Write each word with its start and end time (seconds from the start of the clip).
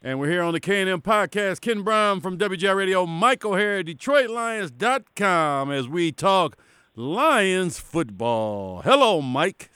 And 0.00 0.20
we're 0.20 0.30
here 0.30 0.42
on 0.42 0.52
the 0.52 0.60
K&M 0.60 1.00
podcast. 1.02 1.60
Ken 1.60 1.82
Brown 1.82 2.20
from 2.20 2.38
WGR 2.38 2.76
Radio, 2.76 3.04
Mike 3.04 3.44
O'Hara, 3.44 3.82
DetroitLions.com 3.82 5.72
as 5.72 5.88
we 5.88 6.12
talk 6.12 6.56
Lions 6.94 7.78
football. 7.80 8.82
Hello, 8.82 9.20
Mike. 9.20 9.70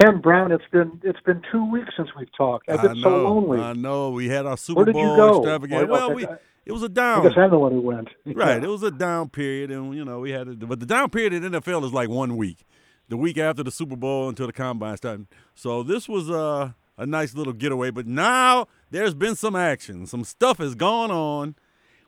Ken 0.00 0.20
Brown, 0.20 0.50
it's 0.50 0.64
been 0.72 1.00
it's 1.04 1.20
been 1.20 1.40
two 1.52 1.70
weeks 1.70 1.90
since 1.96 2.08
we've 2.18 2.32
talked. 2.36 2.68
I've 2.68 2.82
been 2.82 2.90
I 2.92 2.94
know, 2.94 3.00
so 3.02 3.22
lonely. 3.24 3.60
I 3.60 3.72
know. 3.74 4.10
We 4.10 4.28
had 4.28 4.44
our 4.44 4.56
Super 4.56 4.78
Where 4.78 4.84
did 4.86 4.92
Bowl 4.94 5.02
you 5.02 5.16
go? 5.16 5.38
extravaganza. 5.38 5.86
Well, 5.86 6.08
Well, 6.08 6.16
we, 6.16 6.26
I- 6.26 6.36
it 6.66 6.72
was 6.72 6.82
a 6.82 6.88
down. 6.88 7.22
guess 7.22 7.32
I'm 7.36 7.50
the 7.50 7.58
one 7.58 7.72
who 7.72 7.80
went. 7.80 8.08
Right. 8.26 8.56
Yeah. 8.60 8.64
It 8.64 8.68
was 8.70 8.82
a 8.82 8.90
down 8.90 9.28
period, 9.28 9.70
and 9.70 9.94
you 9.94 10.04
know 10.04 10.20
we 10.20 10.30
had 10.32 10.48
it. 10.48 10.66
But 10.68 10.80
the 10.80 10.86
down 10.86 11.10
period 11.10 11.32
in 11.32 11.42
NFL 11.44 11.84
is 11.84 11.92
like 11.92 12.08
one 12.08 12.36
week, 12.36 12.64
the 13.08 13.16
week 13.16 13.38
after 13.38 13.62
the 13.62 13.70
Super 13.70 13.94
Bowl 13.96 14.28
until 14.28 14.46
the 14.48 14.52
combine 14.52 14.96
started. 14.96 15.26
So 15.54 15.84
this 15.84 16.08
was 16.08 16.28
uh, 16.28 16.72
a 16.98 17.06
nice 17.06 17.34
little 17.36 17.52
getaway. 17.52 17.90
But 17.92 18.08
now 18.08 18.66
there's 18.94 19.14
been 19.14 19.34
some 19.34 19.56
action. 19.56 20.06
Some 20.06 20.22
stuff 20.22 20.58
has 20.58 20.76
gone 20.76 21.10
on. 21.10 21.56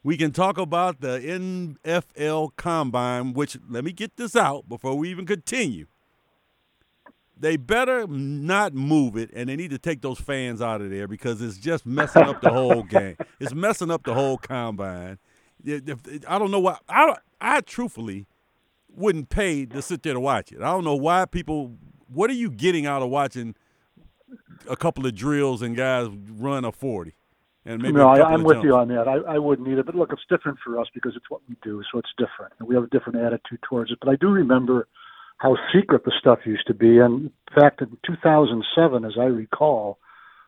We 0.04 0.16
can 0.16 0.30
talk 0.30 0.56
about 0.56 1.00
the 1.00 1.18
NFL 1.18 2.50
combine. 2.54 3.32
Which 3.32 3.58
let 3.68 3.82
me 3.82 3.90
get 3.90 4.16
this 4.16 4.36
out 4.36 4.68
before 4.68 4.96
we 4.96 5.10
even 5.10 5.26
continue. 5.26 5.86
They 7.36 7.56
better 7.56 8.06
not 8.06 8.72
move 8.72 9.16
it, 9.16 9.30
and 9.34 9.48
they 9.48 9.56
need 9.56 9.70
to 9.72 9.78
take 9.78 10.00
those 10.00 10.20
fans 10.20 10.62
out 10.62 10.80
of 10.80 10.90
there 10.90 11.08
because 11.08 11.42
it's 11.42 11.58
just 11.58 11.84
messing 11.86 12.22
up 12.22 12.40
the 12.40 12.52
whole 12.52 12.84
game. 12.84 13.16
It's 13.40 13.52
messing 13.52 13.90
up 13.90 14.04
the 14.04 14.14
whole 14.14 14.38
combine. 14.38 15.18
I 15.66 16.38
don't 16.38 16.52
know 16.52 16.60
why. 16.60 16.78
I 16.88 17.16
I 17.40 17.62
truthfully 17.62 18.26
wouldn't 18.94 19.28
pay 19.28 19.66
to 19.66 19.82
sit 19.82 20.04
there 20.04 20.14
to 20.14 20.20
watch 20.20 20.52
it. 20.52 20.62
I 20.62 20.66
don't 20.66 20.84
know 20.84 20.94
why 20.94 21.24
people. 21.24 21.76
What 22.06 22.30
are 22.30 22.34
you 22.34 22.48
getting 22.48 22.86
out 22.86 23.02
of 23.02 23.10
watching 23.10 23.56
a 24.68 24.76
couple 24.76 25.06
of 25.06 25.14
drills 25.14 25.62
and 25.62 25.76
guys 25.76 26.08
run 26.30 26.64
a 26.64 26.72
forty? 26.72 27.14
And 27.64 27.82
maybe 27.82 27.94
no, 27.94 28.08
I, 28.08 28.22
I'm 28.22 28.44
with 28.44 28.56
jumps? 28.56 28.64
you 28.64 28.76
on 28.76 28.88
that. 28.88 29.08
I, 29.08 29.34
I 29.34 29.38
wouldn't 29.38 29.66
either. 29.66 29.82
But 29.82 29.96
look, 29.96 30.12
it's 30.12 30.22
different 30.30 30.58
for 30.64 30.80
us 30.80 30.86
because 30.94 31.14
it's 31.16 31.28
what 31.28 31.40
we 31.48 31.56
do, 31.62 31.82
so 31.92 31.98
it's 31.98 32.12
different. 32.16 32.52
And 32.58 32.68
we 32.68 32.76
have 32.76 32.84
a 32.84 32.88
different 32.88 33.18
attitude 33.18 33.58
towards 33.68 33.90
it. 33.90 33.98
But 34.00 34.10
I 34.10 34.16
do 34.16 34.28
remember 34.28 34.86
how 35.38 35.56
secret 35.74 36.04
the 36.04 36.12
stuff 36.18 36.40
used 36.44 36.66
to 36.68 36.74
be. 36.74 36.98
And 36.98 37.24
in 37.24 37.32
fact, 37.54 37.82
in 37.82 37.98
2007, 38.06 39.04
as 39.04 39.12
I 39.18 39.24
recall, 39.24 39.98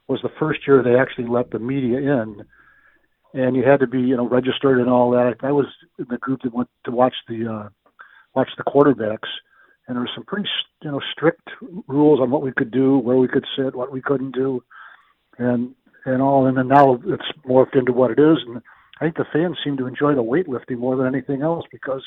was 0.06 0.20
the 0.22 0.30
first 0.38 0.61
year 0.66 0.83
they 0.83 0.96
actually 0.96 1.27
let 1.27 1.50
the 1.50 1.58
media 1.58 1.98
in, 1.98 2.44
and 3.34 3.56
you 3.56 3.62
had 3.62 3.80
to 3.80 3.86
be, 3.86 4.00
you 4.00 4.16
know, 4.16 4.28
registered 4.28 4.78
and 4.78 4.88
all 4.88 5.11
that. 5.11 5.34
I 5.42 5.52
was 5.52 5.66
in 5.98 6.06
the 6.08 6.18
group 6.18 6.42
that 6.42 6.55
went 6.55 6.70
to 6.84 6.90
watch 6.90 7.14
the 7.28 7.52
uh, 7.52 7.68
watch 8.34 8.48
the 8.56 8.64
quarterbacks, 8.64 9.28
and 9.89 9.97
there 9.97 10.03
were 10.03 10.11
some 10.14 10.25
pretty, 10.25 10.48
you 10.83 10.91
know, 10.92 11.00
strict 11.12 11.48
rules 11.89 12.20
on 12.20 12.31
what 12.31 12.42
we 12.42 12.53
could 12.53 12.70
do, 12.70 12.98
where 12.98 13.17
we 13.17 13.27
could 13.27 13.44
sit, 13.56 13.75
what 13.75 13.91
we 13.91 14.00
couldn't 14.00 14.34
do, 14.34 14.62
and 15.39 15.75
and 16.05 16.22
all. 16.22 16.47
And 16.47 16.56
then 16.56 16.69
now 16.69 17.00
it's 17.06 17.25
morphed 17.47 17.75
into 17.77 17.92
what 17.92 18.11
it 18.12 18.20
is, 18.20 18.39
and 18.47 18.62
I 19.00 19.05
think 19.05 19.17
the 19.17 19.25
fans 19.33 19.56
seem 19.64 19.77
to 19.78 19.86
enjoy 19.86 20.14
the 20.14 20.22
weightlifting 20.22 20.78
more 20.78 20.95
than 20.97 21.06
anything 21.06 21.42
else 21.42 21.64
because 21.72 22.03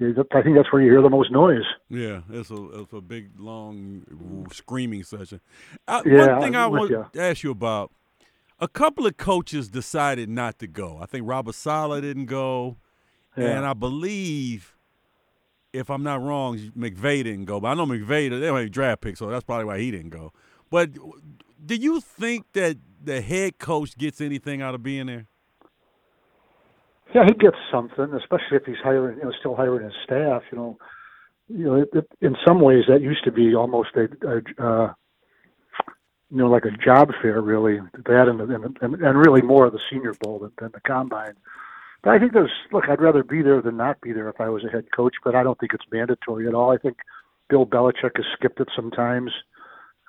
I 0.00 0.42
think 0.42 0.56
that's 0.56 0.72
where 0.72 0.80
you 0.80 0.90
hear 0.90 1.02
the 1.02 1.10
most 1.10 1.32
noise. 1.32 1.64
Yeah, 1.88 2.20
it's 2.30 2.50
a 2.50 2.80
it's 2.80 2.92
a 2.92 3.00
big 3.00 3.30
long 3.38 4.46
screaming 4.52 5.02
session. 5.04 5.40
Uh, 5.86 6.02
Yeah, 6.06 6.32
one 6.34 6.42
thing 6.42 6.56
I 6.56 6.66
want 6.66 6.90
ya. 6.90 7.04
to 7.12 7.20
ask 7.20 7.42
you 7.42 7.50
about: 7.50 7.90
a 8.60 8.68
couple 8.68 9.06
of 9.06 9.16
coaches 9.16 9.68
decided 9.68 10.28
not 10.28 10.58
to 10.60 10.66
go. 10.66 10.98
I 11.00 11.06
think 11.06 11.26
Robert 11.28 11.54
Saleh 11.54 12.00
didn't 12.02 12.26
go, 12.26 12.76
Yeah. 13.36 13.56
and 13.56 13.66
I 13.66 13.72
believe, 13.74 14.76
if 15.72 15.90
I'm 15.90 16.02
not 16.02 16.22
wrong, 16.22 16.58
McVay 16.76 17.24
didn't 17.24 17.44
go. 17.44 17.60
But 17.60 17.68
I 17.68 17.74
know 17.74 17.86
McVay 17.86 18.30
they 18.30 18.46
don't 18.46 18.58
have 18.58 18.70
draft 18.70 19.02
picks, 19.02 19.18
so 19.18 19.28
that's 19.28 19.44
probably 19.44 19.64
why 19.64 19.78
he 19.78 19.90
didn't 19.90 20.10
go. 20.10 20.32
But 20.70 20.90
do 21.64 21.74
you 21.74 22.00
think 22.00 22.52
that 22.52 22.78
the 23.02 23.20
head 23.20 23.58
coach 23.58 23.96
gets 23.96 24.20
anything 24.20 24.62
out 24.62 24.74
of 24.74 24.82
being 24.82 25.06
there? 25.06 25.26
Yeah, 27.14 27.24
he 27.24 27.32
gets 27.32 27.56
something, 27.70 28.12
especially 28.12 28.58
if 28.58 28.64
he's 28.66 28.76
hiring, 28.82 29.16
you 29.18 29.24
know, 29.24 29.32
still 29.38 29.56
hiring 29.56 29.84
his 29.84 29.94
staff. 30.04 30.42
You 30.52 30.58
know, 30.58 30.78
you 31.48 31.64
know, 31.64 31.74
it, 31.76 31.88
it, 31.94 32.08
in 32.20 32.36
some 32.46 32.60
ways 32.60 32.84
that 32.88 33.00
used 33.00 33.24
to 33.24 33.32
be 33.32 33.54
almost 33.54 33.90
a, 33.96 34.08
a 34.26 34.64
uh, 34.64 34.92
you 36.30 36.36
know, 36.36 36.48
like 36.48 36.66
a 36.66 36.70
job 36.70 37.10
fair, 37.22 37.40
really. 37.40 37.80
That 38.04 38.28
and, 38.28 38.40
and 38.40 39.02
and 39.02 39.18
really 39.18 39.40
more 39.40 39.64
of 39.66 39.72
the 39.72 39.80
Senior 39.90 40.12
Bowl 40.20 40.38
than, 40.40 40.52
than 40.60 40.70
the 40.72 40.80
Combine. 40.80 41.34
But 42.02 42.14
I 42.14 42.18
think 42.18 42.32
there's 42.32 42.50
look, 42.72 42.84
I'd 42.88 43.00
rather 43.00 43.22
be 43.22 43.42
there 43.42 43.60
than 43.60 43.76
not 43.76 44.00
be 44.00 44.12
there 44.12 44.28
if 44.28 44.40
I 44.40 44.48
was 44.48 44.64
a 44.64 44.68
head 44.68 44.86
coach. 44.94 45.14
But 45.24 45.34
I 45.34 45.42
don't 45.42 45.58
think 45.58 45.74
it's 45.74 45.84
mandatory 45.90 46.46
at 46.46 46.54
all. 46.54 46.72
I 46.72 46.76
think 46.76 46.98
Bill 47.48 47.66
Belichick 47.66 48.16
has 48.16 48.26
skipped 48.36 48.60
it 48.60 48.68
sometimes 48.74 49.30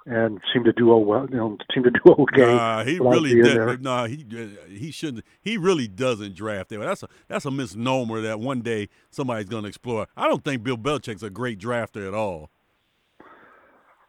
and 0.05 0.39
seemed 0.53 0.66
to 0.66 0.73
do 0.73 0.88
well. 0.88 1.27
You 1.29 1.38
know, 1.38 1.57
seemed 1.73 1.85
to 1.85 1.91
do 1.91 2.00
okay. 2.19 2.55
Nah, 2.55 2.83
he 2.83 3.00
really 3.00 3.41
did. 3.41 3.81
Nah, 3.81 4.07
he 4.07 4.25
he 4.67 4.91
shouldn't. 4.91 5.23
He 5.41 5.57
really 5.57 5.88
doesn't 5.88 6.35
draft 6.35 6.69
there. 6.69 6.79
That's 6.79 7.03
a 7.03 7.07
that's 7.27 7.45
a 7.45 7.51
misnomer 7.51 8.21
that 8.21 8.39
one 8.39 8.61
day 8.61 8.89
somebody's 9.09 9.50
going 9.50 9.63
to 9.63 9.69
explore. 9.69 10.07
I 10.17 10.27
don't 10.27 10.44
think 10.44 10.63
Bill 10.63 10.77
Belichick's 10.77 11.23
a 11.23 11.29
great 11.29 11.59
drafter 11.59 12.07
at 12.07 12.13
all. 12.13 12.50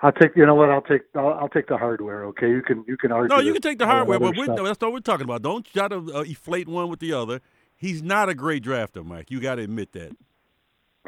I'll 0.02 0.12
take. 0.12 0.34
You 0.34 0.46
know 0.46 0.54
what? 0.54 0.70
I'll 0.70 0.80
take. 0.82 1.02
I'll, 1.14 1.34
I'll 1.34 1.48
take 1.48 1.68
the 1.68 1.76
hardware. 1.76 2.24
Okay, 2.26 2.48
you 2.48 2.62
can. 2.62 2.84
You 2.88 2.96
can 2.96 3.12
argue. 3.12 3.34
No, 3.34 3.42
you 3.42 3.52
can 3.52 3.62
take 3.62 3.78
the 3.78 3.86
hardware, 3.86 4.18
but 4.18 4.36
we're, 4.36 4.44
stuff. 4.44 4.64
that's 4.64 4.80
what 4.80 4.92
we're 4.92 5.00
talking 5.00 5.24
about. 5.24 5.42
Don't 5.42 5.64
try 5.64 5.88
to 5.88 6.14
uh, 6.14 6.22
inflate 6.22 6.68
one 6.68 6.88
with 6.88 7.00
the 7.00 7.12
other. 7.12 7.40
He's 7.80 8.02
not 8.02 8.28
a 8.28 8.34
great 8.34 8.62
drafter, 8.62 9.02
Mike. 9.04 9.30
You 9.30 9.40
got 9.40 9.54
to 9.54 9.62
admit 9.62 9.92
that. 9.92 10.12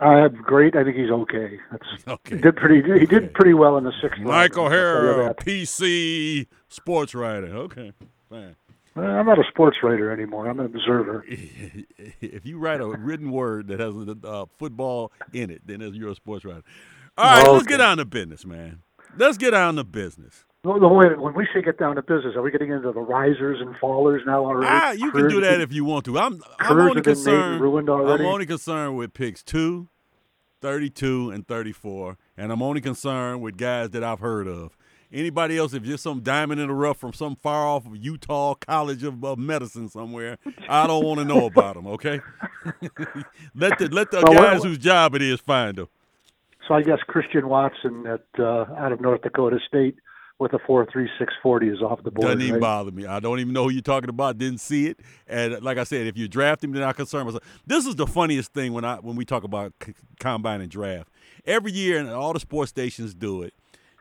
Uh, 0.00 0.28
great. 0.28 0.74
I 0.74 0.84
think 0.84 0.96
he's 0.96 1.10
okay. 1.10 1.58
That's, 1.70 1.84
Okay. 2.08 2.36
He 2.36 2.40
did 2.40 2.56
pretty. 2.56 2.82
He 2.82 2.92
Okay. 2.92 3.06
did 3.06 3.34
pretty 3.34 3.52
well 3.52 3.76
in 3.76 3.84
the 3.84 3.92
sixth. 4.00 4.16
round, 4.18 4.24
Mike 4.30 4.56
I'll 4.56 4.70
tell 4.70 4.72
you 4.72 4.78
O'Hara. 4.78 5.34
PC 5.34 6.46
sports 6.68 7.14
writer. 7.14 7.48
Okay, 7.48 7.92
fine. 8.30 8.56
Uh, 8.96 9.00
I'm 9.02 9.26
not 9.26 9.38
a 9.38 9.44
sports 9.48 9.76
writer 9.82 10.10
anymore. 10.10 10.48
I'm 10.48 10.60
an 10.60 10.66
observer. 10.66 11.24
if 11.28 12.44
you 12.46 12.58
write 12.58 12.80
a 12.80 12.86
written 12.86 13.30
word 13.32 13.68
that 13.68 13.80
has 13.80 13.94
uh, 14.24 14.46
football 14.58 15.12
in 15.34 15.50
it, 15.50 15.62
then 15.66 15.80
you're 15.94 16.10
a 16.10 16.14
sports 16.14 16.44
writer. 16.44 16.62
All 17.18 17.24
right, 17.24 17.38
let's 17.52 17.64
Okay. 17.64 17.72
get 17.74 17.76
down 17.78 17.98
to 17.98 18.04
business, 18.06 18.44
man. 18.46 18.80
Let's 19.18 19.36
get 19.38 19.50
down 19.52 19.76
to 19.76 19.84
business. 19.84 20.44
No, 20.64 20.74
wait. 20.94 21.18
When 21.20 21.34
we 21.34 21.46
say 21.52 21.60
get 21.60 21.76
down 21.78 21.96
to 21.96 22.02
business, 22.02 22.36
are 22.36 22.42
we 22.42 22.52
getting 22.52 22.70
into 22.70 22.92
the 22.92 23.00
risers 23.00 23.60
and 23.60 23.74
fallers 23.76 24.24
now 24.24 24.44
already? 24.44 24.68
Ah, 24.70 24.92
you 24.92 25.10
can 25.10 25.28
do 25.28 25.40
that 25.40 25.60
if 25.60 25.72
you 25.72 25.84
want 25.84 26.04
to. 26.04 26.16
I'm, 26.18 26.40
I'm 26.60 26.78
only 26.78 26.94
have 26.94 26.94
been 26.94 26.94
made 26.94 26.96
and 26.96 27.04
concerned. 27.04 27.60
ruined 27.60 27.88
already? 27.88 28.22
I'm 28.24 28.30
only 28.30 28.46
concerned 28.46 28.96
with 28.96 29.12
picks 29.12 29.42
2, 29.42 29.88
32, 30.60 31.32
and 31.32 31.48
34, 31.48 32.16
and 32.36 32.52
I'm 32.52 32.62
only 32.62 32.80
concerned 32.80 33.42
with 33.42 33.56
guys 33.56 33.90
that 33.90 34.04
I've 34.04 34.20
heard 34.20 34.46
of. 34.46 34.76
Anybody 35.12 35.58
else, 35.58 35.74
if 35.74 35.84
you're 35.84 35.98
some 35.98 36.20
diamond 36.20 36.60
in 36.60 36.68
the 36.68 36.74
rough 36.74 36.96
from 36.96 37.12
some 37.12 37.34
far 37.34 37.66
off 37.66 37.82
Utah 37.92 38.54
College 38.54 39.02
of, 39.02 39.22
of 39.24 39.38
Medicine 39.38 39.88
somewhere, 39.88 40.38
I 40.68 40.86
don't 40.86 41.04
want 41.04 41.18
to 41.18 41.24
know 41.26 41.44
about 41.46 41.74
them. 41.74 41.88
Okay, 41.88 42.20
let 43.54 43.78
the 43.78 43.88
let 43.90 44.10
the 44.12 44.22
Well, 44.24 44.32
guys 44.34 44.60
well- 44.60 44.62
whose 44.62 44.78
job 44.78 45.16
it 45.16 45.22
is 45.22 45.40
find 45.40 45.76
them. 45.76 45.88
So 46.68 46.74
I 46.74 46.82
guess 46.82 46.98
Christian 47.08 47.48
Watson 47.48 48.06
at 48.06 48.24
uh, 48.38 48.66
out 48.78 48.92
of 48.92 49.00
North 49.00 49.22
Dakota 49.22 49.58
State 49.66 49.96
with 50.42 50.53
a 50.53 50.58
four 50.66 50.86
three 50.92 51.08
six 51.19 51.32
forty 51.42 51.69
is 51.69 51.80
off 51.80 52.03
the 52.03 52.10
board. 52.10 52.26
Doesn't 52.26 52.42
even 52.42 52.54
right? 52.54 52.60
bother 52.60 52.91
me. 52.91 53.06
I 53.06 53.20
don't 53.20 53.38
even 53.38 53.53
know 53.53 53.64
who 53.64 53.70
you're 53.70 53.80
talking 53.80 54.10
about. 54.10 54.36
Didn't 54.36 54.60
see 54.60 54.88
it. 54.88 55.00
And 55.26 55.62
like 55.62 55.78
I 55.78 55.84
said, 55.84 56.06
if 56.06 56.19
you 56.19 56.28
draft 56.28 56.62
him, 56.64 56.72
then 56.72 56.82
I 56.82 56.92
concern 56.92 57.25
myself. 57.25 57.44
This 57.64 57.86
is 57.86 57.94
the 57.94 58.06
funniest 58.06 58.52
thing 58.52 58.72
when 58.72 58.84
I 58.84 58.97
when 58.97 59.16
we 59.16 59.25
talk 59.25 59.44
about 59.44 59.72
c- 59.82 59.94
combine 60.20 60.60
and 60.60 60.70
draft. 60.70 61.08
Every 61.47 61.72
year, 61.72 61.98
and 61.98 62.10
all 62.10 62.32
the 62.32 62.41
sports 62.41 62.70
stations 62.70 63.14
do 63.14 63.42
it. 63.42 63.54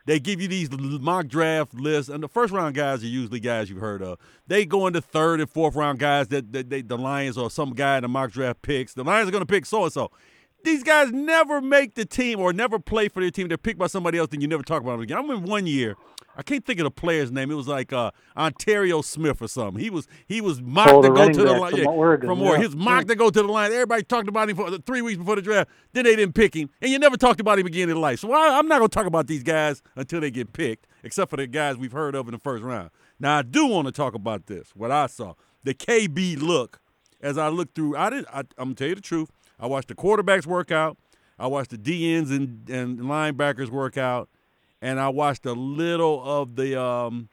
They 0.04 0.18
give 0.18 0.40
you 0.40 0.48
these 0.48 0.68
mock 0.72 1.28
draft 1.28 1.74
lists, 1.74 2.10
and 2.10 2.22
the 2.22 2.28
first 2.28 2.52
round 2.52 2.74
guys 2.74 3.04
are 3.04 3.06
usually 3.06 3.38
guys 3.38 3.70
you've 3.70 3.78
heard 3.78 4.02
of. 4.02 4.18
They 4.48 4.66
go 4.66 4.88
into 4.88 5.00
third 5.00 5.40
and 5.40 5.48
fourth 5.48 5.76
round 5.76 6.00
guys 6.00 6.26
that, 6.28 6.52
that 6.52 6.70
they, 6.70 6.82
the 6.82 6.98
Lions 6.98 7.38
or 7.38 7.50
some 7.50 7.72
guy 7.72 7.98
in 7.98 8.02
the 8.02 8.08
mock 8.08 8.32
draft 8.32 8.62
picks. 8.62 8.94
The 8.94 9.04
Lions 9.04 9.28
are 9.28 9.30
going 9.30 9.42
to 9.42 9.46
pick 9.46 9.64
so 9.64 9.84
and 9.84 9.92
so. 9.92 10.10
These 10.64 10.82
guys 10.82 11.12
never 11.12 11.60
make 11.60 11.94
the 11.94 12.04
team 12.04 12.38
or 12.40 12.52
never 12.52 12.78
play 12.78 13.08
for 13.08 13.20
their 13.20 13.30
team. 13.30 13.48
They're 13.48 13.58
picked 13.58 13.78
by 13.78 13.86
somebody 13.88 14.18
else, 14.18 14.28
and 14.32 14.40
you 14.42 14.48
never 14.48 14.62
talk 14.62 14.82
about 14.82 14.92
them 14.92 15.00
again. 15.02 15.16
I 15.18 15.20
remember 15.20 15.48
one 15.50 15.66
year, 15.66 15.96
I 16.36 16.42
can't 16.42 16.64
think 16.64 16.78
of 16.80 16.84
the 16.84 16.90
player's 16.90 17.30
name. 17.30 17.50
It 17.50 17.54
was 17.54 17.68
like 17.68 17.92
uh, 17.92 18.10
Ontario 18.36 19.02
Smith 19.02 19.42
or 19.42 19.48
something. 19.48 19.82
He 19.82 19.90
was 19.90 20.06
he 20.26 20.40
was 20.40 20.62
mocked 20.62 20.90
Oh, 20.92 21.02
to 21.02 21.08
go 21.10 21.28
to 21.28 21.42
the 21.42 21.52
line. 21.52 21.70
from 21.72 21.80
yeah, 21.80 21.86
Oregon, 21.88 22.28
from 22.28 22.38
yeah. 22.40 22.56
He 22.58 22.66
was 22.66 22.76
mocked 22.76 23.08
to 23.08 23.14
go 23.16 23.28
to 23.30 23.42
the 23.42 23.48
line. 23.48 23.72
Everybody 23.72 24.02
talked 24.04 24.28
about 24.28 24.48
him 24.48 24.56
for 24.56 24.70
three 24.78 25.02
weeks 25.02 25.18
before 25.18 25.36
the 25.36 25.42
draft. 25.42 25.68
Then 25.92 26.04
they 26.04 26.16
didn't 26.16 26.34
pick 26.34 26.54
him, 26.54 26.70
and 26.80 26.90
you 26.90 26.98
never 26.98 27.16
talked 27.16 27.40
about 27.40 27.58
him 27.58 27.66
again 27.66 27.90
in 27.90 28.00
life. 28.00 28.20
So 28.20 28.32
I, 28.32 28.58
I'm 28.58 28.66
not 28.68 28.78
going 28.78 28.88
to 28.88 28.94
talk 28.94 29.06
about 29.06 29.26
these 29.26 29.42
guys 29.42 29.82
until 29.96 30.20
they 30.20 30.30
get 30.30 30.52
picked, 30.52 30.86
except 31.02 31.30
for 31.30 31.36
the 31.36 31.46
guys 31.46 31.76
we've 31.76 31.92
heard 31.92 32.14
of 32.14 32.26
in 32.28 32.32
the 32.32 32.38
first 32.38 32.62
round. 32.64 32.90
Now 33.20 33.38
I 33.38 33.42
do 33.42 33.66
want 33.66 33.86
to 33.86 33.92
talk 33.92 34.14
about 34.14 34.46
this. 34.46 34.70
What 34.74 34.90
I 34.90 35.06
saw, 35.08 35.34
the 35.64 35.74
KB 35.74 36.40
look 36.40 36.80
as 37.20 37.36
I 37.38 37.48
looked 37.48 37.74
through. 37.74 37.96
I 37.96 38.10
did. 38.10 38.24
I, 38.32 38.40
I'm 38.40 38.46
gonna 38.56 38.74
tell 38.74 38.88
you 38.88 38.94
the 38.94 39.00
truth. 39.02 39.30
I 39.62 39.66
watched 39.66 39.88
the 39.88 39.94
quarterbacks 39.94 40.44
work 40.44 40.72
out. 40.72 40.98
I 41.38 41.46
watched 41.46 41.70
the 41.70 41.78
DNs 41.78 42.30
and, 42.30 42.68
and 42.68 42.98
linebackers 42.98 43.70
work 43.70 43.96
out, 43.96 44.28
and 44.82 44.98
I 44.98 45.08
watched 45.08 45.46
a 45.46 45.52
little 45.52 46.22
of 46.22 46.56
the 46.56 46.80
um, 46.80 47.28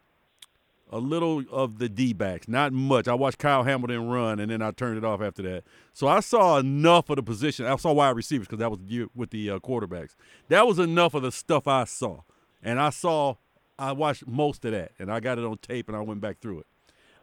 a 0.92 1.00
little 1.00 1.44
of 1.52 1.80
the 1.80 1.90
D 1.90 2.14
backs, 2.14 2.48
not 2.48 2.72
much. 2.72 3.08
I 3.08 3.16
watched 3.16 3.40
Kyle 3.40 3.64
Hamilton 3.64 4.08
run, 4.08 4.40
and 4.40 4.52
then 4.52 4.62
I 4.62 4.72
turned 4.72 4.98
it 4.98 5.04
off 5.04 5.22
after 5.22 5.42
that. 5.42 5.64
So 5.94 6.08
I 6.08 6.20
saw 6.20 6.60
enough 6.60 7.10
of 7.10 7.16
the 7.16 7.24
position. 7.24 7.66
I 7.66 7.76
saw 7.78 7.94
wide 7.94 8.16
receivers 8.16 8.48
because 8.48 8.60
that 8.60 8.70
was 8.70 8.80
with 9.16 9.32
the 9.32 9.50
uh, 9.50 9.60
quarterbacks. 9.60 10.16
That 10.50 10.68
was 10.68 10.78
enough 10.78 11.16
of 11.16 11.24
the 11.24 11.32
stuff 11.32 11.68
I 11.68 11.86
saw, 11.86 12.22
and 12.64 12.80
I 12.80 12.92
saw. 12.92 13.36
I 13.80 13.94
watched 13.94 14.28
most 14.28 14.66
of 14.66 14.72
that, 14.74 14.92
and 15.00 15.12
I 15.12 15.20
got 15.20 15.40
it 15.40 15.46
on 15.46 15.58
tape, 15.58 15.88
and 15.88 15.98
I 15.98 16.02
went 16.02 16.22
back 16.22 16.40
through 16.40 16.60
it. 16.60 16.68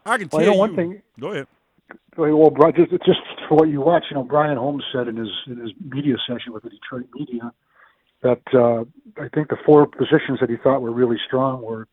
I 0.04 0.18
can 0.18 0.28
tell 0.28 0.40
you 0.40 0.46
know 0.46 0.52
you. 0.54 0.58
one 0.58 0.74
thing. 0.76 1.02
Go 1.20 1.28
ahead. 1.28 1.46
Well, 2.16 2.50
just 2.74 2.90
just 2.90 3.20
for 3.48 3.56
what 3.56 3.68
you 3.68 3.80
watch, 3.80 4.04
you 4.10 4.16
know, 4.16 4.24
Brian 4.24 4.56
Holmes 4.56 4.84
said 4.92 5.08
in 5.08 5.16
his 5.16 5.28
in 5.46 5.58
his 5.58 5.70
media 5.80 6.16
session 6.26 6.52
with 6.52 6.62
the 6.62 6.70
Detroit 6.70 7.06
media 7.14 7.52
that 8.22 8.42
uh, 8.54 8.84
I 9.22 9.28
think 9.34 9.48
the 9.48 9.58
four 9.64 9.86
positions 9.86 10.40
that 10.40 10.50
he 10.50 10.56
thought 10.56 10.82
were 10.82 10.92
really 10.92 11.18
strong 11.26 11.62
were 11.62 11.86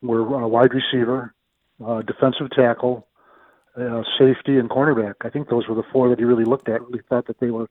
were 0.00 0.22
uh, 0.44 0.46
wide 0.46 0.72
receiver, 0.74 1.34
uh, 1.84 2.02
defensive 2.02 2.50
tackle, 2.50 3.06
uh, 3.76 4.02
safety, 4.18 4.58
and 4.58 4.70
cornerback. 4.70 5.14
I 5.20 5.30
think 5.30 5.48
those 5.48 5.68
were 5.68 5.74
the 5.74 5.84
four 5.92 6.08
that 6.08 6.18
he 6.18 6.24
really 6.24 6.44
looked 6.44 6.68
at. 6.68 6.80
Really 6.82 7.02
thought 7.08 7.26
that 7.26 7.38
they 7.38 7.50
were 7.50 7.68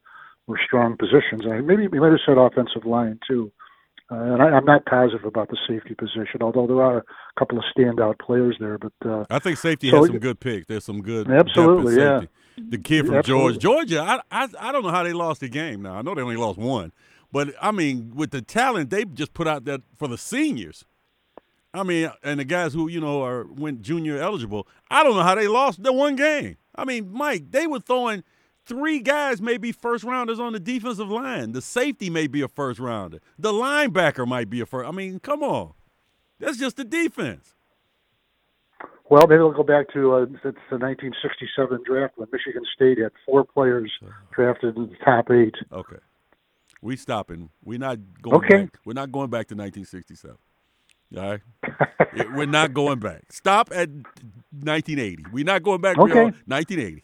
were 0.47 0.59
strong 0.65 0.97
positions. 0.97 1.43
I, 1.45 1.61
maybe 1.61 1.83
he 1.83 1.99
might 1.99 2.11
have 2.11 2.19
said 2.25 2.37
offensive 2.37 2.85
line 2.85 3.19
too. 3.27 3.51
And 4.15 4.41
I, 4.41 4.47
I'm 4.49 4.65
not 4.65 4.85
positive 4.85 5.25
about 5.25 5.49
the 5.49 5.57
safety 5.67 5.95
position, 5.95 6.41
although 6.41 6.67
there 6.67 6.81
are 6.81 6.97
a 6.99 7.03
couple 7.39 7.57
of 7.57 7.63
standout 7.75 8.19
players 8.19 8.57
there. 8.59 8.77
But 8.77 8.93
uh, 9.05 9.25
I 9.29 9.39
think 9.39 9.57
safety 9.57 9.89
So- 9.89 9.97
has 9.97 10.07
some 10.07 10.19
good 10.19 10.39
picks. 10.39 10.67
There's 10.67 10.83
some 10.83 11.01
good 11.01 11.29
Absolutely, 11.29 11.95
yeah. 11.97 12.21
The 12.57 12.77
kid 12.77 13.05
from 13.07 13.15
Absolutely. 13.15 13.57
Georgia, 13.59 13.95
Georgia. 13.95 14.21
I, 14.31 14.43
I 14.43 14.47
I 14.59 14.71
don't 14.71 14.83
know 14.83 14.91
how 14.91 15.03
they 15.03 15.13
lost 15.13 15.39
the 15.39 15.49
game. 15.49 15.81
Now 15.81 15.95
I 15.95 16.01
know 16.01 16.13
they 16.13 16.21
only 16.21 16.35
lost 16.35 16.59
one, 16.59 16.91
but 17.31 17.53
I 17.61 17.71
mean 17.71 18.11
with 18.13 18.31
the 18.31 18.41
talent 18.41 18.89
they 18.89 19.05
just 19.05 19.33
put 19.33 19.47
out 19.47 19.65
that 19.65 19.81
for 19.97 20.07
the 20.07 20.17
seniors. 20.17 20.85
I 21.73 21.83
mean, 21.83 22.11
and 22.21 22.39
the 22.39 22.43
guys 22.43 22.73
who 22.73 22.89
you 22.89 22.99
know 22.99 23.23
are 23.23 23.45
went 23.45 23.81
junior 23.81 24.19
eligible. 24.21 24.67
I 24.91 25.03
don't 25.03 25.15
know 25.15 25.23
how 25.23 25.35
they 25.35 25.47
lost 25.47 25.81
the 25.81 25.93
one 25.93 26.17
game. 26.17 26.57
I 26.75 26.83
mean, 26.85 27.11
Mike, 27.11 27.51
they 27.51 27.65
were 27.67 27.79
throwing 27.79 28.23
three 28.71 28.99
guys 28.99 29.41
maybe 29.41 29.73
first 29.73 30.05
rounders 30.05 30.39
on 30.39 30.53
the 30.53 30.59
defensive 30.59 31.09
line. 31.09 31.51
The 31.51 31.61
safety 31.61 32.09
may 32.09 32.27
be 32.27 32.41
a 32.41 32.47
first 32.47 32.79
rounder. 32.79 33.19
The 33.37 33.51
linebacker 33.51 34.25
might 34.25 34.49
be 34.49 34.61
a 34.61 34.65
first. 34.65 34.87
I 34.87 34.91
mean, 34.91 35.19
come 35.19 35.43
on, 35.43 35.73
that's 36.39 36.57
just 36.57 36.77
the 36.77 36.85
defense. 36.85 37.53
Well, 39.09 39.27
maybe 39.27 39.39
we'll 39.39 39.51
go 39.51 39.63
back 39.63 39.91
to 39.93 40.13
uh, 40.13 40.21
it's 40.21 40.41
the 40.69 40.77
1967 40.77 41.81
draft 41.85 42.13
when 42.15 42.29
Michigan 42.31 42.63
State 42.73 42.97
had 42.97 43.11
four 43.25 43.43
players 43.43 43.91
drafted 44.33 44.77
in 44.77 44.83
the 44.83 44.95
top 45.03 45.29
eight. 45.31 45.55
Okay. 45.73 45.97
We 46.81 46.95
stopping. 46.95 47.49
We're 47.63 47.77
not 47.77 47.99
going 48.21 48.37
Okay. 48.37 48.57
back. 48.63 48.79
We're 48.85 48.93
not 48.93 49.11
going 49.11 49.29
back 49.29 49.47
to 49.49 49.55
1967. 49.55 50.37
All 51.17 51.29
right. 51.29 51.41
We're 52.33 52.45
not 52.45 52.73
going 52.73 52.99
back. 52.99 53.23
Stop 53.33 53.69
at 53.73 53.89
1980. 53.89 55.25
We're 55.33 55.43
not 55.43 55.61
going 55.61 55.81
back. 55.81 55.97
Okay. 55.97 56.23
1980. 56.45 57.03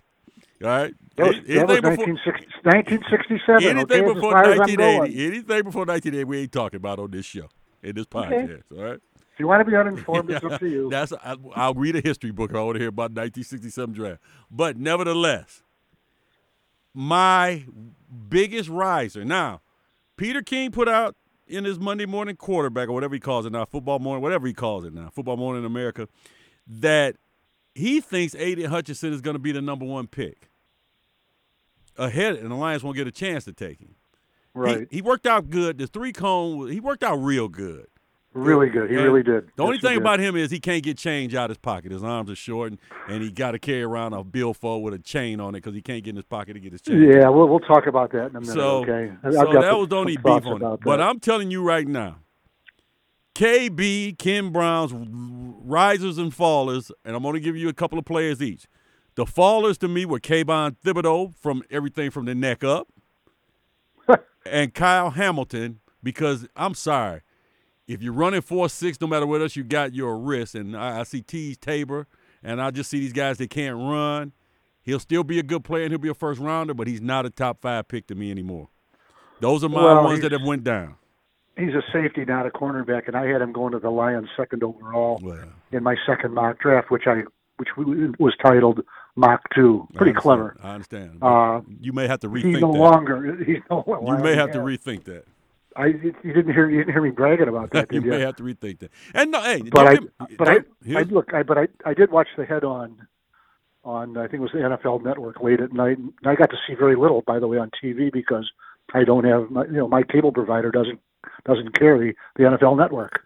All 0.63 0.69
right. 0.69 0.93
That 1.17 1.27
was, 1.27 1.35
Any- 1.37 1.55
that 1.55 1.67
was 1.67 1.77
anything 1.77 2.15
before, 2.15 2.33
1967. 2.63 3.63
anything 3.63 4.05
okay, 4.05 4.13
before 4.13 4.31
far 4.31 4.43
as 4.45 4.51
I'm 4.53 4.59
1980. 4.59 5.25
Anything 5.25 5.63
before 5.63 5.85
1980, 5.85 6.23
we 6.25 6.37
ain't 6.41 6.51
talking 6.51 6.77
about 6.77 6.99
on 6.99 7.09
this 7.11 7.25
show 7.25 7.49
in 7.81 7.95
this 7.95 8.05
podcast. 8.05 8.63
All 8.71 8.83
right. 8.83 8.99
If 9.33 9.39
you 9.39 9.47
want 9.47 9.61
to 9.61 9.65
be 9.71 9.75
uninformed, 9.75 10.29
it's 10.31 10.43
up 10.45 10.59
to 10.59 10.67
you. 10.69 10.89
That's 10.89 11.11
I, 11.13 11.35
I'll 11.55 11.73
read 11.73 11.95
a 11.95 12.01
history 12.01 12.31
book 12.31 12.51
if 12.51 12.55
I 12.55 12.61
want 12.61 12.75
to 12.75 12.79
hear 12.79 12.89
about 12.89 13.11
1967 13.11 13.93
draft. 13.95 14.21
But 14.51 14.77
nevertheless, 14.77 15.63
my 16.93 17.65
biggest 18.29 18.69
riser 18.69 19.25
now, 19.25 19.61
Peter 20.17 20.41
King 20.41 20.71
put 20.71 20.87
out 20.87 21.15
in 21.47 21.63
his 21.65 21.79
Monday 21.79 22.05
morning 22.05 22.35
quarterback 22.35 22.89
or 22.89 22.93
whatever 22.93 23.13
he 23.15 23.19
calls 23.19 23.45
it 23.45 23.51
now, 23.51 23.65
football 23.65 23.99
morning, 23.99 24.21
whatever 24.21 24.47
he 24.47 24.53
calls 24.53 24.85
it 24.85 24.93
now, 24.93 25.09
football 25.09 25.37
morning 25.37 25.63
in 25.63 25.65
America, 25.65 26.07
that 26.67 27.15
he 27.73 28.01
thinks 28.01 28.35
Aidan 28.35 28.69
Hutchinson 28.69 29.13
is 29.13 29.21
going 29.21 29.35
to 29.35 29.39
be 29.39 29.51
the 29.51 29.61
number 29.61 29.85
one 29.85 30.07
pick. 30.07 30.49
Ahead, 31.97 32.35
and 32.35 32.51
the 32.51 32.55
Lions 32.55 32.83
won't 32.83 32.95
get 32.95 33.07
a 33.07 33.11
chance 33.11 33.43
to 33.45 33.53
take 33.53 33.79
him. 33.79 33.95
Right. 34.53 34.87
He, 34.89 35.01
worked 35.01 35.27
out 35.27 35.49
good. 35.49 35.77
The 35.77 35.87
three 35.87 36.11
cone, 36.11 36.69
he 36.71 36.79
worked 36.79 37.03
out 37.03 37.17
real 37.17 37.47
good. 37.47 37.87
really 38.33 38.69
good. 38.69 38.89
He 38.89 38.95
And 38.95 39.05
really 39.05 39.21
did. 39.23 39.49
The 39.55 39.63
only 39.63 39.75
Yes, 39.77 39.83
thing 39.83 39.97
about 39.97 40.19
him 40.19 40.35
is 40.35 40.49
he 40.51 40.59
can't 40.59 40.81
get 40.83 40.97
change 40.97 41.35
out 41.35 41.45
of 41.45 41.49
his 41.51 41.57
pocket. 41.59 41.91
His 41.91 42.03
arms 42.03 42.29
are 42.31 42.35
short, 42.35 42.71
and, 42.71 42.79
and 43.07 43.23
he 43.23 43.31
got 43.31 43.51
to 43.51 43.59
carry 43.59 43.83
around 43.83 44.13
a 44.13 44.23
billfold 44.23 44.83
with 44.83 44.93
a 44.95 44.99
chain 44.99 45.39
on 45.39 45.49
it 45.55 45.59
because 45.59 45.75
he 45.75 45.81
can't 45.81 46.03
get 46.03 46.11
in 46.11 46.15
his 46.17 46.25
pocket 46.25 46.53
to 46.53 46.59
get 46.59 46.71
his 46.71 46.81
change. 46.81 47.13
Yeah, 47.15 47.29
we'll 47.29 47.47
we'll 47.47 47.59
talk 47.59 47.85
about 47.87 48.11
that 48.13 48.29
in 48.31 48.35
a 48.35 48.41
minute. 48.41 48.53
So, 48.53 48.77
okay. 48.83 49.11
I've 49.23 49.33
so 49.33 49.53
that 49.53 49.63
some- 49.63 49.79
was 49.79 49.87
the 49.89 49.95
only 49.97 50.17
beef 50.17 50.25
on 50.45 50.61
it. 50.61 50.79
But. 50.83 51.01
I'm 51.01 51.19
telling 51.19 51.51
you 51.51 51.61
right 51.63 51.87
now, 51.87 52.17
KB, 53.35 54.17
Ken 54.17 54.51
Brown's 54.51 54.91
risers 55.63 56.17
and 56.17 56.31
fallers, 56.31 56.89
and 57.05 57.15
I'm 57.15 57.21
going 57.21 57.35
to 57.35 57.39
give 57.39 57.55
you 57.55 57.69
a 57.69 57.73
couple 57.73 57.99
of 57.99 58.05
players 58.05 58.41
each. 58.41 58.65
The 59.17 59.25
fallers 59.25 59.79
to 59.79 59.87
me 59.87 60.05
were 60.05 60.19
Kayvon 60.19 60.75
Thibodeaux 60.85 61.33
from 61.35 61.63
everything 61.71 62.11
from 62.11 62.25
the 62.25 62.35
neck 62.35 62.63
up, 62.63 62.87
and 64.45 64.71
Kyle 64.75 65.09
Hamilton 65.09 65.79
because 66.03 66.47
I'm 66.55 66.75
sorry, 66.75 67.21
if 67.87 68.03
you're 68.03 68.13
running 68.13 68.41
four 68.41 68.69
six, 68.69 69.01
no 69.01 69.07
matter 69.07 69.25
what 69.25 69.41
else 69.41 69.55
you 69.55 69.63
got, 69.63 69.95
you're 69.95 70.11
a 70.11 70.15
risk. 70.15 70.53
And 70.53 70.77
I, 70.77 70.99
I 70.99 71.03
see 71.03 71.23
Teez 71.23 71.59
Tabor, 71.59 72.05
and 72.43 72.61
I 72.61 72.69
just 72.69 72.91
see 72.91 72.99
these 72.99 73.11
guys 73.11 73.39
that 73.39 73.49
can't 73.49 73.75
run. 73.75 74.33
He'll 74.83 74.99
still 74.99 75.23
be 75.23 75.39
a 75.39 75.43
good 75.43 75.63
player 75.63 75.85
and 75.85 75.91
he'll 75.91 75.97
be 75.97 76.09
a 76.09 76.13
first 76.13 76.39
rounder, 76.39 76.75
but 76.75 76.85
he's 76.85 77.01
not 77.01 77.25
a 77.25 77.31
top 77.31 77.59
five 77.59 77.87
pick 77.87 78.05
to 78.07 78.15
me 78.15 78.29
anymore. 78.29 78.69
Those 79.41 79.63
are 79.63 79.69
my 79.69 79.83
Well, 79.83 80.03
ones 80.03 80.21
that 80.21 80.31
have 80.31 80.43
went 80.43 80.63
down. 80.63 80.95
He's 81.57 81.73
a 81.73 81.81
safety, 81.91 82.23
not 82.23 82.45
a 82.45 82.51
cornerback, 82.51 83.07
and 83.07 83.15
I 83.15 83.25
had 83.25 83.41
him 83.41 83.51
going 83.51 83.71
to 83.71 83.79
the 83.79 83.89
Lions 83.89 84.29
second 84.37 84.61
overall 84.61 85.19
Well, 85.23 85.43
in 85.71 85.81
my 85.81 85.95
second 86.05 86.35
mock 86.35 86.59
draft, 86.59 86.91
which 86.91 87.07
I 87.07 87.23
which 87.57 87.69
was 87.77 88.33
titled 88.41 88.81
Mock 89.15 89.41
Two. 89.53 89.87
Pretty 89.95 90.11
understand. 90.11 90.17
clever. 90.17 90.57
I 90.63 90.73
understand. 90.73 91.17
Uh, 91.21 91.61
you 91.81 91.91
may 91.93 92.07
have 92.07 92.19
to 92.21 92.29
rethink 92.29 92.53
He's 92.53 92.61
no 92.61 92.71
that. 92.73 92.77
longer. 92.79 93.43
He's 93.45 93.57
no 93.69 93.83
you 93.87 94.23
may 94.23 94.35
have 94.35 94.51
to 94.51 94.59
rethink 94.59 95.03
that. 95.05 95.25
I 95.75 95.87
you 95.87 96.13
didn't 96.23 96.53
hear 96.53 96.69
you 96.69 96.79
didn't 96.79 96.93
hear 96.93 97.01
me 97.03 97.11
bragging 97.11 97.47
about 97.47 97.71
that, 97.71 97.91
you 97.91 98.01
did 98.01 98.09
may 98.09 98.19
you? 98.19 98.25
have 98.25 98.35
to 98.37 98.43
rethink 98.43 98.79
that. 98.79 98.91
And 99.13 99.31
no, 99.31 99.41
hey, 99.41 99.61
But 99.61 99.87
I, 99.87 99.95
get- 99.97 100.37
but 100.37 100.47
I, 100.47 100.57
I 100.95 101.01
look, 101.03 101.33
I, 101.33 101.43
but 101.43 101.57
I, 101.57 101.67
I 101.85 101.93
did 101.93 102.11
watch 102.11 102.27
the 102.35 102.45
head 102.45 102.63
on, 102.63 103.07
on 103.83 104.17
I 104.17 104.23
think 104.23 104.35
it 104.35 104.39
was 104.41 104.51
the 104.53 104.59
NFL 104.59 105.03
Network 105.03 105.39
late 105.41 105.59
at 105.59 105.73
night. 105.73 105.97
And 105.99 106.13
I 106.25 106.33
got 106.35 106.49
to 106.49 106.57
see 106.67 106.73
very 106.73 106.95
little, 106.95 107.21
by 107.27 107.37
the 107.39 107.47
way, 107.47 107.57
on 107.59 107.69
TV 107.83 108.11
because 108.11 108.49
I 108.93 109.03
don't 109.03 109.23
have, 109.25 109.51
my, 109.51 109.65
you 109.65 109.73
know, 109.73 109.87
my 109.87 110.01
cable 110.03 110.31
provider 110.31 110.71
doesn't 110.71 110.99
doesn't 111.45 111.77
carry 111.77 112.15
the 112.37 112.43
NFL 112.43 112.77
Network, 112.77 113.21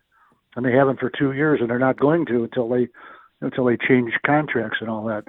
and 0.55 0.65
they 0.65 0.73
haven't 0.73 0.99
for 0.99 1.09
two 1.09 1.31
years, 1.31 1.59
and 1.61 1.69
they're 1.69 1.79
not 1.79 1.99
going 1.99 2.25
to 2.25 2.43
until 2.43 2.67
they 2.67 2.89
until 3.41 3.65
they 3.65 3.77
change 3.77 4.13
contracts 4.25 4.77
and 4.81 4.89
all 4.89 5.05
that. 5.05 5.23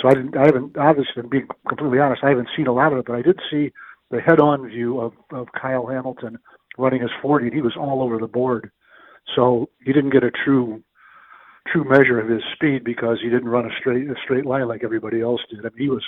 So 0.00 0.08
I 0.08 0.14
didn't, 0.14 0.36
I 0.36 0.46
haven't, 0.46 0.76
obviously, 0.76 1.22
to 1.22 1.28
be 1.28 1.42
completely 1.68 1.98
honest, 1.98 2.22
I 2.24 2.30
haven't 2.30 2.48
seen 2.56 2.66
a 2.66 2.72
lot 2.72 2.92
of 2.92 2.98
it, 2.98 3.06
but 3.06 3.16
I 3.16 3.22
did 3.22 3.40
see 3.50 3.72
the 4.10 4.20
head-on 4.20 4.68
view 4.68 5.00
of 5.00 5.12
of 5.32 5.48
Kyle 5.60 5.86
Hamilton 5.86 6.38
running 6.76 7.02
his 7.02 7.10
40, 7.20 7.46
and 7.46 7.54
he 7.54 7.62
was 7.62 7.76
all 7.76 8.02
over 8.02 8.18
the 8.18 8.26
board. 8.26 8.70
So 9.34 9.68
he 9.84 9.92
didn't 9.92 10.10
get 10.10 10.24
a 10.24 10.30
true 10.30 10.82
true 11.72 11.84
measure 11.84 12.18
of 12.18 12.28
his 12.28 12.42
speed 12.54 12.82
because 12.84 13.18
he 13.22 13.28
didn't 13.28 13.48
run 13.48 13.66
a 13.66 13.74
straight 13.78 14.08
a 14.08 14.14
straight 14.24 14.46
line 14.46 14.68
like 14.68 14.84
everybody 14.84 15.20
else 15.20 15.40
did. 15.50 15.60
I 15.60 15.70
mean, 15.70 15.78
he 15.78 15.88
was 15.88 16.04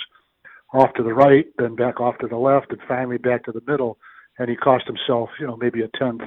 off 0.73 0.93
to 0.95 1.03
the 1.03 1.13
right, 1.13 1.45
then 1.57 1.75
back 1.75 1.99
off 1.99 2.17
to 2.19 2.27
the 2.27 2.37
left, 2.37 2.71
and 2.71 2.79
finally 2.87 3.17
back 3.17 3.43
to 3.45 3.51
the 3.51 3.61
middle, 3.67 3.97
and 4.41 4.49
he 4.49 4.55
cost 4.55 4.85
himself, 4.87 5.29
you 5.39 5.45
know, 5.45 5.55
maybe 5.55 5.81
a 5.83 5.87
tenth. 5.99 6.21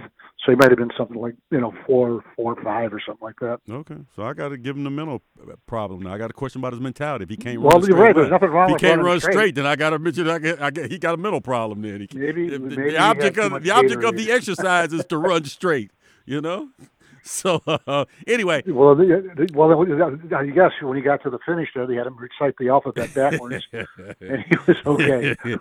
So 0.44 0.52
he 0.52 0.56
might 0.56 0.70
have 0.70 0.78
been 0.78 0.90
something 0.96 1.16
like, 1.20 1.34
you 1.50 1.60
know, 1.60 1.72
four, 1.86 2.22
four, 2.36 2.54
five, 2.62 2.92
or 2.92 3.00
something 3.04 3.24
like 3.24 3.40
that. 3.40 3.58
Okay, 3.68 3.96
so 4.14 4.22
I 4.22 4.34
got 4.34 4.50
to 4.50 4.56
give 4.58 4.76
him 4.76 4.84
the 4.84 4.90
mental 4.90 5.20
problem 5.66 6.02
now. 6.02 6.12
I 6.14 6.18
got 6.18 6.30
a 6.30 6.34
question 6.34 6.60
about 6.60 6.74
his 6.74 6.80
mentality. 6.82 7.24
If 7.24 7.30
he 7.30 7.36
can't 7.36 7.60
Well, 7.60 7.72
run, 7.72 7.82
straight 7.82 7.98
right. 7.98 8.14
There's 8.14 8.30
nothing 8.30 8.50
wrong 8.50 8.70
If 8.70 8.80
he 8.80 8.86
can't 8.86 9.02
run 9.02 9.18
straight. 9.20 9.32
straight, 9.32 9.54
then 9.56 9.66
I 9.66 9.74
got 9.74 9.90
to 9.90 9.98
mention 9.98 10.28
I 10.28 10.38
get, 10.38 10.62
I 10.62 10.70
get, 10.70 10.90
he 10.92 10.98
got 10.98 11.14
a 11.14 11.16
mental 11.16 11.40
problem. 11.40 11.82
Then 11.82 12.06
he, 12.08 12.18
Maybe- 12.18 12.50
the, 12.50 12.58
maybe 12.60 12.90
the 12.90 12.98
object 12.98 13.38
of 13.38 13.62
the 13.64 13.70
object 13.70 14.04
of 14.04 14.16
the 14.16 14.30
exercise 14.30 14.92
is 14.92 15.04
to 15.06 15.18
run 15.18 15.44
straight. 15.44 15.90
You 16.26 16.40
know. 16.40 16.68
So 17.26 17.62
uh, 17.66 18.04
anyway, 18.26 18.62
Well, 18.66 18.94
the, 18.94 19.04
the, 19.34 19.48
well, 19.54 19.72
I 20.36 20.44
guess 20.46 20.72
when 20.82 20.96
he 20.96 21.02
got 21.02 21.22
to 21.22 21.30
the 21.30 21.38
finish 21.46 21.70
there, 21.74 21.86
they 21.86 21.94
had 21.94 22.06
him 22.06 22.16
recite 22.18 22.54
the 22.58 22.68
alphabet 22.68 23.14
backwards, 23.14 23.64
and 23.72 24.44
he 24.46 24.56
was 24.68 24.76
okay. 24.84 25.34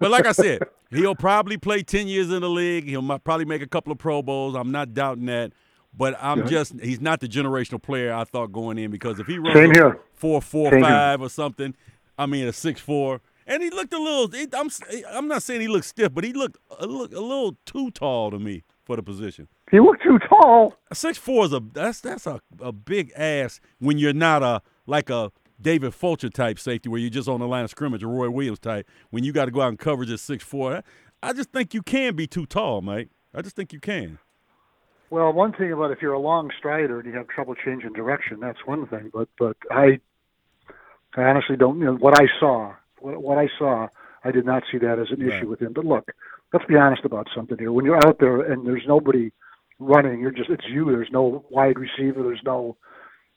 but 0.00 0.10
like 0.10 0.24
I 0.24 0.32
said, 0.32 0.62
he'll 0.90 1.14
probably 1.14 1.58
play 1.58 1.82
ten 1.82 2.06
years 2.08 2.30
in 2.32 2.40
the 2.40 2.48
league. 2.48 2.84
He'll 2.88 3.18
probably 3.18 3.44
make 3.44 3.60
a 3.60 3.66
couple 3.66 3.92
of 3.92 3.98
Pro 3.98 4.22
Bowls. 4.22 4.54
I'm 4.54 4.72
not 4.72 4.94
doubting 4.94 5.26
that. 5.26 5.52
But 5.96 6.16
I'm 6.20 6.38
Yeah. 6.40 6.44
just 6.46 6.80
he's 6.80 7.00
not 7.02 7.20
the 7.20 7.28
generational 7.28 7.80
player 7.82 8.12
I 8.12 8.24
thought 8.24 8.50
going 8.50 8.78
in 8.78 8.90
because 8.90 9.20
if 9.20 9.26
he 9.26 9.38
runs 9.38 9.54
Same 9.54 9.72
here. 9.72 10.00
four 10.14 10.40
four 10.42 10.70
Same 10.70 10.80
here. 10.80 10.88
five 10.90 11.20
or 11.20 11.28
something, 11.28 11.74
I 12.18 12.26
mean 12.26 12.48
a 12.48 12.52
six 12.52 12.80
four, 12.80 13.20
and 13.46 13.62
he 13.62 13.68
looked 13.70 13.92
a 13.92 13.98
little. 13.98 14.28
he- 14.28 14.48
I'm 14.54 14.66
s- 14.66 14.80
I'm 15.12 15.28
not 15.28 15.42
saying 15.42 15.60
he 15.60 15.68
looked 15.68 15.84
stiff, 15.86 16.12
but 16.14 16.24
he 16.24 16.32
looked 16.32 16.56
a, 16.80 16.86
look, 16.86 17.12
a 17.12 17.20
little 17.20 17.56
too 17.66 17.90
tall 17.92 18.30
to 18.32 18.38
me 18.38 18.64
for 18.84 18.96
the 18.96 19.02
position. 19.04 19.48
He 19.70 19.80
looked 19.80 20.02
too 20.02 20.18
tall. 20.28 20.74
A 20.90 20.94
six 20.94 21.18
four 21.18 21.44
is 21.46 21.52
a 21.52 21.60
that's 21.72 22.00
that's 22.00 22.26
a, 22.26 22.40
a 22.60 22.72
big 22.72 23.12
ass 23.16 23.60
when 23.78 23.98
you're 23.98 24.12
not 24.12 24.42
a 24.42 24.62
like 24.86 25.10
a 25.10 25.32
David 25.60 25.94
Fulcher 25.94 26.28
type 26.30 26.58
safety 26.58 26.88
where 26.88 27.00
you're 27.00 27.10
just 27.10 27.28
on 27.28 27.40
the 27.40 27.46
line 27.48 27.64
of 27.64 27.70
scrimmage 27.70 28.02
or 28.02 28.08
Roy 28.08 28.28
Williams 28.30 28.58
type. 28.58 28.86
When 29.10 29.24
you 29.24 29.32
got 29.32 29.46
to 29.46 29.50
go 29.50 29.62
out 29.62 29.68
and 29.68 29.78
coverage 29.78 30.10
at 30.10 30.20
six 30.20 30.44
four, 30.44 30.82
I 31.22 31.32
just 31.32 31.50
think 31.50 31.74
you 31.74 31.82
can 31.82 32.14
be 32.14 32.26
too 32.26 32.46
tall, 32.46 32.82
mate. 32.82 33.10
I 33.34 33.42
just 33.42 33.56
think 33.56 33.72
you 33.72 33.80
can. 33.80 34.18
Well, 35.10 35.32
one 35.32 35.52
thing 35.52 35.72
about 35.72 35.90
if 35.92 36.02
you're 36.02 36.12
a 36.12 36.18
long 36.18 36.50
strider 36.58 36.98
and 37.00 37.08
you 37.08 37.16
have 37.16 37.28
trouble 37.28 37.54
changing 37.54 37.92
direction, 37.92 38.40
that's 38.40 38.58
one 38.66 38.86
thing. 38.86 39.10
But 39.12 39.28
but 39.38 39.56
I, 39.70 40.00
I 41.16 41.22
honestly 41.22 41.56
don't. 41.56 41.78
You 41.78 41.86
know 41.86 41.94
what 41.94 42.20
I 42.20 42.26
saw. 42.38 42.74
What, 43.00 43.22
what 43.22 43.38
I 43.38 43.48
saw, 43.58 43.88
I 44.24 44.30
did 44.30 44.44
not 44.44 44.64
see 44.70 44.78
that 44.78 44.98
as 44.98 45.08
an 45.10 45.24
Right. 45.24 45.36
issue 45.38 45.48
with 45.48 45.60
him. 45.60 45.72
But 45.72 45.84
look, 45.84 46.10
let's 46.52 46.64
be 46.66 46.76
honest 46.76 47.04
about 47.04 47.28
something 47.34 47.58
here. 47.58 47.72
When 47.72 47.84
you're 47.84 48.04
out 48.06 48.18
there 48.18 48.40
and 48.40 48.66
there's 48.66 48.84
nobody 48.86 49.30
running, 49.84 50.20
you're 50.20 50.30
just 50.30 50.50
it's 50.50 50.64
you. 50.68 50.86
There's 50.86 51.10
no 51.12 51.44
wide 51.50 51.78
receiver. 51.78 52.22
There's 52.22 52.42
no 52.44 52.76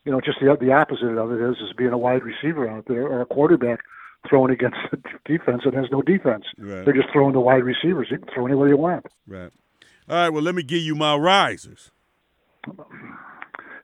you 0.06 0.12
know, 0.12 0.22
just 0.22 0.40
the 0.40 0.56
the 0.60 0.72
opposite 0.72 1.18
of 1.18 1.32
it 1.32 1.42
is 1.42 1.58
is 1.58 1.74
being 1.78 1.92
a 1.92 1.98
wide 1.98 2.24
receiver 2.24 2.70
out 2.70 2.86
there 2.88 3.04
or 3.08 3.22
a 3.22 3.26
quarterback 3.26 3.80
throwing 4.30 4.52
against 4.52 4.78
the 4.92 4.98
defense 5.26 5.62
that 5.66 5.74
has 5.74 5.86
no 5.92 6.02
defense. 6.02 6.46
Right. 6.58 6.86
They're 6.86 6.94
just 6.94 7.10
throwing 7.14 7.34
the 7.34 7.40
wide 7.42 7.64
receivers. 7.64 8.08
You 8.10 8.18
can 8.20 8.28
throw 8.34 8.46
anywhere 8.46 8.70
you 8.70 8.78
want. 8.78 9.06
Right. 9.28 9.52
All 10.10 10.16
right. 10.16 10.30
Well, 10.30 10.44
let 10.44 10.56
me 10.56 10.64
give 10.64 10.82
you 10.82 10.96
my 10.96 11.16
risers. 11.16 11.92
Is 12.68 12.74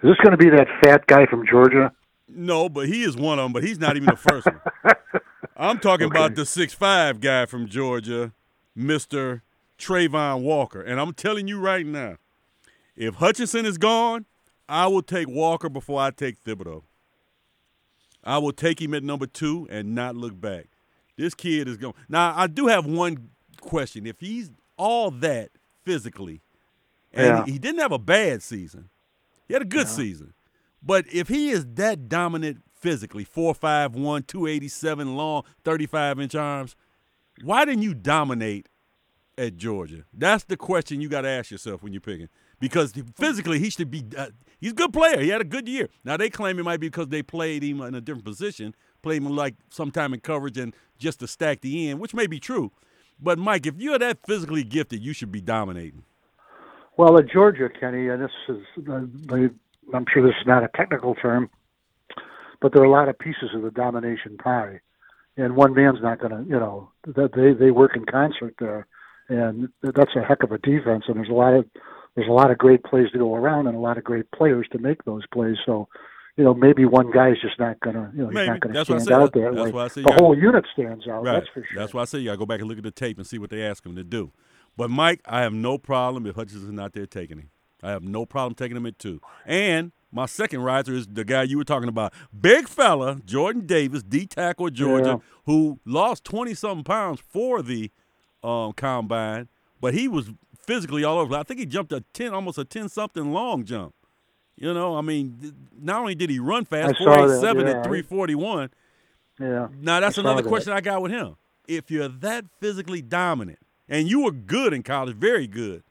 this 0.10 0.18
going 0.24 0.32
to 0.32 0.38
be 0.38 0.50
that 0.50 0.68
fat 0.84 1.06
guy 1.08 1.26
from 1.28 1.46
Georgia? 1.50 1.92
No, 2.28 2.68
but 2.70 2.88
he 2.88 3.04
is 3.04 3.16
one 3.16 3.40
of 3.40 3.46
them. 3.46 3.54
But 3.54 3.64
he's 3.64 3.80
not 3.80 3.96
even 3.96 4.10
the 4.10 4.16
first 4.16 4.48
one. 4.48 4.62
I'm 5.58 5.80
talking 5.80 6.08
Okay. 6.08 6.18
about 6.18 6.36
the 6.36 6.46
six 6.46 6.74
five 6.74 7.20
guy 7.22 7.46
from 7.46 7.68
Georgia, 7.68 8.32
Mister 8.76 9.44
Travon 9.78 10.42
Walker. 10.42 10.82
And 10.82 11.00
I'm 11.00 11.14
telling 11.14 11.48
you 11.48 11.60
right 11.60 11.86
now, 11.86 12.18
if 12.96 13.16
Hutchinson 13.16 13.66
is 13.66 13.78
gone, 13.78 14.26
I 14.68 14.88
will 14.88 15.02
take 15.02 15.28
Walker 15.28 15.70
before 15.70 16.00
I 16.02 16.12
take 16.12 16.44
Thibodeaux. 16.44 16.84
I 18.24 18.38
will 18.38 18.54
take 18.54 18.82
him 18.82 18.94
at 18.94 19.04
number 19.04 19.26
two 19.28 19.68
and 19.70 19.94
not 19.94 20.16
look 20.16 20.40
back. 20.40 20.68
This 21.18 21.34
kid 21.34 21.68
is 21.68 21.78
going. 21.78 21.94
Now, 22.08 22.34
I 22.36 22.48
do 22.48 22.68
have 22.68 22.86
one 22.86 23.30
question. 23.60 24.06
If 24.08 24.20
he's 24.20 24.50
all 24.78 25.12
that 25.12 25.52
physically, 25.84 26.42
and 27.12 27.28
Yeah. 27.40 27.46
he 27.46 27.60
didn't 27.60 27.82
have 27.82 27.92
a 27.92 28.00
bad 28.00 28.42
season, 28.42 28.90
he 29.48 29.54
had 29.54 29.62
a 29.62 29.66
good 29.66 29.88
season. 29.88 30.34
But 30.82 31.06
if 31.14 31.28
he 31.28 31.50
is 31.50 31.66
that 31.76 32.10
dominant 32.10 32.64
physically, 32.74 33.24
4'5'1, 33.26 34.24
287 34.24 35.16
long, 35.16 35.44
35 35.64 36.20
inch 36.20 36.34
arms, 36.36 36.76
why 37.44 37.66
didn't 37.66 37.84
you 37.84 37.94
dominate 37.94 38.68
at 39.38 39.58
Georgia? 39.58 40.06
That's 40.14 40.46
the 40.46 40.58
question 40.58 41.02
you 41.02 41.10
got 41.10 41.22
to 41.22 41.30
ask 41.30 41.52
yourself 41.52 41.84
when 41.84 41.94
you're 41.94 42.02
picking. 42.02 42.30
Because 42.64 42.94
physically, 43.16 43.60
he 43.60 43.70
should 43.70 43.92
be. 43.92 44.06
Uh, 44.18 44.28
he's 44.62 44.72
a 44.72 44.76
good 44.76 44.94
player. 44.94 45.20
He 45.20 45.28
had 45.28 45.42
a 45.42 45.44
good 45.44 45.68
year. 45.68 45.90
Now 46.06 46.16
they 46.16 46.30
claim 46.30 46.58
it 46.58 46.64
might 46.64 46.80
be 46.80 46.88
because 46.88 47.10
they 47.10 47.22
played 47.22 47.62
him 47.62 47.82
in 47.82 47.94
a 47.94 48.00
different 48.00 48.24
position, 48.24 48.74
played 49.02 49.22
him 49.22 49.36
like 49.36 49.56
sometime 49.70 50.14
in 50.14 50.22
coverage 50.22 50.58
and 50.58 50.74
just 50.98 51.20
to 51.20 51.28
stack 51.28 51.60
the 51.60 51.90
end, 51.90 52.00
which 52.00 52.14
may 52.14 52.26
be 52.26 52.40
true. 52.40 52.72
But 53.20 53.38
Mike, 53.38 53.66
if 53.66 53.76
you're 53.80 54.00
that 54.00 54.20
physically 54.26 54.64
gifted, 54.64 55.04
you 55.04 55.12
should 55.12 55.30
be 55.30 55.42
dominating. 55.42 56.04
Well, 56.96 57.18
at 57.18 57.30
Georgia, 57.30 57.68
Kenny, 57.68 58.08
and 58.08 58.24
this 58.24 58.32
is, 58.48 58.62
uh, 58.90 59.02
they, 59.26 59.50
I'm 59.94 60.06
sure 60.14 60.26
this 60.26 60.36
is 60.40 60.48
not 60.48 60.64
a 60.64 60.70
technical 60.74 61.16
term, 61.16 61.50
but 62.62 62.72
there 62.72 62.82
are 62.82 62.86
a 62.86 62.90
lot 62.90 63.10
of 63.10 63.20
pieces 63.20 63.50
of 63.54 63.64
the 63.64 63.72
domination 63.72 64.38
pie, 64.38 64.80
and 65.36 65.58
one 65.58 65.74
man's 65.74 66.02
not 66.02 66.20
going 66.22 66.32
to, 66.32 66.50
you 66.50 66.58
know, 66.58 66.92
that 67.08 67.34
they 67.36 67.52
they 67.52 67.72
work 67.72 67.98
in 67.98 68.06
concert 68.06 68.56
there, 68.58 68.88
and 69.28 69.68
that's 69.82 70.16
a 70.16 70.24
heck 70.24 70.44
of 70.44 70.54
a 70.54 70.60
defense, 70.60 71.04
and 71.10 71.18
there's 71.18 71.28
a 71.28 71.34
lot 71.34 71.56
of 71.56 71.66
there's 72.16 72.28
a 72.28 72.32
lot 72.32 72.52
of 72.52 72.58
great 72.58 72.84
plays 72.84 73.10
to 73.12 73.18
go 73.18 73.36
around, 73.36 73.68
and 73.68 73.76
a 73.76 73.80
lot 73.80 73.98
of 73.98 74.04
great 74.04 74.30
players 74.32 74.68
to 74.72 74.80
make 74.80 75.04
those 75.06 75.24
plays. 75.34 75.56
So, 75.66 75.88
you 76.38 76.44
know, 76.44 76.54
maybe 76.54 76.86
one 76.86 77.12
guy's 77.12 77.40
just 77.42 77.60
not 77.60 77.80
going 77.80 77.96
to, 77.96 78.12
you 78.16 78.24
know, 78.24 78.30
he's 78.30 78.48
not 78.48 78.60
going 78.60 78.74
to 78.74 78.84
That's 78.84 79.04
stand 79.04 79.22
out 79.22 79.34
there. 79.34 79.52
That's 79.54 79.66
way. 79.66 79.72
why 79.72 79.84
I 79.86 79.88
said 79.88 80.04
the 80.04 80.10
gotta- 80.10 80.24
whole 80.24 80.38
unit 80.38 80.66
stands 80.74 81.08
out. 81.08 81.24
Right. 81.24 81.34
That's 81.34 81.48
for 81.54 81.64
sure. 81.64 81.80
That's 81.80 81.94
why 81.94 82.02
I 82.02 82.06
say 82.06 82.20
you 82.20 82.26
got 82.26 82.32
to 82.34 82.38
go 82.38 82.46
back 82.46 82.60
and 82.60 82.68
look 82.70 82.78
at 82.78 82.84
the 82.84 82.92
tape 82.92 83.18
and 83.18 83.26
see 83.28 83.38
what 83.38 83.50
they 83.50 83.64
ask 83.64 83.86
him 83.86 83.96
to 83.96 84.04
do. 84.04 84.32
But 84.78 84.90
Mike, 84.90 85.22
I 85.26 85.42
have 85.42 85.54
no 85.54 85.78
problem 85.78 86.26
if 86.26 86.36
Hutchinson's 86.36 86.72
not 86.72 86.94
there 86.94 87.06
taking 87.06 87.38
him. 87.38 87.50
I 87.84 87.92
have 87.92 88.04
no 88.04 88.26
problem 88.26 88.56
taking 88.56 88.78
him 88.78 88.86
at 88.86 88.98
two. 88.98 89.20
And 89.46 89.92
my 90.12 90.26
second 90.26 90.62
riser 90.62 90.94
is 90.94 91.06
the 91.08 91.26
guy 91.26 91.44
you 91.44 91.58
were 91.58 91.64
talking 91.64 91.90
about, 91.90 92.14
big 92.40 92.68
fella 92.68 93.20
Jordan 93.26 93.66
Davis, 93.68 94.02
D 94.04 94.26
tackle 94.26 94.70
Georgia, 94.70 95.06
Yeah. 95.06 95.18
who 95.46 95.80
lost 95.86 96.24
twenty 96.24 96.54
something 96.54 96.84
pounds 96.84 97.20
for 97.28 97.62
the 97.62 97.92
um, 98.44 98.74
combine, 98.74 99.50
but 99.82 99.94
he 99.94 100.08
was 100.08 100.32
physically 100.66 101.04
all 101.04 101.20
over. 101.20 101.36
I 101.36 101.44
think 101.44 101.60
he 101.60 101.66
jumped 101.66 101.92
a 101.92 102.02
ten, 102.14 102.34
almost 102.34 102.58
a 102.58 102.66
ten 102.66 102.90
something 102.90 103.32
long 103.32 103.64
jump. 103.66 103.94
You 104.56 104.74
know, 104.74 104.96
I 104.96 105.02
mean, 105.02 105.56
not 105.80 106.02
only 106.02 106.16
did 106.16 106.30
he 106.30 106.40
run 106.40 106.66
fast, 106.66 106.98
four 106.98 107.14
eight 107.14 107.42
seven 107.42 107.68
yeah. 107.68 107.80
at 107.80 107.86
three 107.86 108.02
forty 108.02 108.36
one. 108.36 108.70
Yeah. 109.40 109.68
Now 109.80 110.00
that's 110.00 110.18
another 110.18 110.42
that. 110.42 110.50
question 110.50 110.74
I 110.74 110.82
got 110.82 111.02
with 111.02 111.12
him. 111.12 111.36
If 111.68 111.90
you're 111.90 112.08
that 112.08 112.46
physically 112.60 113.02
dominant, 113.02 113.60
and 113.90 114.08
you 114.08 114.24
were 114.24 114.32
good 114.32 114.74
in 114.74 114.84
college, 114.84 115.16
very 115.16 115.48
good, 115.48 115.84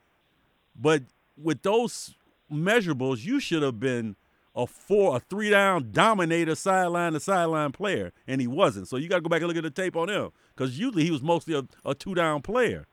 but 0.75 1.03
with 1.37 1.61
those 1.63 2.15
measurables, 2.51 3.25
you 3.25 3.39
should 3.39 3.63
have 3.63 3.79
been 3.79 4.15
a 4.55 4.67
four, 4.67 5.17
a 5.17 5.19
three 5.19 5.49
down 5.49 5.91
dominator, 5.91 6.55
sideline 6.55 7.13
to 7.13 7.19
sideline 7.19 7.71
player, 7.71 8.13
and 8.27 8.39
he 8.39 8.47
wasn't. 8.47 8.87
So 8.87 8.97
you 8.97 9.09
got 9.09 9.15
to 9.15 9.21
go 9.21 9.29
back 9.29 9.41
and 9.41 9.47
look 9.47 9.57
at 9.57 9.63
the 9.63 9.71
tape 9.71 9.95
on 9.95 10.09
him 10.09 10.31
because 10.55 10.77
usually 10.79 11.03
he 11.03 11.11
was 11.11 11.21
mostly 11.21 11.55
a, 11.55 11.63
a 11.83 11.95
two 11.95 12.13
down 12.13 12.41
player. 12.41 12.85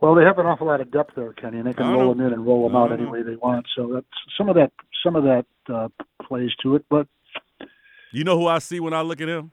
Well, 0.00 0.14
they 0.14 0.22
have 0.22 0.38
an 0.38 0.46
awful 0.46 0.66
lot 0.68 0.80
of 0.80 0.90
depth 0.92 1.14
there, 1.16 1.32
Kenny, 1.32 1.58
and 1.58 1.66
they 1.66 1.72
can 1.74 1.92
roll 1.92 2.14
them 2.14 2.24
in 2.24 2.32
and 2.32 2.46
roll 2.46 2.68
them 2.68 2.76
out 2.76 2.92
any 2.92 3.04
way 3.04 3.22
they 3.22 3.34
want. 3.36 3.66
So 3.76 3.90
that's 3.94 4.06
some 4.36 4.48
of 4.48 4.54
that. 4.54 4.70
Some 5.04 5.16
of 5.16 5.24
that 5.24 5.44
uh, 5.72 5.88
plays 6.22 6.50
to 6.62 6.76
it, 6.76 6.84
but 6.88 7.06
You 8.12 8.22
know 8.24 8.38
who 8.38 8.46
I 8.46 8.58
see 8.60 8.78
when 8.80 8.94
I 8.94 9.00
look 9.02 9.20
at 9.20 9.28
him? 9.28 9.50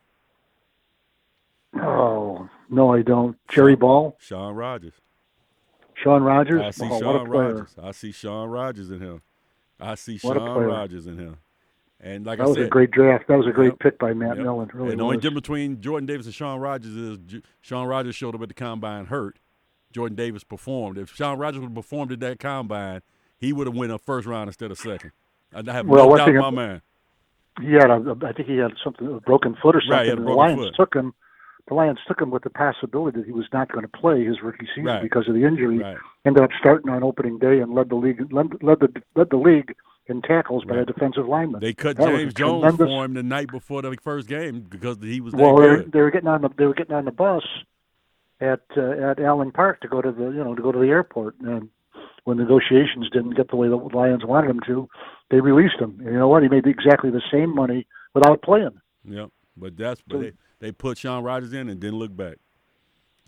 oh 1.77 2.47
no, 2.69 2.93
I 2.93 3.01
don't. 3.01 3.37
Jerry 3.49 3.75
Ball, 3.75 4.15
Shaun 4.19 4.55
Rogers. 4.55 4.93
Shaun 5.95 6.23
Rogers. 6.23 6.61
I 6.61 6.71
see 6.71 6.89
oh, 6.91 6.99
Shaun! 6.99 7.27
Rogers. 7.27 7.75
I 7.81 7.91
see 7.91 8.11
Shaun 8.11 8.49
Rogers 8.49 8.91
in 8.91 8.99
him. 8.99 9.21
I 9.79 9.95
see 9.95 10.17
What 10.21 10.37
Shaun. 10.37 10.65
Rogers 10.65 11.07
in 11.07 11.17
him. 11.17 11.37
And 12.01 12.25
like 12.25 12.37
That 12.39 12.45
I 12.45 12.47
was 12.47 12.57
a 12.57 12.67
great 12.67 12.91
draft. 12.91 13.27
That 13.29 13.37
was 13.37 13.47
a 13.47 13.51
great 13.51 13.71
Yep. 13.71 13.79
pick 13.79 13.99
by 13.99 14.13
Matt 14.13 14.35
Yep. 14.37 14.45
Millen. 14.45 14.69
Really 14.73 14.91
and 14.91 14.99
the 14.99 15.03
only 15.03 15.17
difference 15.17 15.41
between 15.41 15.81
Jordan 15.81 16.05
Davis 16.05 16.25
and 16.25 16.35
Shaun 16.35 16.59
Rogers 16.59 16.95
is 16.95 17.17
J- 17.25 17.41
Shaun 17.61 17.87
Rogers 17.87 18.15
showed 18.15 18.35
up 18.35 18.41
at 18.41 18.47
the 18.49 18.53
combine 18.53 19.05
hurt. 19.05 19.39
Jordan 19.95 20.15
Davis 20.17 20.43
performed. 20.43 20.97
If 20.97 21.15
Shaun 21.15 21.39
Rogers 21.39 21.61
would 21.61 21.67
have 21.69 21.75
performed 21.75 22.11
at 22.11 22.19
that 22.19 22.37
combine, 22.39 23.01
he 23.37 23.53
would 23.53 23.65
have 23.65 23.75
went 23.75 23.91
a 23.93 23.97
first 23.97 24.27
round 24.27 24.49
instead 24.49 24.69
of 24.69 24.77
second. 24.77 25.11
I 25.53 25.63
have 25.71 25.87
Well, 25.87 26.09
no 26.09 26.17
doubt 26.17 26.29
in 26.29 26.37
my 26.37 26.49
mind. 26.49 26.81
He 27.61 27.71
had 27.71 27.89
a, 27.89 28.17
I 28.25 28.33
think 28.33 28.49
he 28.49 28.57
had 28.57 28.71
something, 28.83 29.07
a 29.07 29.21
broken 29.21 29.55
foot 29.61 29.77
or 29.77 29.81
something. 29.81 29.91
Right, 29.97 30.03
he 30.03 30.09
had 30.09 30.17
a 30.17 30.21
and 30.21 30.27
the 30.27 30.33
Lions 30.33 30.59
foot. 30.61 30.73
took 30.75 30.93
him. 30.95 31.13
The 31.69 31.73
Lions 31.73 31.97
took 32.07 32.21
him 32.21 32.29
with 32.29 32.43
the 32.43 32.49
possibility 32.49 33.19
that 33.19 33.25
he 33.25 33.31
was 33.31 33.45
not 33.53 33.71
going 33.71 33.83
to 33.83 33.87
play 33.87 34.23
his 34.25 34.41
rookie 34.43 34.67
season 34.75 34.85
Right. 34.85 35.01
because 35.01 35.27
of 35.29 35.33
the 35.33 35.45
injury. 35.45 35.79
Right. 35.79 35.97
Ended 36.25 36.43
up 36.43 36.49
starting 36.59 36.91
on 36.91 37.01
opening 37.03 37.39
day 37.39 37.59
and 37.61 37.73
led 37.73 37.87
the 37.89 37.95
league, 37.95 38.21
led, 38.33 38.47
led 38.61 38.81
the 38.81 39.01
led 39.15 39.29
the 39.31 39.37
league 39.37 39.73
in 40.07 40.21
tackles 40.21 40.65
by 40.65 40.75
a 40.75 40.85
defensive 40.85 41.25
lineman. 41.27 41.61
They 41.61 41.73
cut 41.73 41.95
That 41.97 42.09
James 42.09 42.33
Jones 42.33 42.61
tremendous- 42.63 42.87
for 42.87 43.05
him 43.05 43.13
the 43.13 43.23
night 43.23 43.49
before 43.49 43.81
the 43.81 43.95
first 44.03 44.27
game 44.27 44.59
because 44.69 44.97
he 45.01 45.21
was 45.21 45.33
Well, 45.33 45.55
they 45.55 45.83
they 45.85 46.01
were 46.01 46.11
getting 46.11 46.27
on 46.27 46.41
the 46.41 46.49
they 46.57 46.65
were 46.65 46.75
getting 46.75 46.93
on 46.95 47.05
the 47.05 47.11
bus 47.11 47.43
at 48.41 48.61
uh, 48.77 48.91
at 49.11 49.19
Allen 49.19 49.51
Park 49.51 49.81
to 49.81 49.87
go 49.87 50.01
to 50.01 50.11
the 50.11 50.25
you 50.25 50.43
know 50.43 50.55
to 50.55 50.61
go 50.61 50.71
to 50.71 50.79
the 50.79 50.87
airport, 50.87 51.35
and 51.41 51.69
when 52.25 52.37
negotiations 52.37 53.09
didn't 53.11 53.35
get 53.35 53.49
the 53.49 53.55
way 53.55 53.67
the 53.67 53.75
Lions 53.75 54.25
wanted 54.25 54.49
them 54.49 54.59
to, 54.65 54.89
they 55.29 55.39
released 55.39 55.79
him. 55.79 55.97
And 55.99 56.13
you 56.13 56.19
know 56.19 56.27
what? 56.27 56.43
He 56.43 56.49
made 56.49 56.65
exactly 56.65 57.11
the 57.11 57.21
same 57.31 57.53
money 57.53 57.87
without 58.13 58.41
playing. 58.41 58.81
Yep. 59.07 59.29
But 59.55 59.77
that's 59.77 60.01
but 60.01 60.15
So- 60.15 60.21
they, 60.21 60.31
they 60.59 60.71
put 60.71 60.97
Shaun 60.97 61.23
Rogers 61.23 61.53
in 61.53 61.69
and 61.69 61.79
didn't 61.79 61.99
look 61.99 62.15
back. 62.15 62.37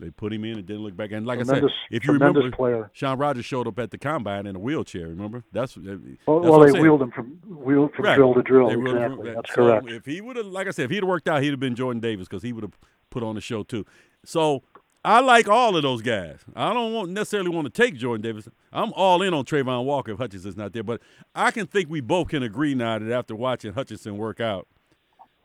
They 0.00 0.10
put 0.10 0.32
him 0.32 0.44
in 0.44 0.58
and 0.58 0.66
didn't 0.66 0.82
look 0.84 0.96
back. 0.96 1.10
And 1.10 1.26
like 1.26 1.40
I 1.40 1.42
said, 1.42 1.64
if 1.90 2.06
you 2.06 2.12
remember, 2.12 2.48
player. 2.52 2.88
Shaun 2.92 3.18
Rogers 3.18 3.44
showed 3.44 3.66
up 3.66 3.80
at 3.80 3.90
the 3.90 3.98
combine 3.98 4.46
in 4.46 4.54
a 4.54 4.58
wheelchair. 4.58 5.08
Remember? 5.08 5.42
That's, 5.50 5.74
that's 5.74 6.00
Well, 6.24 6.38
what 6.40 6.60
well 6.60 6.72
they 6.72 6.80
wheeled 6.80 7.02
him 7.02 7.10
from 7.10 7.26
wheeled 7.48 7.94
from 7.94 8.04
Right. 8.04 8.14
drill 8.14 8.32
to 8.34 8.42
drill. 8.42 8.68
Exactly, 8.70 9.34
that's 9.34 9.50
so 9.54 9.56
correct. 9.56 9.90
If 9.90 10.06
he 10.06 10.20
would 10.20 10.36
have, 10.36 10.46
like 10.46 10.68
I 10.68 10.70
said, 10.70 10.84
if 10.84 10.90
he'd 10.92 11.02
worked 11.02 11.28
out, 11.28 11.42
he'd 11.42 11.50
have 11.50 11.58
been 11.58 11.74
Jordan 11.74 11.98
Davis 12.00 12.28
because 12.28 12.44
he 12.44 12.52
would 12.52 12.62
have 12.62 12.78
put 13.10 13.24
on 13.24 13.34
the 13.34 13.40
show 13.40 13.64
too. 13.64 13.84
So 14.24 14.62
I 15.04 15.20
like 15.20 15.48
all 15.48 15.76
of 15.76 15.82
those 15.82 16.02
guys. 16.02 16.40
I 16.56 16.72
don't 16.72 16.92
want, 16.92 17.10
necessarily 17.10 17.50
want 17.50 17.72
to 17.72 17.82
take 17.82 17.94
Jordan 17.94 18.20
Davis. 18.20 18.48
I'm 18.72 18.92
all 18.94 19.22
in 19.22 19.32
on 19.32 19.44
Travon 19.44 19.84
Walker 19.84 20.12
if 20.12 20.18
Hutchinson's 20.18 20.56
not 20.56 20.72
there. 20.72 20.82
But 20.82 21.00
I 21.34 21.50
can 21.50 21.66
think 21.66 21.88
we 21.88 22.00
both 22.00 22.28
can 22.28 22.42
agree 22.42 22.74
now 22.74 22.98
that 22.98 23.12
after 23.12 23.36
watching 23.36 23.72
Hutchinson 23.72 24.16
work 24.16 24.40
out, 24.40 24.66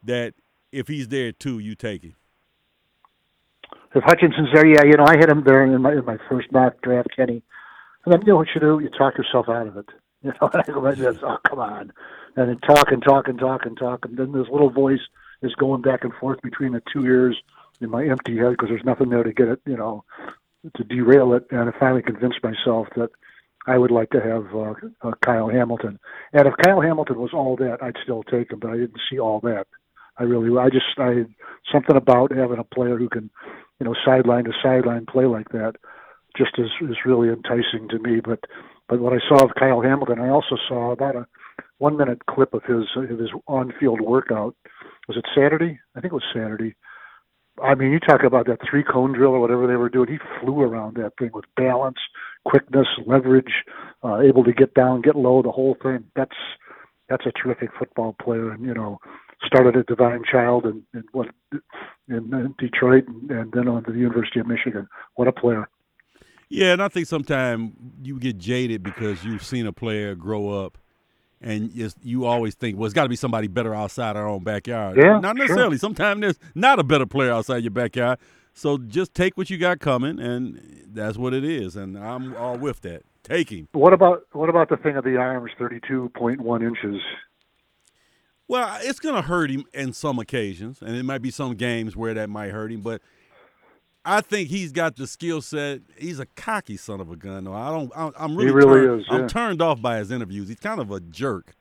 that 0.03 0.33
if 0.72 0.88
he's 0.88 1.07
there 1.07 1.31
too, 1.31 1.60
you 1.60 1.75
take 1.75 2.03
him. 2.03 2.15
If 3.95 4.03
Hutchinson's 4.03 4.50
there, 4.53 4.65
yeah, 4.65 4.83
you 4.86 4.98
know, 4.98 5.05
I 5.05 5.17
had 5.17 5.29
him 5.29 5.43
there 5.45 5.63
in 5.63 5.79
my 5.81 5.93
in 5.93 6.03
my 6.03 6.17
first 6.27 6.51
mock 6.51 6.81
draft, 6.81 7.10
Kenny. 7.15 7.43
And 8.05 8.13
then 8.13 8.22
you 8.22 8.33
know 8.33 8.38
what 8.38 8.48
you 8.55 8.60
do? 8.60 8.79
You 8.81 8.89
talk 8.89 9.17
yourself 9.17 9.48
out 9.50 9.67
of 9.67 9.77
it. 9.77 9.86
You 10.24 10.31
know, 10.39 10.50
and 10.53 10.63
I 10.65 10.72
go 10.72 10.89
this, 10.89 11.17
oh 11.22 11.36
come 11.45 11.60
on. 11.60 11.91
And 12.38 12.48
then 12.48 12.57
talk 12.60 12.93
and 12.93 13.03
talk 13.03 13.27
and 13.27 13.38
talk 13.38 13.65
and 13.65 13.77
talk 13.77 14.05
and 14.05 14.15
then 14.15 14.31
this 14.31 14.48
little 14.50 14.69
voice 14.69 15.01
is 15.41 15.53
going 15.55 15.81
back 15.81 16.05
and 16.05 16.13
forth 16.13 16.41
between 16.41 16.72
the 16.72 16.81
two 16.93 17.03
ears 17.05 17.36
in 17.83 17.89
my 17.89 18.05
empty 18.05 18.37
head 18.37 18.51
because 18.51 18.69
there's 18.69 18.85
nothing 18.85 19.09
there 19.09 19.23
to 19.23 19.33
get 19.33 19.47
it, 19.47 19.61
you 19.65 19.77
know, 19.77 20.03
to 20.75 20.83
derail 20.83 21.33
it. 21.33 21.45
And 21.51 21.69
I 21.69 21.79
finally 21.79 22.01
convinced 22.01 22.39
myself 22.43 22.87
that 22.95 23.09
I 23.67 23.77
would 23.77 23.91
like 23.91 24.09
to 24.11 24.21
have 24.21 24.55
uh, 24.55 24.73
uh, 25.07 25.11
Kyle 25.25 25.49
Hamilton. 25.49 25.99
And 26.33 26.47
if 26.47 26.53
Kyle 26.63 26.81
Hamilton 26.81 27.19
was 27.19 27.31
all 27.33 27.55
that, 27.57 27.77
I'd 27.81 27.97
still 28.03 28.23
take 28.23 28.51
him, 28.51 28.59
but 28.59 28.71
I 28.71 28.77
didn't 28.77 28.99
see 29.09 29.19
all 29.19 29.39
that. 29.41 29.67
I 30.17 30.23
really, 30.23 30.55
I 30.57 30.69
just, 30.69 30.85
I 30.97 31.25
something 31.71 31.95
about 31.95 32.31
having 32.31 32.59
a 32.59 32.63
player 32.63 32.97
who 32.97 33.09
can, 33.09 33.29
you 33.79 33.85
know, 33.85 33.95
sideline 34.05 34.43
to 34.45 34.51
sideline 34.61 35.05
play 35.05 35.25
like 35.25 35.49
that, 35.49 35.73
just 36.37 36.51
is 36.57 36.69
is 36.81 36.97
really 37.05 37.29
enticing 37.29 37.87
to 37.89 37.99
me. 37.99 38.19
But 38.23 38.41
but 38.87 38.99
what 38.99 39.13
I 39.13 39.19
saw 39.27 39.43
of 39.43 39.55
Kyle 39.57 39.81
Hamilton, 39.81 40.19
I 40.19 40.29
also 40.29 40.55
saw 40.67 40.91
about 40.91 41.15
a 41.15 41.25
one 41.79 41.97
minute 41.97 42.25
clip 42.27 42.53
of 42.53 42.63
his 42.63 42.85
of 42.95 43.17
his 43.17 43.29
on 43.47 43.73
field 43.79 44.01
workout. 44.01 44.55
Was 45.07 45.17
it 45.17 45.25
Saturday? 45.35 45.79
I 45.95 46.01
think 46.01 46.13
it 46.13 46.15
was 46.15 46.23
Saturday. 46.33 46.75
I 47.62 47.75
mean, 47.75 47.91
you 47.91 48.00
talk 48.00 48.24
about 48.24 48.48
that 48.48 48.60
three 48.67 48.83
cone 48.83 49.13
drill 49.13 49.31
or 49.31 49.39
whatever 49.39 49.67
they 49.67 49.75
were 49.75 49.89
doing. 49.89 50.10
He 50.10 50.17
flew 50.39 50.62
around 50.62 50.95
that 50.98 51.13
thing 51.19 51.29
with 51.33 51.45
balance, 51.55 51.98
quickness, 52.45 52.88
leverage, 53.05 53.63
uh, 54.03 54.22
able 54.22 54.43
to 54.43 54.53
get 54.53 54.74
down, 54.74 55.01
get 55.01 55.15
low, 55.15 55.41
the 55.41 55.51
whole 55.51 55.77
thing. 55.81 56.05
That's 56.15 56.36
that's 57.10 57.25
a 57.25 57.31
terrific 57.31 57.69
football 57.77 58.15
player, 58.22 58.51
and 58.51 58.65
you 58.65 58.74
know, 58.74 59.00
started 59.45 59.75
at 59.75 59.86
Divine 59.86 60.24
Child 60.29 60.65
and, 60.65 60.83
and 60.93 61.03
what 61.12 61.27
in, 61.51 62.33
in 62.33 62.55
Detroit, 62.57 63.03
and, 63.07 63.29
and 63.29 63.51
then 63.51 63.67
on 63.67 63.83
to 63.83 63.91
the 63.91 64.00
University 64.00 64.39
of 64.39 64.48
Michigan. 64.48 64.88
What 65.15 65.27
a 65.27 65.31
player! 65.31 65.69
Yeah, 66.50 66.74
and 66.74 66.81
I 66.81 66.88
think 66.88 67.07
sometimes 67.07 67.74
you 68.01 68.19
get 68.19 68.38
jaded 68.38 68.83
because 68.83 69.24
you've 69.24 69.43
seen 69.43 69.67
a 69.67 69.74
player 69.74 70.15
grow 70.15 70.50
up, 70.50 70.77
and 71.43 71.71
you 72.01 72.25
always 72.25 72.55
think, 72.55 72.77
well, 72.77 72.85
it's 72.85 72.93
got 72.93 73.03
to 73.03 73.09
be 73.09 73.15
somebody 73.15 73.47
better 73.47 73.75
outside 73.75 74.15
our 74.15 74.27
own 74.27 74.43
backyard. 74.43 74.97
Yeah, 74.97 75.19
not 75.19 75.35
necessarily. 75.35 75.75
Sure. 75.75 75.79
Sometimes 75.79 76.21
there's 76.21 76.39
not 76.55 76.79
a 76.79 76.83
better 76.83 77.05
player 77.05 77.31
outside 77.31 77.63
your 77.63 77.71
backyard. 77.71 78.17
So 78.53 78.77
just 78.77 79.13
take 79.13 79.38
what 79.38 79.50
you 79.50 79.57
got 79.57 79.79
coming, 79.79 80.19
and 80.19 80.85
that's 80.88 81.17
what 81.17 81.33
it 81.33 81.43
is. 81.43 81.75
And 81.75 81.97
I'm 81.97 82.35
all 82.35 82.57
with 82.57 82.81
that. 82.81 83.03
Taking. 83.23 83.69
What 83.71 83.93
about 83.93 84.23
what 84.33 84.50
about 84.50 84.67
the 84.67 84.75
thing 84.75 84.97
of 84.97 85.05
the 85.05 85.15
arms, 85.15 85.51
thirty-two 85.57 86.12
point 86.13 86.41
one 86.41 86.62
inches? 86.62 87.01
Well, 88.50 88.77
it's 88.81 89.00
going 89.00 89.15
to 89.15 89.21
hurt 89.21 89.50
him 89.50 89.63
in 89.73 89.93
some 89.93 90.19
occasions, 90.19 90.81
and 90.81 90.97
it 90.97 91.03
might 91.03 91.21
be 91.21 91.31
some 91.31 91.55
games 91.55 91.95
where 91.95 92.13
that 92.13 92.29
might 92.29 92.51
hurt 92.51 92.69
him. 92.69 92.81
But 92.81 93.01
I 94.05 94.22
think 94.22 94.50
he's 94.50 94.72
got 94.72 94.95
the 94.98 95.07
skill 95.07 95.41
set. 95.41 95.81
He's 95.98 96.19
a 96.19 96.25
cocky 96.25 96.77
son 96.77 97.00
of 97.00 97.10
a 97.12 97.15
gun. 97.15 97.45
Though 97.45 97.53
I 97.53 97.69
don't. 97.69 97.91
I'm 97.95 98.36
really. 98.36 98.48
He 98.50 98.53
really 98.53 98.88
turned, 98.88 99.01
is. 99.01 99.07
Yeah. 99.10 99.15
I'm 99.17 99.27
turned 99.27 99.62
off 99.62 99.81
by 99.81 99.98
his 99.98 100.12
interviews. 100.12 100.50
He's 100.50 100.60
kind 100.60 100.81
of 100.81 100.91
a 100.91 101.00
jerk 101.00 101.55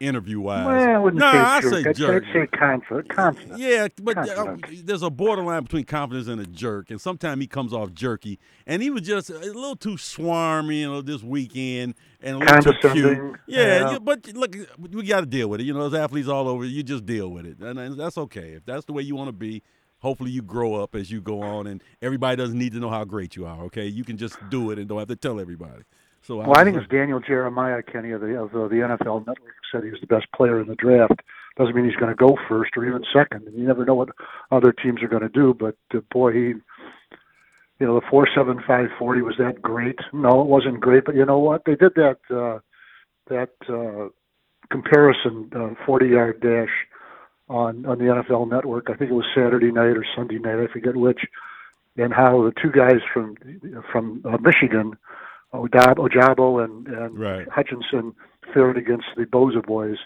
interview 0.00 0.38
wise. 0.40 0.64
Well, 0.64 1.08
I 1.08 1.10
no, 1.10 1.32
say 1.32 1.38
I 1.38 1.60
jerk. 1.60 1.72
say 1.72 1.90
I'd, 1.90 1.96
jerk. 1.96 2.24
I'd 2.24 2.32
say 2.32 2.46
confident. 2.46 3.08
confident. 3.08 3.58
Yeah, 3.58 3.88
but 4.00 4.16
uh, 4.16 4.56
there's 4.84 5.02
a 5.02 5.10
borderline 5.10 5.64
between 5.64 5.84
confidence 5.84 6.28
and 6.28 6.40
a 6.40 6.46
jerk, 6.46 6.90
and 6.90 7.00
sometimes 7.00 7.40
he 7.40 7.46
comes 7.46 7.72
off 7.72 7.92
jerky, 7.92 8.38
and 8.66 8.80
he 8.80 8.90
was 8.90 9.02
just 9.02 9.30
a 9.30 9.38
little 9.38 9.74
too 9.76 9.96
swarmy, 9.96 10.80
you 10.80 10.86
know, 10.86 11.02
this 11.02 11.22
weekend, 11.22 11.94
and 12.22 12.36
a 12.36 12.38
little 12.38 12.74
too 12.74 12.90
cute. 12.92 13.36
Yeah, 13.48 13.90
Yeah. 13.92 13.98
but 13.98 14.26
look, 14.34 14.54
we 14.78 15.02
got 15.02 15.20
to 15.20 15.26
deal 15.26 15.48
with 15.48 15.60
it. 15.60 15.64
You 15.64 15.74
know, 15.74 15.86
as 15.86 15.94
athletes 15.94 16.28
all 16.28 16.48
over, 16.48 16.64
you 16.64 16.82
just 16.84 17.04
deal 17.04 17.28
with 17.30 17.46
it, 17.46 17.58
and, 17.58 17.78
and 17.78 17.98
that's 17.98 18.18
okay. 18.18 18.52
If 18.52 18.64
that's 18.64 18.84
the 18.84 18.92
way 18.92 19.02
you 19.02 19.16
want 19.16 19.28
to 19.28 19.32
be, 19.32 19.62
hopefully 20.00 20.30
you 20.30 20.42
grow 20.42 20.74
up 20.74 20.94
as 20.94 21.10
you 21.10 21.20
go 21.20 21.42
on, 21.42 21.66
and 21.66 21.82
everybody 22.02 22.36
doesn't 22.36 22.58
need 22.58 22.72
to 22.72 22.80
know 22.80 22.90
how 22.90 23.04
great 23.04 23.36
you 23.36 23.46
are. 23.46 23.62
Okay, 23.64 23.86
you 23.86 24.04
can 24.04 24.16
just 24.16 24.36
do 24.50 24.70
it 24.70 24.78
and 24.78 24.88
don't 24.88 24.98
have 24.98 25.08
to 25.08 25.16
tell 25.16 25.40
everybody. 25.40 25.82
So 26.22 26.36
Well, 26.36 26.56
I 26.56 26.64
think 26.64 26.76
it's 26.76 26.88
Daniel 26.88 27.20
Jeremiah, 27.20 27.82
Kenny, 27.82 28.10
of 28.10 28.20
the, 28.20 28.38
of 28.38 28.50
the 28.50 28.76
NFL 28.76 29.26
Network, 29.26 29.54
said 29.72 29.84
he 29.84 29.90
was 29.90 30.00
the 30.00 30.06
best 30.06 30.26
player 30.34 30.60
in 30.60 30.68
the 30.68 30.74
draft. 30.74 31.20
Doesn't 31.56 31.74
mean 31.74 31.84
he's 31.84 31.96
going 31.96 32.14
to 32.14 32.16
go 32.16 32.36
first 32.48 32.72
or 32.76 32.84
even 32.84 33.02
second. 33.12 33.46
And 33.46 33.56
you 33.56 33.66
never 33.66 33.84
know 33.84 33.94
what 33.94 34.10
other 34.50 34.72
teams 34.72 35.02
are 35.02 35.08
going 35.08 35.22
to 35.22 35.28
do. 35.28 35.54
But 35.58 35.76
uh, 35.94 36.00
boy, 36.12 36.32
he, 36.32 36.40
you 36.40 37.86
know, 37.86 37.94
the 37.94 38.06
four 38.10 38.28
seven 38.34 38.62
five 38.66 38.88
forty 38.98 39.22
was 39.22 39.36
that 39.38 39.62
great? 39.62 39.98
No, 40.12 40.40
it 40.40 40.46
wasn't 40.46 40.80
great. 40.80 41.04
But 41.04 41.14
you 41.14 41.24
know 41.24 41.38
what? 41.38 41.62
They 41.64 41.74
did 41.74 41.94
that 41.94 42.18
uh, 42.30 42.58
that 43.28 43.50
uh, 43.68 44.10
comparison 44.70 45.50
uh, 45.54 45.70
forty 45.84 46.08
yard 46.08 46.40
dash 46.40 46.70
on 47.48 47.86
on 47.86 47.98
the 47.98 48.04
NFL 48.04 48.50
Network. 48.50 48.88
I 48.90 48.94
think 48.94 49.10
it 49.10 49.14
was 49.14 49.26
Saturday 49.34 49.70
night 49.72 49.96
or 49.96 50.04
Sunday 50.16 50.38
night. 50.38 50.58
I 50.58 50.72
forget 50.72 50.96
which. 50.96 51.20
And 51.96 52.14
how 52.14 52.44
the 52.44 52.52
two 52.62 52.70
guys 52.70 53.00
from 53.12 53.36
from 53.90 54.22
uh, 54.24 54.38
Michigan 54.38 54.96
Odab, 55.52 55.96
Ojabo 55.96 56.62
and, 56.64 56.86
and 56.86 57.18
Right. 57.18 57.48
Hutchinson 57.48 58.14
fared 58.54 58.76
against 58.76 59.06
the 59.16 59.24
Bosa 59.24 59.64
boys, 59.66 59.96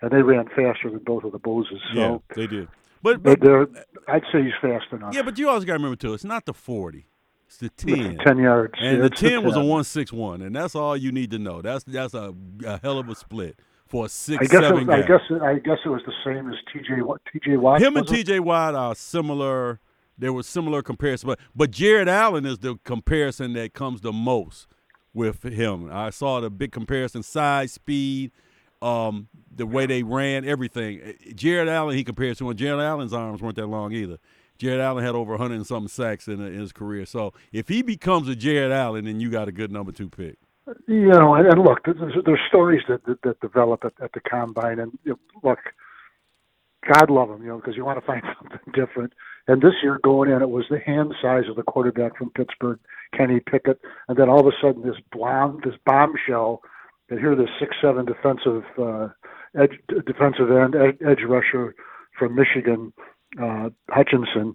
and 0.00 0.10
they 0.10 0.22
ran 0.22 0.46
faster 0.48 0.88
than 0.90 1.00
both 1.00 1.24
of 1.24 1.32
the 1.32 1.38
Bosas. 1.38 1.80
yeah, 1.92 2.08
So 2.16 2.22
they 2.34 2.46
did. 2.46 2.68
But, 3.02 3.22
but 3.22 3.40
but 3.40 3.68
I'd 4.08 4.22
say 4.32 4.44
he's 4.44 4.52
fast 4.62 4.86
enough. 4.92 5.12
yeah, 5.14 5.22
but 5.22 5.36
you 5.38 5.48
always 5.48 5.64
got 5.64 5.72
to 5.72 5.78
remember 5.78 5.96
too. 5.96 6.14
It's 6.14 6.24
not 6.24 6.46
the 6.46 6.54
forty; 6.54 7.04
it's 7.48 7.56
the 7.58 7.68
ten. 7.68 8.16
ten 8.24 8.38
yards. 8.38 8.74
And 8.78 8.86
Yeah, 8.96 9.00
the 9.00 9.04
it's 9.06 9.20
ten 9.20 9.44
was 9.44 9.56
a 9.56 9.62
one 9.62 9.82
six 9.84 10.12
one, 10.12 10.40
and 10.40 10.54
that's 10.56 10.74
all 10.76 10.96
you 10.96 11.10
need 11.12 11.32
to 11.32 11.38
know. 11.38 11.60
That's 11.62 11.82
that's 11.84 12.14
a, 12.14 12.32
a 12.64 12.78
hell 12.80 12.98
of 12.98 13.08
a 13.10 13.14
split 13.16 13.58
for 13.92 14.06
a 14.06 14.08
six 14.08 14.38
I 14.40 14.44
guess 14.44 14.54
it 14.54 14.68
seven 14.68 14.86
was, 14.86 15.04
I 15.04 15.06
guess 15.06 15.20
it, 15.28 15.42
I 15.42 15.58
guess 15.58 15.78
it 15.84 15.88
was 15.90 16.00
the 16.06 16.14
same 16.24 16.48
as 16.48 16.56
TJ 16.74 17.02
TJ 17.34 17.58
Watt. 17.58 17.82
Him 17.82 17.98
and? 17.98 18.06
TJ 18.06 18.40
Watt 18.40 18.74
are 18.74 18.94
similar. 18.94 19.80
There 20.16 20.32
was 20.32 20.46
similar 20.46 20.82
comparisons, 20.82 21.28
but 21.28 21.38
but 21.54 21.70
Jared 21.70 22.08
Allen 22.08 22.46
is 22.46 22.58
the 22.58 22.76
comparison 22.84 23.52
that 23.52 23.74
comes 23.74 24.00
the 24.00 24.12
most 24.12 24.66
with 25.12 25.42
him. 25.42 25.90
I 25.92 26.08
saw 26.08 26.40
the 26.40 26.48
big 26.48 26.72
comparison: 26.72 27.22
size, 27.22 27.72
speed, 27.72 28.32
um, 28.80 29.28
the 29.54 29.66
way 29.66 29.84
they 29.84 30.02
ran, 30.02 30.46
everything. 30.46 31.14
Jared 31.34 31.68
Allen, 31.68 31.94
he 31.94 32.02
compares 32.02 32.38
to, 32.38 32.48
and 32.48 32.58
Jared 32.58 32.80
Allen's 32.80 33.12
arms 33.12 33.42
weren't 33.42 33.56
that 33.56 33.66
long 33.66 33.92
either. 33.92 34.16
Jared 34.56 34.80
Allen 34.80 35.04
had 35.04 35.14
over 35.14 35.32
100 35.32 35.54
and 35.54 35.66
something 35.66 35.88
sacks 35.88 36.28
in, 36.28 36.40
in 36.40 36.58
his 36.58 36.72
career. 36.72 37.04
So 37.04 37.34
if 37.52 37.68
he 37.68 37.82
becomes 37.82 38.28
a 38.28 38.36
Jared 38.36 38.72
Allen, 38.72 39.04
then 39.04 39.20
you 39.20 39.28
got 39.30 39.48
a 39.48 39.52
good 39.52 39.70
number 39.70 39.92
two 39.92 40.08
pick. 40.08 40.38
You 40.86 41.08
know, 41.08 41.34
and, 41.34 41.46
and 41.48 41.62
look, 41.62 41.80
there's, 41.84 42.14
there's 42.24 42.40
stories 42.48 42.82
that 42.88 43.04
that, 43.06 43.20
that 43.22 43.40
develop 43.40 43.84
at, 43.84 43.94
at 44.02 44.12
the 44.12 44.20
combine, 44.20 44.78
and 44.78 44.92
you 45.04 45.12
know, 45.12 45.50
look, 45.50 45.58
God 46.88 47.10
love 47.10 47.30
him, 47.30 47.42
you 47.42 47.48
know, 47.48 47.56
because 47.56 47.76
you 47.76 47.84
want 47.84 48.00
to 48.00 48.06
find 48.06 48.22
something 48.40 48.72
different. 48.74 49.12
And 49.48 49.60
this 49.60 49.74
year 49.82 49.98
going 50.04 50.30
in, 50.30 50.42
it 50.42 50.48
was 50.50 50.64
the 50.70 50.78
hand 50.78 51.14
size 51.20 51.44
of 51.48 51.56
the 51.56 51.62
quarterback 51.62 52.16
from 52.16 52.30
Pittsburgh, 52.30 52.78
Kenny 53.16 53.40
Pickett, 53.40 53.80
and 54.08 54.16
then 54.16 54.28
all 54.28 54.40
of 54.40 54.46
a 54.46 54.56
sudden 54.62 54.82
this 54.82 55.00
bomb, 55.12 55.60
this 55.64 55.74
bombshell, 55.84 56.60
and 57.10 57.18
here 57.18 57.34
this 57.34 57.50
six 57.58 57.74
seven 57.82 58.06
defensive 58.06 58.62
uh, 58.78 59.08
edge 59.60 59.78
defensive 60.06 60.50
end 60.50 60.74
ed- 60.76 61.04
edge 61.06 61.22
rusher 61.28 61.74
from 62.18 62.34
Michigan, 62.36 62.92
uh, 63.42 63.70
Hutchinson. 63.90 64.54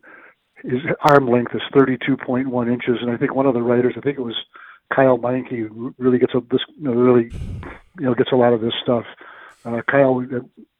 His 0.63 0.81
arm 1.01 1.29
length 1.29 1.53
is 1.53 1.61
32.1 1.75 2.73
inches, 2.73 2.97
and 3.01 3.11
I 3.11 3.17
think 3.17 3.35
one 3.35 3.45
of 3.45 3.53
the 3.53 3.61
writers, 3.61 3.93
I 3.95 4.01
think 4.01 4.17
it 4.17 4.23
was 4.23 4.35
Kyle 4.93 5.17
Meinke, 5.17 5.93
really 5.97 6.17
gets 6.17 6.33
a 6.33 6.41
this 6.51 6.61
really 6.81 7.29
you 7.99 8.05
know 8.05 8.13
gets 8.13 8.31
a 8.31 8.35
lot 8.35 8.53
of 8.53 8.61
this 8.61 8.73
stuff. 8.81 9.05
Uh, 9.65 9.81
Kyle 9.89 10.19
uh, 10.19 10.39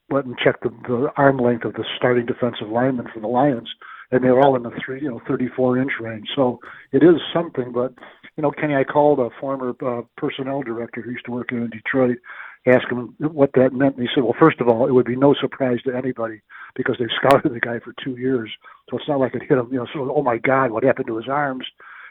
went 0.10 0.26
and 0.26 0.38
checked 0.38 0.64
the, 0.64 0.70
the 0.88 1.12
arm 1.18 1.38
length 1.38 1.66
of 1.66 1.74
the 1.74 1.84
starting 1.98 2.26
defensive 2.26 2.70
lineman 2.70 3.08
for 3.14 3.20
the 3.20 3.28
Lions, 3.28 3.70
and 4.12 4.24
they 4.24 4.30
were 4.30 4.42
all 4.42 4.56
in 4.56 4.64
the 4.64 4.72
three, 4.84 5.02
you 5.02 5.10
know, 5.10 5.22
34 5.28 5.80
inch 5.80 5.92
range. 6.00 6.28
So 6.36 6.60
it 6.92 7.04
is 7.04 7.16
something. 7.34 7.72
But 7.72 7.94
you 8.36 8.44
know, 8.44 8.52
Kenny, 8.52 8.76
I 8.76 8.84
called 8.84 9.20
a 9.20 9.30
former 9.40 9.76
uh, 9.86 10.04
personnel 10.16 10.62
director 10.62 11.02
who 11.02 11.12
used 11.12 11.26
to 11.26 11.32
work 11.32 11.52
in 11.52 11.70
Detroit, 11.70 12.18
asked 12.66 12.90
him 12.90 13.16
what 13.20 13.52
that 13.54 13.74
meant, 13.74 13.98
and 13.98 14.08
he 14.08 14.10
said, 14.14 14.24
"Well, 14.24 14.36
first 14.40 14.62
of 14.62 14.68
all, 14.68 14.88
it 14.88 14.94
would 14.94 15.06
be 15.06 15.16
no 15.16 15.34
surprise 15.34 15.82
to 15.84 15.96
anybody 15.96 16.42
because 16.76 16.96
they've 17.00 17.08
scouted 17.18 17.54
the 17.54 17.60
guy 17.60 17.80
for 17.80 17.94
two 18.04 18.18
years, 18.18 18.50
so 18.90 18.98
it's 18.98 19.08
not 19.08 19.20
like 19.20 19.36
it 19.36 19.42
hit 19.42 19.58
him, 19.58 19.68
you 19.72 19.80
know, 19.80 19.88
so 19.94 20.14
oh 20.16 20.24
my 20.24 20.38
God, 20.38 20.72
what 20.72 20.84
happened 20.84 21.08
to 21.08 21.18
his 21.18 21.28
arms?" 21.28 21.66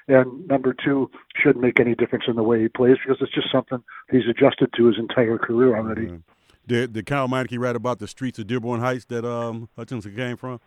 And 0.09 0.47
number 0.47 0.73
two, 0.73 1.11
shouldn't 1.35 1.63
make 1.63 1.81
any 1.81 1.95
difference 1.95 2.25
in 2.29 2.37
the 2.37 2.43
way 2.43 2.61
he 2.63 2.69
plays 2.69 2.97
because 3.05 3.21
it's 3.21 3.35
just 3.35 3.51
something 3.51 3.83
he's 4.11 4.29
adjusted 4.29 4.71
to 4.77 4.87
his 4.87 4.99
entire 4.99 5.39
career 5.39 5.77
already. 5.77 6.07
Mhm. 6.07 6.23
Did, 6.67 6.93
did 6.93 7.07
Kyle 7.07 7.29
Meinke 7.29 7.59
write 7.59 7.77
about 7.77 7.99
the 7.99 8.09
streets 8.09 8.39
of 8.39 8.47
Dearborn 8.47 8.81
Heights 8.81 9.05
that 9.07 9.25
um, 9.25 9.69
Hutchinson 9.77 10.15
came 10.17 10.37
from? 10.37 10.61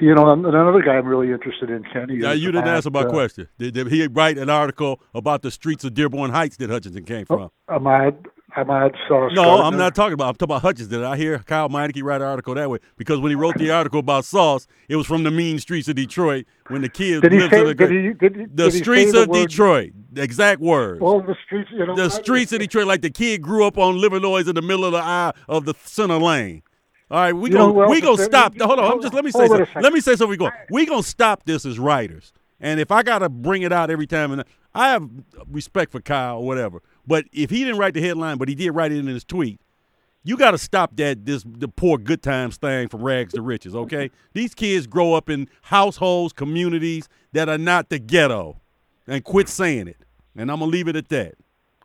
You 0.00 0.14
know, 0.14 0.30
another 0.30 0.82
guy 0.82 0.92
I'm 0.92 1.06
really 1.06 1.32
interested 1.32 1.70
in, 1.70 1.82
Kenny. 1.84 2.16
Yeah, 2.16 2.32
you 2.32 2.52
didn't 2.52 2.68
ask 2.68 2.90
my 2.90 3.00
uh, 3.00 3.10
question. 3.10 3.48
Did, 3.58 3.74
did 3.74 3.88
he 3.88 4.06
write 4.06 4.38
an 4.38 4.50
article 4.50 5.00
about 5.14 5.42
the 5.42 5.50
streets 5.50 5.82
of 5.82 5.94
Dearborn 5.94 6.30
Heights 6.30 6.56
that 6.58 6.70
Hutchinson 6.70 7.04
came 7.04 7.24
from? 7.24 7.50
Ahmad 7.68 8.28
Ahmad 8.56 8.94
Sauce. 9.08 9.32
no, 9.34 9.62
I'm 9.62 9.76
not 9.76 9.94
talking 9.94 10.12
about. 10.12 10.28
I'm 10.28 10.34
talking 10.34 10.44
about 10.54 10.62
Hutchinson. 10.62 10.90
Did 11.00 11.04
I 11.04 11.16
hear 11.16 11.38
Kyle 11.40 11.68
Meinke 11.68 12.02
write 12.02 12.20
an 12.20 12.26
article 12.26 12.54
that 12.54 12.68
way? 12.68 12.78
Because 12.98 13.18
when 13.18 13.30
he 13.30 13.34
wrote 13.36 13.56
the 13.56 13.70
article 13.70 13.98
about 14.00 14.24
Sauce, 14.26 14.66
it 14.88 14.96
was 14.96 15.06
from 15.06 15.22
the 15.22 15.30
mean 15.30 15.58
streets 15.58 15.88
of 15.88 15.94
Detroit 15.96 16.44
when 16.68 16.82
the 16.82 16.88
kids 16.90 17.22
Did 17.22 17.32
lived 17.32 17.50
say? 17.52 17.60
in 17.60 17.66
the, 17.68 17.74
Did 17.74 17.90
he? 17.90 18.12
Did, 18.12 18.36
he- 18.36 18.46
the 18.52 18.70
streets 18.70 19.14
of 19.14 19.28
word- 19.28 19.48
Detroit. 19.48 19.92
The 20.12 20.22
exact 20.22 20.60
words. 20.60 21.00
Well, 21.00 21.20
the 21.22 21.34
streets. 21.46 21.70
You 21.72 21.86
know, 21.86 21.96
the 21.96 22.10
streets 22.10 22.52
of 22.52 22.58
Detroit, 22.58 22.86
like 22.86 23.00
the 23.00 23.10
kid 23.10 23.40
grew 23.40 23.64
up 23.66 23.78
on 23.78 23.96
Livernois 23.96 24.46
in 24.46 24.54
the 24.54 24.62
middle 24.62 24.84
of 24.84 24.92
the 24.92 24.98
eye 25.02 25.32
of 25.48 25.64
the 25.64 25.74
center 25.84 26.18
lane. 26.18 26.62
All 27.10 27.18
right, 27.18 27.32
we 27.32 27.50
You 27.50 27.56
gonna 27.56 27.72
know, 27.74 27.88
we 27.88 28.00
gonna 28.00 28.22
stop. 28.22 28.58
Hold 28.58 28.78
on, 28.78 28.92
I'm 28.92 29.00
just 29.02 29.14
let 29.14 29.24
me 29.24 29.30
say 29.30 29.46
hold 29.46 29.60
it 29.60 29.62
a 29.62 29.66
something. 29.66 29.82
Let 29.82 29.92
me 29.94 30.00
say 30.00 30.12
something. 30.16 30.28
We 30.30 30.36
go. 30.36 30.50
We 30.70 30.84
gonna 30.86 31.02
stop 31.02 31.44
this 31.44 31.64
as 31.64 31.78
writers. 31.78 32.32
And 32.60 32.78
if 32.80 32.90
I 32.92 33.02
gotta 33.02 33.28
bring 33.28 33.62
it 33.62 33.72
out 33.72 33.90
every 33.90 34.06
time, 34.06 34.32
and 34.32 34.44
I 34.74 34.88
have 34.90 35.08
respect 35.50 35.92
for 35.92 36.00
Kyle 36.00 36.38
or 36.38 36.46
whatever, 36.46 36.80
but 37.06 37.24
if 37.32 37.50
he 37.50 37.64
didn't 37.64 37.78
write 37.78 37.94
the 37.94 38.00
headline, 38.02 38.38
but 38.38 38.48
he 38.48 38.54
did 38.54 38.70
write 38.70 38.92
it 38.92 38.98
in 38.98 39.06
his 39.06 39.24
tweet, 39.24 39.60
you 40.24 40.36
got 40.36 40.52
to 40.52 40.58
stop 40.58 40.94
that 40.96 41.24
this 41.26 41.44
the 41.46 41.68
poor 41.68 41.98
good 41.98 42.22
times 42.22 42.56
thing 42.56 42.88
from 42.88 43.02
rags 43.02 43.32
to 43.34 43.42
riches. 43.42 43.74
Okay, 43.74 44.10
these 44.34 44.54
kids 44.54 44.86
grow 44.86 45.14
up 45.14 45.28
in 45.28 45.48
households, 45.62 46.32
communities 46.32 47.08
that 47.32 47.48
are 47.48 47.58
not 47.58 47.88
the 47.88 47.98
ghetto, 47.98 48.60
and 49.06 49.24
quit 49.24 49.48
saying 49.48 49.88
it. 49.88 49.96
And 50.36 50.50
I'm 50.50 50.60
gonna 50.60 50.70
leave 50.70 50.88
it 50.88 50.96
at 50.96 51.08
that. 51.08 51.34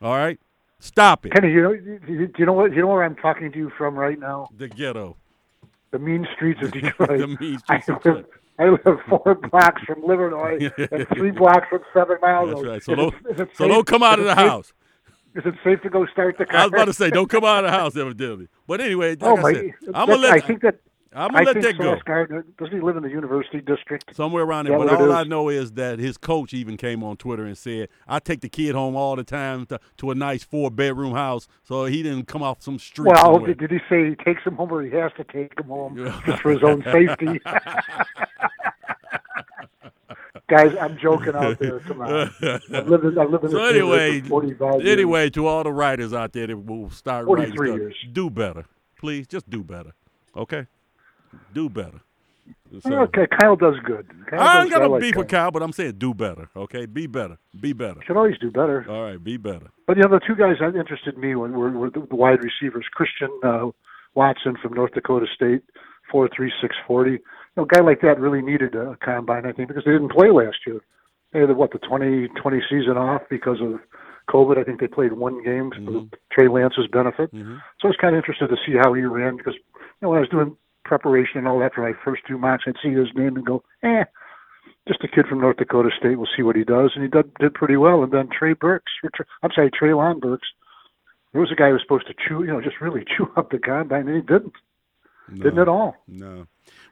All 0.01 0.15
right, 0.15 0.39
stop 0.79 1.25
it. 1.25 1.33
Kenny, 1.33 1.51
you 1.51 1.61
know, 1.63 1.71
you, 1.71 1.99
you- 2.07 2.31
you 2.37 2.45
know 2.45 2.53
what? 2.53 2.73
You 2.73 2.81
know 2.81 2.87
where 2.87 3.03
I'm 3.03 3.15
talking 3.15 3.51
to 3.51 3.57
you 3.57 3.71
from 3.77 3.95
right 3.95 4.19
now? 4.19 4.49
The 4.55 4.67
ghetto. 4.67 5.17
The 5.91 5.99
mean 5.99 6.27
streets 6.35 6.61
of 6.61 6.71
Detroit. 6.73 7.19
The 7.19 7.27
mean 7.27 7.59
I 7.69 7.79
streets 7.79 7.89
of 7.89 7.95
live, 7.95 8.03
Detroit. 8.03 8.29
I 8.59 8.69
live 8.69 8.99
four 9.09 9.35
blocks 9.51 9.81
from 9.83 10.01
Livernois 10.03 10.91
and 10.91 11.07
three 11.17 11.31
blocks 11.31 11.67
from 11.69 11.79
Seven 11.93 12.17
Miles. 12.21 12.49
That's 12.51 12.63
right. 12.67 12.83
So 12.83 12.95
don't 12.95 13.15
so 13.55 13.67
don't 13.67 13.85
come 13.87 14.03
out 14.03 14.19
of 14.19 14.25
the 14.25 14.35
house. 14.35 14.73
Is 15.37 15.45
it 15.45 15.53
safe 15.63 15.81
to 15.83 15.89
go 15.89 16.07
start 16.07 16.37
the 16.39 16.45
car? 16.47 16.59
I 16.61 16.63
was 16.63 16.73
about 16.73 16.85
to 16.85 16.93
say 16.93 17.11
don't 17.11 17.29
come 17.29 17.45
out 17.45 17.63
of 17.63 17.71
the 17.71 17.77
house 17.77 17.95
evidently. 17.95 18.47
But 18.65 18.81
anyway, 18.81 19.11
like 19.11 19.23
Oh 19.23 19.37
I 19.37 19.53
said, 19.53 19.71
I'm 19.93 20.07
gonna 20.07 20.15
let 20.17 20.33
I 20.33 20.39
think 20.39 20.63
that 20.63 20.79
I'm 21.13 21.31
gonna 21.31 21.37
I 21.37 21.43
let 21.43 21.53
think 21.61 21.77
that 21.77 21.83
go. 21.83 21.95
Gardner 22.05 22.43
does 22.57 22.69
he 22.71 22.81
live 22.81 22.97
in 22.97 23.03
the 23.03 23.09
University 23.09 23.61
District? 23.61 24.15
Somewhere 24.15 24.43
around 24.43 24.65
there. 24.65 24.77
But 24.77 24.89
all 24.89 25.11
I 25.11 25.23
know 25.23 25.49
is 25.49 25.73
that 25.73 25.99
his 25.99 26.17
coach 26.17 26.55
even 26.55 26.75
came 26.75 27.03
on 27.03 27.17
Twitter 27.17 27.45
and 27.45 27.55
said, 27.55 27.89
I 28.07 28.17
take 28.17 28.41
the 28.41 28.49
kid 28.49 28.73
home 28.73 28.95
all 28.95 29.15
the 29.15 29.23
time 29.23 29.67
to, 29.67 29.79
to 29.97 30.09
a 30.09 30.15
nice 30.15 30.43
four 30.43 30.71
bedroom 30.71 31.13
house. 31.13 31.47
So 31.63 31.85
he 31.85 32.01
didn't 32.01 32.27
come 32.27 32.41
off 32.41 32.63
some 32.63 32.79
street. 32.79 33.07
Well, 33.07 33.35
somewhere. 33.35 33.53
did, 33.53 33.59
did 33.59 33.71
he 33.71 33.79
say 33.87 34.09
he 34.09 34.15
takes 34.15 34.43
him 34.43 34.55
home 34.55 34.71
or 34.71 34.81
he 34.81 34.91
has 34.91 35.11
to 35.17 35.23
take 35.23 35.57
him 35.59 35.67
home 35.67 35.97
just 36.25 36.41
for 36.41 36.51
his 36.51 36.63
own 36.63 36.83
safety? 36.83 37.39
Guys, 40.49 40.73
I'm 40.79 40.97
joking 40.97 41.35
out 41.35 41.59
there. 41.59 41.79
Come 41.81 42.01
on. 42.01 42.31
I've 42.41 42.87
lived 42.87 43.03
in, 43.05 43.17
I've 43.17 43.29
lived 43.29 43.43
in 43.43 43.51
So 43.51 43.63
anyway, 43.65 44.21
45 44.21 44.81
years. 44.81 44.87
anyway, 44.89 45.29
to 45.31 45.45
all 45.45 45.63
the 45.63 45.73
writers 45.73 46.13
out 46.13 46.31
there 46.31 46.47
that 46.47 46.57
will 46.57 46.89
start 46.89 47.25
writing 47.27 47.53
43 47.55 47.67
stuff, 47.67 47.77
years. 47.79 47.95
do 48.13 48.29
better. 48.29 48.65
Please, 48.97 49.27
just 49.27 49.49
do 49.49 49.61
better. 49.63 49.91
Okay? 50.35 50.65
Do 51.53 51.69
better. 51.69 51.99
So- 52.81 52.93
Okay, 53.01 53.27
Kyle 53.41 53.57
does 53.57 53.75
good. 53.83 54.07
Kyle 54.29 54.39
I 54.39 54.61
ain't 54.61 54.71
got 54.71 54.81
no 54.83 54.89
like 54.91 55.01
beef 55.01 55.15
with 55.17 55.27
Kyle. 55.27 55.45
Kyle, 55.47 55.51
but 55.51 55.63
I'm 55.63 55.73
saying 55.73 55.95
do 55.97 56.13
better. 56.13 56.49
Okay? 56.55 56.85
Be 56.85 57.07
better. 57.07 57.37
Be 57.59 57.73
better. 57.73 57.99
Should 58.07 58.15
always 58.15 58.37
do 58.39 58.49
better. 58.49 58.85
All 58.89 59.03
right, 59.03 59.21
be 59.21 59.35
better. 59.35 59.67
But 59.85 59.97
you 59.97 60.03
know, 60.03 60.09
the 60.09 60.21
two 60.25 60.35
guys 60.35 60.55
that 60.61 60.75
interested 60.77 61.17
me 61.17 61.35
when 61.35 61.51
were, 61.51 61.71
were 61.71 61.89
the, 61.89 62.07
the 62.09 62.15
wide 62.15 62.39
receivers, 62.41 62.85
Christian 62.93 63.29
uh, 63.43 63.67
Watson 64.15 64.55
from 64.61 64.73
North 64.73 64.93
Dakota 64.93 65.25
State, 65.35 65.61
four 66.09 66.29
three 66.33 66.53
six 66.61 66.73
forty. 66.87 67.19
Know, 67.57 67.63
a 67.63 67.67
guy 67.67 67.81
like 67.81 68.01
that 68.01 68.19
really 68.19 68.41
needed 68.41 68.75
a 68.75 68.95
combine, 69.03 69.45
I 69.45 69.51
think, 69.51 69.67
because 69.67 69.83
they 69.83 69.91
didn't 69.91 70.11
play 70.11 70.29
last 70.29 70.57
year. 70.65 70.79
They 71.33 71.39
had 71.41 71.55
what 71.57 71.71
the 71.71 71.79
2020 71.79 72.61
season 72.69 72.97
off 72.97 73.23
because 73.29 73.59
of 73.61 73.79
COVID. 74.29 74.57
I 74.57 74.63
think 74.63 74.79
they 74.79 74.87
played 74.87 75.13
one 75.13 75.43
game 75.43 75.71
for 75.71 76.05
Trey 76.31 76.47
Lance's 76.47 76.87
benefit. 76.87 77.33
Mhm. 77.33 77.61
So 77.79 77.87
I 77.87 77.87
was 77.87 77.97
kind 77.97 78.15
of 78.15 78.19
interested 78.19 78.49
to 78.49 78.57
see 78.65 78.73
how 78.77 78.93
he 78.93 79.03
ran 79.03 79.37
because 79.37 79.55
you 79.55 79.61
know 80.01 80.09
when 80.09 80.17
I 80.17 80.21
was 80.21 80.29
doing 80.29 80.55
preparation 80.85 81.39
and 81.39 81.47
all 81.47 81.59
that 81.59 81.73
for 81.73 81.81
my 81.81 81.93
first 82.05 82.23
two 82.27 82.37
mocks, 82.37 82.63
I'd 82.67 82.77
see 82.81 82.91
his 82.91 83.13
name 83.15 83.35
and 83.35 83.45
go, 83.45 83.63
eh, 83.83 84.05
just 84.87 85.03
a 85.03 85.07
kid 85.07 85.27
from 85.27 85.41
North 85.41 85.57
Dakota 85.57 85.89
State. 85.97 86.15
We'll 86.17 86.29
see 86.35 86.43
what 86.43 86.55
he 86.55 86.63
does, 86.63 86.91
and 86.95 87.03
he 87.03 87.09
did, 87.09 87.33
did 87.35 87.53
pretty 87.55 87.75
well. 87.75 88.03
And 88.03 88.11
then 88.11 88.29
Trey 88.29 88.53
Burks, 88.53 88.91
or 89.03 89.09
I'm 89.43 89.51
sorry, 89.51 89.71
Treylon 89.71 90.21
Burks. 90.21 90.47
There 91.33 91.41
was 91.41 91.51
a 91.51 91.55
guy 91.55 91.67
who 91.67 91.73
was 91.73 91.81
supposed 91.81 92.07
to 92.07 92.13
chew, 92.13 92.41
you 92.43 92.47
know, 92.47 92.61
just 92.61 92.79
really 92.79 93.03
chew 93.17 93.29
up 93.35 93.49
the 93.49 93.59
combine, 93.59 94.07
and 94.07 94.15
he 94.15 94.21
didn't. 94.21 94.53
No, 95.29 95.43
Didn't 95.43 95.59
at 95.59 95.67
all. 95.67 95.97
No. 96.07 96.47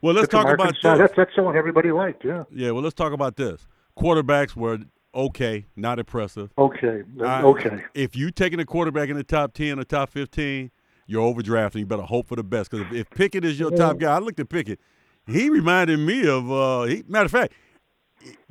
Well, 0.06 0.14
let's 0.14 0.28
talk 0.28 0.48
about 0.48 0.68
this. 0.74 0.84
That's 0.84 1.14
that's 1.18 1.36
someone 1.36 1.58
everybody 1.58 1.92
liked. 1.92 2.24
Yeah. 2.24 2.44
Yeah, 2.52 2.70
well, 2.72 2.84
let's 2.84 2.94
talk 2.94 3.12
about 3.12 3.38
this. 3.38 3.66
Quarterbacks 3.98 4.56
were 4.56 4.78
okay, 5.16 5.66
not 5.76 5.98
impressive. 5.98 6.52
Okay. 6.60 7.02
I- 7.24 7.42
okay. 7.42 7.84
If 7.96 8.16
you're 8.16 8.30
taking 8.30 8.60
a 8.60 8.66
quarterback 8.66 9.10
in 9.10 9.18
the 9.18 9.24
top 9.24 9.54
ten 9.54 9.80
or 9.80 9.84
top 9.84 10.12
fifteen, 10.12 10.70
you're 11.08 11.24
overdrafting. 11.24 11.80
You 11.80 11.86
better 11.88 12.04
hope 12.04 12.28
for 12.28 12.36
the 12.36 12.44
best. 12.44 12.70
Because 12.70 12.86
if, 12.86 12.94
if 12.94 13.10
Pickett 13.10 13.44
is 13.44 13.60
your 13.60 13.72
top 13.72 13.98
guy, 13.98 14.16
I 14.16 14.20
looked 14.20 14.40
at 14.40 14.48
Pickett. 14.48 14.80
He 15.26 15.50
reminded 15.50 15.98
me 15.98 16.28
of. 16.28 16.52
Uh, 16.52 16.84
he, 16.84 17.04
matter 17.08 17.26
of 17.26 17.32
fact, 17.32 17.54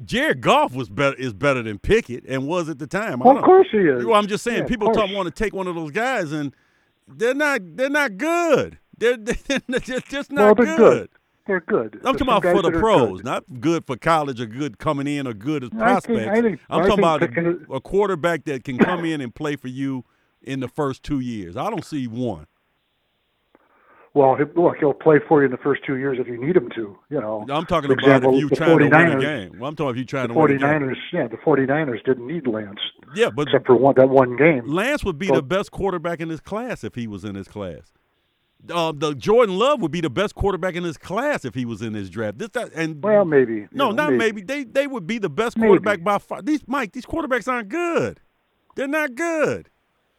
Jared 0.05 0.41
Goff 0.41 0.75
was 0.75 0.91
better 0.91 1.15
is 1.17 1.33
better 1.33 1.63
than 1.63 1.79
Pickett 1.79 2.25
and 2.27 2.49
was 2.49 2.69
at 2.69 2.81
the 2.81 2.89
time. 2.89 3.21
Well, 3.21 3.37
of 3.39 3.45
course 3.45 3.69
he 3.71 3.79
is. 3.79 4.05
Well, 4.05 4.17
I'm 4.17 4.27
just 4.27 4.43
saying, 4.43 4.63
Yeah, 4.63 4.67
people 4.67 4.93
talk, 4.93 5.09
want 5.13 5.27
to 5.27 5.31
take 5.45 5.55
one 5.55 5.69
of 5.69 5.77
those 5.77 5.93
guys, 5.93 6.33
and 6.33 6.53
they're 7.07 7.33
not. 7.33 7.61
They're 7.77 7.91
not 7.91 8.17
good. 8.17 8.79
They're, 8.99 9.17
they're 9.69 9.79
just, 9.81 10.09
just 10.09 10.33
not 10.33 10.59
Well, 10.59 10.67
they're 10.67 10.77
good. 10.77 11.11
They're 11.47 11.61
good. 11.61 11.97
I'm 11.97 12.01
There's 12.17 12.17
talking 12.17 12.29
about 12.29 12.43
for 12.43 12.63
the 12.63 12.71
pros, 12.79 13.19
good. 13.19 13.25
not 13.25 13.45
good 13.61 13.87
for 13.87 13.97
college 13.97 14.41
or 14.41 14.47
good 14.47 14.79
coming 14.79 15.07
in 15.07 15.27
or 15.27 15.35
good 15.35 15.65
as 15.65 15.71
I 15.75 16.01
think- 16.01 16.19
prospects. 16.23 16.39
I 16.39 16.41
think- 16.43 16.61
I'm 16.71 16.81
talking 16.83 16.99
about 17.01 17.21
picking 17.21 17.67
a, 17.71 17.81
quarterback 17.81 18.45
that 18.45 18.65
can 18.65 18.79
come 18.79 19.05
in 19.05 19.21
and 19.21 19.35
play 19.35 19.57
for 19.57 19.69
you 19.69 20.05
in 20.43 20.61
the 20.61 20.69
first 20.69 21.03
two 21.03 21.21
years. 21.21 21.57
I 21.57 21.69
don't 21.69 21.85
see 21.85 22.07
one. 22.07 22.47
Well, 24.15 24.37
he- 24.37 24.45
look, 24.55 24.77
he'll 24.79 24.95
play 24.95 25.19
for 25.29 25.41
you 25.41 25.47
in 25.47 25.51
the 25.51 25.59
first 25.59 25.83
two 25.85 25.97
years 25.97 26.19
if 26.21 26.29
you 26.29 26.39
need 26.39 26.57
him 26.57 26.71
to. 26.77 26.97
You 27.11 27.21
know, 27.21 27.45
I'm 27.51 27.67
talking 27.67 27.89
For 27.89 27.95
about 27.95 28.05
example, 28.07 28.35
if 28.37 28.41
you 28.41 28.49
trying 28.51 28.79
to 28.79 28.85
win 28.85 28.93
a 28.93 28.97
49ers 28.97 29.21
game. 29.21 29.59
Well, 29.59 29.69
I'm 29.69 29.77
talking 29.77 29.91
if 29.91 29.97
you 29.99 30.05
trying 30.05 30.29
to 30.29 30.35
win 30.35 30.51
a 30.53 30.59
game. 30.59 30.61
49ers, 30.61 30.97
yeah, 31.13 31.27
the 31.27 31.37
49ers 31.39 32.05
didn't 32.05 32.27
need 32.27 32.47
Lance 32.47 32.79
Yeah, 33.17 33.31
but 33.35 33.49
except 33.49 33.67
for 33.67 33.75
one 33.75 33.95
that 33.97 34.09
one 34.09 34.37
game. 34.37 34.67
Lance 34.69 35.05
would 35.05 35.19
be 35.19 35.27
the 35.27 35.43
best 35.43 35.73
quarterback 35.73 36.21
in 36.21 36.29
his 36.31 36.41
class 36.41 36.85
if 36.85 36.95
he 36.95 37.07
was 37.09 37.25
in 37.25 37.35
his 37.35 37.49
class. 37.49 37.93
Uh, 38.71 38.93
the 38.93 39.15
Jordan 39.15 39.59
Love 39.59 39.83
would 39.83 39.91
be 39.91 40.01
the 40.01 40.11
best 40.11 40.35
quarterback 40.35 40.75
in 40.75 40.85
his 40.85 40.97
class 40.97 41.45
if 41.45 41.55
he 41.55 41.65
was 41.65 41.83
in 41.83 41.93
this 41.93 42.09
draft. 42.09 42.39
This 42.39 42.51
that, 42.51 42.73
and 42.75 43.03
Well, 43.03 43.25
maybe. 43.25 43.67
No, 43.73 43.91
not 43.91 44.13
maybe. 44.15 44.43
They 44.43 44.65
they 44.65 44.87
would 44.87 45.07
be 45.07 45.19
the 45.19 45.29
best 45.29 45.57
Maybe. 45.57 45.69
quarterback 45.69 46.03
by 46.03 46.19
far. 46.19 46.43
These 46.43 46.63
Mike, 46.67 46.93
these 46.93 47.07
quarterbacks 47.07 47.47
aren't 47.47 47.69
good. 47.69 48.21
They're 48.77 48.89
not 48.89 49.15
good. 49.15 49.71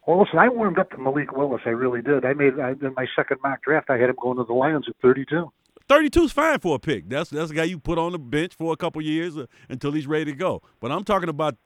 Well, 0.07 0.21
listen, 0.21 0.37
I 0.37 0.49
warmed 0.49 0.77
up 0.77 0.91
to 0.91 0.97
Malik 0.97 1.35
Willis. 1.35 1.61
I 1.65 1.69
really 1.69 2.01
did. 2.01 2.25
I 2.25 2.33
made 2.33 2.59
I, 2.59 2.71
in 2.71 2.93
my 2.95 3.07
second 3.15 3.37
mock 3.43 3.63
draft. 3.63 3.89
I 3.89 3.97
had 3.97 4.09
him 4.09 4.15
going 4.21 4.37
to 4.37 4.43
the 4.43 4.53
Lions 4.53 4.85
at 4.87 4.95
32. 5.01 5.51
32 5.87 6.23
is 6.23 6.31
fine 6.31 6.59
for 6.59 6.75
a 6.75 6.79
pick. 6.79 7.09
That's 7.09 7.29
that's 7.29 7.51
a 7.51 7.53
guy 7.53 7.63
you 7.63 7.79
put 7.79 7.97
on 7.97 8.11
the 8.11 8.19
bench 8.19 8.53
for 8.55 8.73
a 8.73 8.77
couple 8.77 9.01
years 9.01 9.37
uh, 9.37 9.45
until 9.69 9.91
he's 9.91 10.07
ready 10.07 10.25
to 10.25 10.33
go. 10.33 10.61
But 10.79 10.91
I'm 10.91 11.03
talking 11.03 11.29
about 11.29 11.57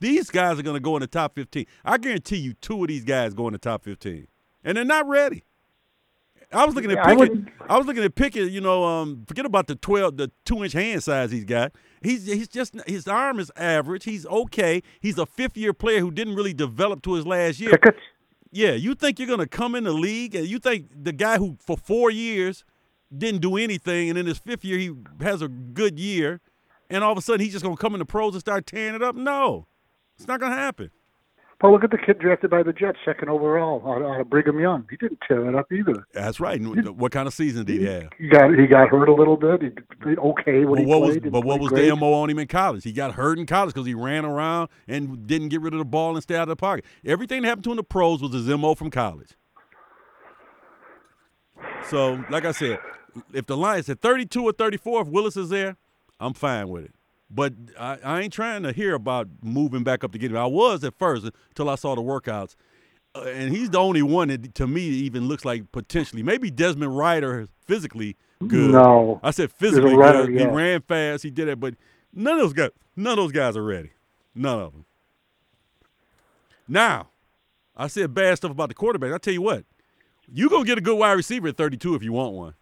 these 0.00 0.30
guys 0.30 0.58
are 0.58 0.62
going 0.62 0.74
to 0.74 0.80
go 0.80 0.96
in 0.96 1.00
the 1.00 1.06
top 1.06 1.34
15. 1.36 1.66
I 1.84 1.98
guarantee 1.98 2.38
you, 2.38 2.54
two 2.54 2.82
of 2.82 2.88
these 2.88 3.04
guys 3.04 3.34
go 3.34 3.46
in 3.46 3.52
the 3.52 3.58
top 3.58 3.84
15, 3.84 4.26
and 4.64 4.76
they're 4.76 4.84
not 4.84 5.08
ready. 5.08 5.44
I 6.54 6.64
was 6.64 6.74
looking 6.74 6.90
at 6.90 6.96
Yeah, 6.98 7.02
I 7.04 7.14
Pickett. 7.14 7.18
wouldn't- 7.30 7.48
I, 7.68 7.76
was 7.78 7.86
looking 7.86 8.04
at 8.04 8.14
Pickett. 8.14 8.50
You 8.50 8.60
know, 8.60 8.84
um, 8.84 9.24
forget 9.26 9.44
about 9.46 9.66
the 9.66 9.74
12, 9.76 10.16
the 10.16 10.30
two 10.44 10.62
inch 10.62 10.72
hand 10.72 11.02
size 11.02 11.30
he's 11.30 11.44
got. 11.44 11.72
He's 12.02 12.26
he's 12.26 12.48
just 12.48 12.74
his 12.86 13.08
arm 13.08 13.38
is 13.40 13.50
average. 13.56 14.04
He's 14.04 14.26
okay. 14.26 14.82
He's 15.00 15.18
a 15.18 15.24
fifth 15.26 15.56
year 15.56 15.72
player 15.72 16.00
who 16.00 16.10
didn't 16.10 16.34
really 16.34 16.52
develop 16.54 17.02
to 17.02 17.14
his 17.14 17.26
last 17.26 17.58
year. 17.60 17.70
Pickett. 17.72 17.96
Yeah, 18.52 18.72
you 18.72 18.94
think 18.94 19.18
you're 19.18 19.26
gonna 19.28 19.46
come 19.48 19.74
in 19.74 19.84
the 19.84 19.92
league 19.92 20.34
and 20.34 20.46
you 20.46 20.58
think 20.58 20.88
the 20.94 21.12
guy 21.12 21.38
who 21.38 21.56
for 21.60 21.76
four 21.76 22.10
years 22.10 22.64
didn't 23.16 23.40
do 23.40 23.56
anything 23.56 24.10
and 24.10 24.18
in 24.18 24.26
his 24.26 24.38
fifth 24.38 24.64
year 24.64 24.78
he 24.78 24.92
has 25.20 25.40
a 25.42 25.48
good 25.48 25.98
year 25.98 26.40
and 26.90 27.02
all 27.02 27.10
of 27.12 27.18
a 27.18 27.22
sudden 27.22 27.40
he's 27.40 27.52
just 27.52 27.64
gonna 27.64 27.76
come 27.76 27.94
in 27.94 27.98
the 28.00 28.04
pros 28.04 28.34
and 28.34 28.40
start 28.40 28.66
tearing 28.66 28.94
it 28.94 29.02
up? 29.02 29.16
No. 29.16 29.66
It's 30.18 30.28
not 30.28 30.38
gonna 30.40 30.54
happen. 30.54 30.90
Well, 31.64 31.72
look 31.72 31.82
at 31.82 31.90
the 31.90 31.96
kid 31.96 32.18
drafted 32.18 32.50
by 32.50 32.62
the 32.62 32.74
Jets, 32.74 32.98
second 33.06 33.30
overall, 33.30 33.82
out, 33.90 34.02
out 34.02 34.20
of 34.20 34.28
Brigham 34.28 34.60
Young. 34.60 34.86
He 34.90 34.98
didn't 34.98 35.20
tear 35.26 35.48
it 35.48 35.54
up 35.54 35.72
either. 35.72 36.06
That's 36.12 36.38
right. 36.38 36.60
And 36.60 36.98
What 36.98 37.10
kind 37.10 37.26
of 37.26 37.32
season 37.32 37.64
did 37.64 37.80
he 37.80 37.86
have? 37.86 38.10
He 38.18 38.28
got 38.28 38.50
he 38.54 38.66
got 38.66 38.90
hurt 38.90 39.08
a 39.08 39.14
little 39.14 39.38
bit. 39.38 39.62
He 39.62 39.68
did 40.06 40.18
okay 40.18 40.66
when 40.66 40.74
But 40.74 40.78
he 40.80 40.84
what 40.84 41.00
was 41.00 41.10
played. 41.12 41.22
didn't 41.22 41.32
but 41.32 41.46
what 41.46 41.60
was 41.60 41.70
great. 41.70 41.88
the 41.88 41.96
mo 41.96 42.12
on 42.12 42.28
him 42.28 42.38
in 42.38 42.48
college? 42.48 42.84
He 42.84 42.92
got 42.92 43.14
hurt 43.14 43.38
in 43.38 43.46
college 43.46 43.72
because 43.72 43.86
he 43.86 43.94
ran 43.94 44.26
around 44.26 44.68
and 44.86 45.26
didn't 45.26 45.48
get 45.48 45.62
rid 45.62 45.72
of 45.72 45.78
the 45.78 45.86
ball 45.86 46.12
and 46.14 46.22
stay 46.22 46.36
out 46.36 46.42
of 46.42 46.48
the 46.48 46.56
pocket. 46.56 46.84
Everything 47.02 47.40
that 47.40 47.48
happened 47.48 47.64
to 47.64 47.70
him 47.70 47.72
in 47.72 47.76
the 47.78 47.82
pros 47.84 48.20
was 48.20 48.32
his 48.34 48.46
mo 48.46 48.74
from 48.74 48.90
college. 48.90 49.30
So, 51.88 52.22
like 52.28 52.44
I 52.44 52.52
said, 52.52 52.78
if 53.32 53.46
the 53.46 53.56
Lions 53.56 53.88
at 53.88 54.02
32 54.02 54.42
or 54.44 54.52
34, 54.52 55.00
if 55.00 55.08
Willis 55.08 55.38
is 55.38 55.48
there, 55.48 55.78
I'm 56.20 56.34
fine 56.34 56.68
with 56.68 56.84
it. 56.84 56.94
But 57.34 57.54
I, 57.78 57.98
I 58.04 58.20
ain't 58.20 58.32
trying 58.32 58.62
to 58.62 58.72
hear 58.72 58.94
about 58.94 59.28
moving 59.42 59.82
back 59.82 60.04
up 60.04 60.12
to 60.12 60.18
get 60.18 60.30
him. 60.30 60.36
I 60.36 60.46
was 60.46 60.84
at 60.84 60.94
first 60.98 61.26
until 61.48 61.68
I 61.68 61.74
saw 61.74 61.94
the 61.94 62.02
workouts. 62.02 62.54
Uh, 63.14 63.22
and 63.22 63.54
he's 63.54 63.70
the 63.70 63.78
only 63.78 64.02
one 64.02 64.28
that, 64.28 64.54
to 64.56 64.66
me, 64.66 64.82
even 64.82 65.26
looks 65.26 65.44
like 65.44 65.70
potentially. 65.72 66.22
Maybe 66.22 66.50
Desmond 66.50 66.96
Ridder 66.96 67.40
is 67.40 67.48
physically 67.66 68.16
good. 68.46 68.70
No. 68.72 69.20
I 69.22 69.30
said 69.32 69.50
physically 69.52 69.94
good. 70.26 70.30
He 70.30 70.46
ran 70.54 70.80
fast. 70.82 71.22
He 71.22 71.30
did 71.30 71.48
it, 71.48 71.58
but 71.58 71.74
none 72.12 72.34
of 72.34 72.40
those 72.40 72.52
guys, 72.52 72.70
none 72.96 73.12
of 73.12 73.24
those 73.24 73.32
guys 73.32 73.56
are 73.56 73.64
ready. 73.64 73.90
None 74.34 74.58
of 74.60 74.72
them. 74.72 74.84
Now, 76.68 77.08
I 77.76 77.88
said 77.88 78.14
bad 78.14 78.36
stuff 78.36 78.50
about 78.52 78.68
the 78.68 78.74
quarterback. 78.74 79.12
I 79.12 79.18
tell 79.18 79.34
you 79.34 79.42
what, 79.42 79.64
you 80.32 80.48
gonna 80.48 80.64
get 80.64 80.78
a 80.78 80.80
good 80.80 80.96
wide 80.96 81.12
receiver 81.12 81.48
at 81.48 81.56
32 81.56 81.94
if 81.94 82.02
you 82.02 82.12
want 82.12 82.32
one, 82.34 82.54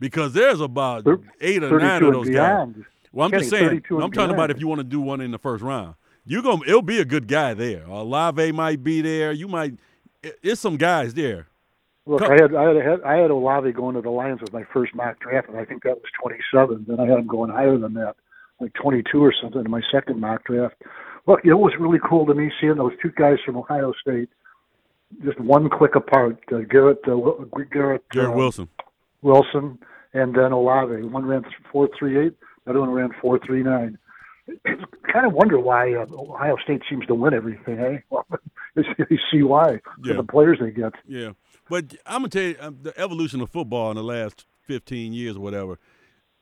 because 0.00 0.32
there's 0.32 0.60
about 0.60 1.04
eight 1.40 1.62
or 1.62 1.68
nine 1.78 2.02
of 2.02 2.12
those 2.14 2.28
guys. 2.30 2.84
Well, 3.14 3.26
I'm 3.26 3.32
just 3.32 3.50
saying. 3.50 3.68
32 3.68 4.02
I'm 4.02 4.10
talking 4.10 4.34
about 4.34 4.50
if 4.50 4.60
you 4.60 4.66
want 4.66 4.80
to 4.80 4.84
do 4.84 5.00
one 5.00 5.20
in 5.20 5.30
the 5.30 5.38
first 5.38 5.62
round. 5.62 5.94
You 6.26 6.42
gonna 6.42 6.62
it'll 6.66 6.82
be 6.82 7.00
a 7.00 7.04
good 7.04 7.28
guy 7.28 7.54
there. 7.54 7.84
Olave 7.84 8.52
might 8.52 8.82
be 8.82 9.00
there. 9.02 9.32
You 9.32 9.46
might. 9.46 9.74
It's 10.42 10.60
some 10.60 10.76
guys 10.76 11.14
there. 11.14 11.48
Look, 12.06 12.20
Co- 12.20 12.26
I 12.26 12.32
had 12.32 12.54
I 12.54 12.74
had 12.74 13.02
I 13.02 13.16
had 13.16 13.30
Olave 13.30 13.72
going 13.72 13.94
to 13.94 14.02
the 14.02 14.10
Lions 14.10 14.40
with 14.40 14.52
my 14.52 14.64
first 14.72 14.94
mock 14.94 15.20
draft, 15.20 15.48
and 15.48 15.58
I 15.58 15.64
think 15.64 15.82
that 15.84 15.96
was 15.96 16.10
27. 16.20 16.86
Then 16.88 16.98
I 16.98 17.06
had 17.06 17.18
him 17.18 17.26
going 17.26 17.50
higher 17.50 17.78
than 17.78 17.94
that, 17.94 18.16
like 18.60 18.72
22 18.74 19.22
or 19.22 19.34
something 19.40 19.64
in 19.64 19.70
my 19.70 19.82
second 19.92 20.20
mock 20.20 20.44
draft. 20.44 20.74
Look, 21.26 21.40
it 21.44 21.54
was 21.54 21.72
really 21.78 22.00
cool 22.06 22.26
to 22.26 22.34
me 22.34 22.50
seeing 22.60 22.76
those 22.76 22.92
two 23.00 23.10
guys 23.16 23.36
from 23.44 23.56
Ohio 23.56 23.92
State, 24.00 24.28
just 25.24 25.38
one 25.40 25.70
click 25.70 25.94
apart. 25.94 26.38
Uh, 26.52 26.58
Garrett 26.68 26.98
uh, 27.06 27.16
Garrett 27.70 28.02
Jared 28.12 28.30
uh, 28.30 28.32
Wilson. 28.32 28.68
Wilson, 29.22 29.78
and 30.12 30.34
then 30.34 30.52
Olave. 30.52 31.02
One 31.02 31.26
ran 31.26 31.44
4.38, 31.72 32.32
the 32.32 32.34
other 32.66 32.80
one 32.80 32.90
ran 32.90 33.10
4.39. 33.22 33.96
kind 35.12 35.26
of 35.26 35.32
wonder 35.32 35.58
why 35.58 35.94
uh, 35.94 36.06
Ohio 36.12 36.56
State 36.62 36.82
seems 36.88 37.06
to 37.06 37.14
win 37.14 37.32
everything, 37.34 37.78
eh? 37.78 37.98
Well, 38.10 38.26
you 38.76 39.18
see 39.32 39.42
why 39.42 39.80
Yeah. 40.02 40.14
the 40.16 40.22
players 40.22 40.58
they 40.60 40.70
get. 40.70 40.92
Yeah, 41.06 41.30
but 41.70 41.94
I'm 42.06 42.18
gonna 42.20 42.28
tell 42.28 42.42
you 42.42 42.56
um, 42.60 42.78
the 42.82 42.98
evolution 43.00 43.40
of 43.40 43.50
football 43.50 43.90
in 43.90 43.96
the 43.96 44.02
last 44.02 44.44
15 44.62 45.12
years 45.12 45.36
or 45.36 45.40
whatever. 45.40 45.78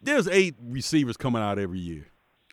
There's 0.01 0.27
eight 0.27 0.57
receivers 0.61 1.17
coming 1.17 1.43
out 1.43 1.59
every 1.61 1.79
year. 1.79 2.07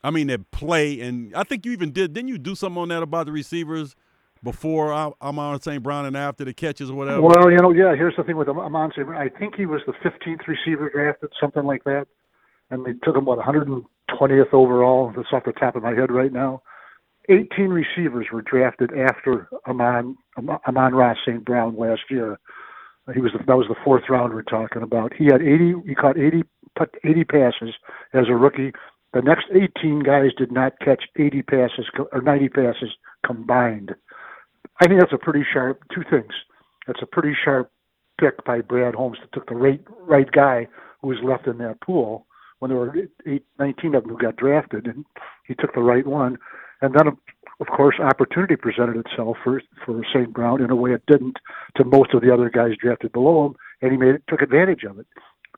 I 0.03 0.11
mean, 0.11 0.27
that 0.27 0.51
play, 0.51 1.01
and 1.01 1.35
I 1.35 1.43
think 1.43 1.65
you 1.65 1.71
even 1.71 1.91
did. 1.91 2.13
Didn't 2.13 2.29
you 2.29 2.37
do 2.37 2.53
something 2.55 2.81
on 2.81 2.89
that 2.89 3.01
about 3.03 3.25
the 3.25 3.31
receivers 3.31 3.95
before 4.43 4.93
Amon 5.21 5.59
St. 5.61 5.81
Brown 5.83 6.05
and 6.05 6.15
after 6.15 6.45
the 6.45 6.53
catches 6.53 6.89
or 6.89 6.93
whatever? 6.95 7.21
Well, 7.21 7.49
you 7.51 7.57
know, 7.57 7.71
yeah. 7.71 7.95
Here's 7.95 8.15
the 8.15 8.23
thing 8.23 8.37
with 8.37 8.47
Amon 8.47 8.91
St. 8.91 9.05
Brown. 9.05 9.19
I 9.21 9.29
think 9.29 9.55
he 9.55 9.65
was 9.65 9.81
the 9.87 9.93
15th 9.93 10.47
receiver 10.47 10.89
drafted, 10.89 11.31
something 11.41 11.63
like 11.65 11.83
that, 11.85 12.07
and 12.69 12.85
they 12.85 12.93
took 13.03 13.15
him 13.15 13.25
what 13.25 13.39
120th 13.39 14.53
overall. 14.53 15.11
That's 15.15 15.29
off 15.31 15.43
the 15.45 15.53
top 15.53 15.75
of 15.75 15.83
my 15.83 15.93
head 15.93 16.11
right 16.11 16.31
now. 16.31 16.61
18 17.29 17.69
receivers 17.69 18.27
were 18.33 18.41
drafted 18.41 18.91
after 18.97 19.47
Amon 19.67 20.17
Amon-Ra 20.37 21.13
St. 21.25 21.45
Brown 21.45 21.77
last 21.77 22.01
year. 22.09 22.39
He 23.13 23.21
was 23.21 23.31
the, 23.33 23.43
that 23.45 23.57
was 23.57 23.67
the 23.67 23.75
fourth 23.83 24.03
round 24.09 24.33
we're 24.33 24.43
talking 24.43 24.81
about. 24.81 25.13
He 25.13 25.25
had 25.25 25.41
80. 25.41 25.73
He 25.87 25.95
caught 25.95 26.17
80 26.17 26.43
80 27.03 27.23
passes 27.25 27.73
as 28.13 28.25
a 28.29 28.35
rookie. 28.35 28.71
The 29.13 29.21
next 29.21 29.45
18 29.51 29.99
guys 29.99 30.31
did 30.37 30.51
not 30.51 30.79
catch 30.79 31.03
80 31.17 31.41
passes 31.43 31.85
or 32.11 32.21
90 32.21 32.49
passes 32.49 32.89
combined. 33.25 33.95
I 34.81 34.87
think 34.87 34.99
that's 34.99 35.13
a 35.13 35.17
pretty 35.17 35.45
sharp 35.51 35.81
two 35.93 36.03
things. 36.09 36.33
That's 36.87 37.01
a 37.01 37.05
pretty 37.05 37.35
sharp 37.43 37.71
pick 38.19 38.43
by 38.45 38.61
Brad 38.61 38.95
Holmes 38.95 39.17
that 39.21 39.31
took 39.33 39.47
the 39.47 39.55
right 39.55 39.81
right 40.01 40.31
guy 40.31 40.67
who 41.01 41.07
was 41.09 41.17
left 41.23 41.47
in 41.47 41.57
that 41.57 41.81
pool 41.81 42.27
when 42.59 42.69
there 42.69 42.77
were 42.77 42.93
eight, 43.25 43.45
19 43.57 43.95
of 43.95 44.03
them 44.03 44.11
who 44.11 44.17
got 44.17 44.35
drafted, 44.35 44.85
and 44.85 45.05
he 45.45 45.55
took 45.55 45.73
the 45.73 45.81
right 45.81 46.05
one. 46.05 46.37
And 46.81 46.93
then, 46.93 47.07
of 47.07 47.67
course, 47.67 47.95
opportunity 47.99 48.55
presented 48.55 48.97
itself 48.97 49.37
for 49.43 49.61
for 49.85 50.01
St. 50.13 50.31
Brown 50.31 50.61
in 50.61 50.69
a 50.69 50.75
way 50.75 50.91
it 50.91 51.03
didn't 51.07 51.37
to 51.75 51.83
most 51.83 52.13
of 52.13 52.21
the 52.21 52.33
other 52.33 52.49
guys 52.49 52.71
drafted 52.79 53.11
below 53.11 53.47
him, 53.47 53.55
and 53.81 53.91
he 53.91 53.97
made 53.97 54.15
it, 54.15 54.23
took 54.27 54.41
advantage 54.41 54.83
of 54.83 54.99
it 54.99 55.07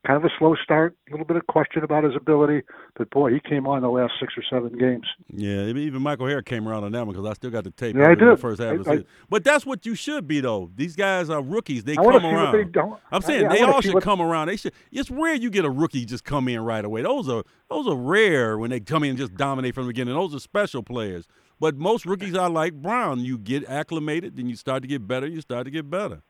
kind 0.06 0.16
of 0.16 0.24
a 0.24 0.30
slow 0.38 0.54
start, 0.62 0.96
a 1.08 1.12
little 1.12 1.26
bit 1.26 1.36
of 1.36 1.46
question 1.46 1.84
about 1.84 2.04
his 2.04 2.14
ability, 2.16 2.62
but 2.96 3.08
boy, 3.10 3.32
he 3.32 3.40
came 3.40 3.66
on 3.66 3.82
the 3.82 3.88
last 3.88 4.14
six 4.18 4.34
or 4.36 4.42
seven 4.50 4.76
games. 4.76 5.06
Yeah, 5.28 5.66
even 5.66 6.02
Michael 6.02 6.26
Hare 6.26 6.42
came 6.42 6.68
around 6.68 6.84
on 6.84 6.92
that 6.92 7.06
one 7.06 7.14
because 7.14 7.28
I 7.28 7.34
still 7.34 7.50
got 7.50 7.64
the 7.64 7.70
tape. 7.70 7.96
Yeah, 7.96 8.10
I 8.10 8.14
did. 8.14 8.38
First 8.40 8.60
half 8.60 8.70
I, 8.70 8.74
of 8.74 8.84
the 8.84 8.90
season. 8.90 9.06
But 9.28 9.44
that's 9.44 9.64
what 9.64 9.86
you 9.86 9.94
should 9.94 10.26
be, 10.26 10.40
though. 10.40 10.70
These 10.74 10.96
guys 10.96 11.30
are 11.30 11.42
rookies. 11.42 11.84
They 11.84 11.92
I 11.92 12.02
come 12.02 12.26
around. 12.26 12.54
They 12.54 12.64
don't. 12.64 12.98
I'm 13.12 13.22
saying 13.22 13.42
yeah, 13.42 13.48
they 13.48 13.60
all 13.60 13.80
should 13.80 13.94
what... 13.94 14.02
come 14.02 14.20
around. 14.20 14.48
They 14.48 14.56
should. 14.56 14.72
It's 14.90 15.10
rare 15.10 15.34
you 15.34 15.50
get 15.50 15.64
a 15.64 15.70
rookie 15.70 16.04
just 16.04 16.24
come 16.24 16.48
in 16.48 16.60
right 16.60 16.84
away. 16.84 17.02
Those 17.02 17.28
are 17.28 17.44
those 17.70 17.86
are 17.86 17.96
rare 17.96 18.58
when 18.58 18.70
they 18.70 18.80
come 18.80 19.04
in 19.04 19.10
and 19.10 19.18
just 19.18 19.34
dominate 19.34 19.74
from 19.74 19.84
the 19.84 19.88
beginning. 19.88 20.14
Those 20.14 20.34
are 20.34 20.40
special 20.40 20.82
players. 20.82 21.26
But 21.60 21.76
most 21.76 22.06
rookies 22.06 22.34
are 22.34 22.50
like 22.50 22.74
Brown. 22.74 23.20
You 23.20 23.38
get 23.38 23.64
acclimated, 23.68 24.36
then 24.36 24.48
you 24.48 24.56
start 24.56 24.82
to 24.82 24.88
get 24.88 25.06
better. 25.06 25.28
You 25.28 25.40
start 25.40 25.64
to 25.66 25.70
get 25.70 25.88
better. 25.88 26.22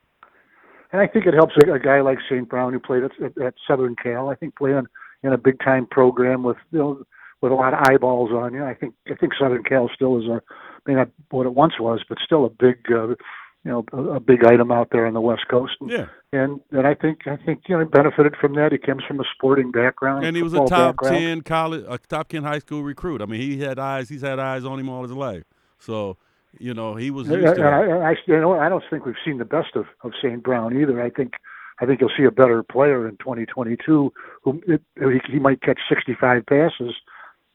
And 0.92 1.00
I 1.00 1.06
think 1.06 1.26
it 1.26 1.34
helps 1.34 1.54
a, 1.56 1.72
a 1.72 1.78
guy 1.78 2.02
like 2.02 2.18
St. 2.30 2.48
Brown 2.48 2.72
who 2.72 2.78
played 2.78 3.02
at, 3.02 3.12
at, 3.22 3.40
at 3.40 3.54
Southern 3.66 3.96
Cal. 3.96 4.28
I 4.28 4.34
think 4.34 4.56
playing 4.56 4.86
in 5.22 5.32
a 5.32 5.38
big 5.38 5.58
time 5.60 5.86
program 5.86 6.42
with 6.42 6.58
you 6.70 6.78
know 6.78 7.02
with 7.40 7.52
a 7.52 7.54
lot 7.54 7.74
of 7.74 7.80
eyeballs 7.82 8.30
on 8.30 8.54
you. 8.54 8.64
I 8.64 8.74
think 8.74 8.94
I 9.10 9.14
think 9.14 9.32
Southern 9.40 9.64
Cal 9.64 9.90
still 9.94 10.18
is 10.18 10.26
a 10.26 10.42
may 10.86 10.94
not 10.94 11.08
what 11.30 11.46
it 11.46 11.54
once 11.54 11.74
was, 11.80 12.02
but 12.08 12.18
still 12.24 12.44
a 12.44 12.50
big 12.50 12.76
uh, 12.90 13.08
you 13.08 13.16
know 13.64 13.84
a, 13.92 14.16
a 14.16 14.20
big 14.20 14.44
item 14.44 14.70
out 14.70 14.88
there 14.92 15.06
on 15.06 15.14
the 15.14 15.20
West 15.20 15.48
Coast. 15.50 15.72
And, 15.80 15.90
yeah. 15.90 16.06
And 16.32 16.60
and 16.70 16.86
I 16.86 16.94
think 16.94 17.26
I 17.26 17.36
think 17.36 17.62
you 17.68 17.74
know 17.74 17.80
he 17.80 17.86
benefited 17.86 18.36
from 18.40 18.54
that. 18.54 18.72
He 18.72 18.78
comes 18.78 19.02
from 19.06 19.20
a 19.20 19.24
sporting 19.34 19.70
background. 19.70 20.24
And 20.24 20.36
he 20.36 20.42
was 20.42 20.54
a 20.54 20.58
top 20.58 20.96
background. 20.96 21.16
ten 21.16 21.40
college, 21.42 21.84
a 21.88 21.98
top 21.98 22.28
ten 22.28 22.42
high 22.42 22.58
school 22.58 22.82
recruit. 22.82 23.22
I 23.22 23.26
mean, 23.26 23.40
he 23.40 23.60
had 23.60 23.78
eyes. 23.78 24.08
He's 24.08 24.22
had 24.22 24.38
eyes 24.38 24.64
on 24.64 24.78
him 24.78 24.88
all 24.88 25.02
his 25.02 25.12
life. 25.12 25.44
So 25.78 26.16
you 26.58 26.74
know, 26.74 26.94
he 26.94 27.10
was 27.10 27.28
used 27.28 27.56
to. 27.56 27.62
I, 27.62 28.10
I, 28.10 28.16
you 28.26 28.40
know, 28.40 28.58
I 28.58 28.68
don't 28.68 28.84
think 28.90 29.06
we've 29.06 29.14
seen 29.24 29.38
the 29.38 29.44
best 29.44 29.74
of 29.74 29.86
of 30.02 30.12
St. 30.22 30.42
Brown 30.42 30.76
either. 30.80 31.02
I 31.02 31.10
think 31.10 31.34
I 31.80 31.86
think 31.86 32.00
you'll 32.00 32.12
see 32.16 32.24
a 32.24 32.30
better 32.30 32.62
player 32.62 33.08
in 33.08 33.16
2022 33.18 34.12
who 34.42 34.62
it, 34.66 34.82
he, 34.96 35.32
he 35.32 35.38
might 35.38 35.62
catch 35.62 35.80
65 35.88 36.46
passes 36.46 36.94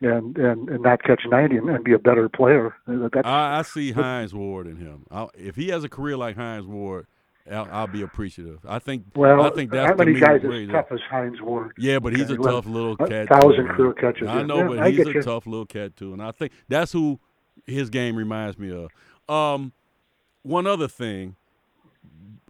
and 0.02 0.38
and, 0.38 0.70
and 0.70 0.84
not 0.84 1.04
catch 1.04 1.22
90 1.28 1.58
and, 1.58 1.70
and 1.70 1.84
be 1.84 1.94
a 1.94 2.00
better 2.00 2.28
player. 2.30 2.76
That's, 2.88 3.26
I, 3.26 3.60
I 3.60 3.62
see 3.62 3.92
Hines 3.92 4.34
Ward 4.34 4.68
in 4.68 4.78
him. 4.78 5.06
I'll, 5.12 5.32
if 5.36 5.56
he 5.56 5.70
has 5.70 5.84
a 5.84 5.90
career 5.90 6.18
like 6.18 6.36
Hines 6.36 6.66
Ward. 6.66 7.08
I'll, 7.50 7.70
I'll, 7.72 7.88
be 7.88 8.02
appreciative. 8.02 8.60
I 8.68 8.80
think. 8.80 9.06
Well, 9.16 9.42
I 9.42 9.50
think 9.52 9.72
that's 9.72 9.92
how 9.92 9.96
many 9.96 10.20
guys 10.20 10.42
as 10.44 10.70
uh, 10.70 10.72
tough 10.74 10.88
as 10.92 11.00
Hines 11.10 11.42
Ward? 11.42 11.72
Yeah, 11.78 12.00
but 12.00 12.14
he's 12.14 12.30
a 12.30 12.36
tough 12.36 12.66
little 12.66 12.98
cat. 12.98 13.30
Thousand 13.30 13.68
too, 13.68 13.74
career 13.74 13.94
catches. 13.94 14.28
I 14.28 14.44
know, 14.44 14.58
yeah, 14.58 14.68
but 14.68 14.92
he's 14.92 15.08
a 15.08 15.14
you. 15.14 15.22
tough 15.22 15.48
little 15.48 15.66
cat 15.66 15.96
too, 15.96 16.12
and 16.12 16.22
I 16.22 16.32
think 16.32 16.52
that's 16.68 16.92
who 16.92 17.22
his 17.68 17.90
game 17.90 18.16
reminds 18.16 18.58
me 18.58 18.72
of. 18.72 18.90
Um, 19.34 19.74
one 20.42 20.66
other 20.66 20.88
thing, 20.88 21.36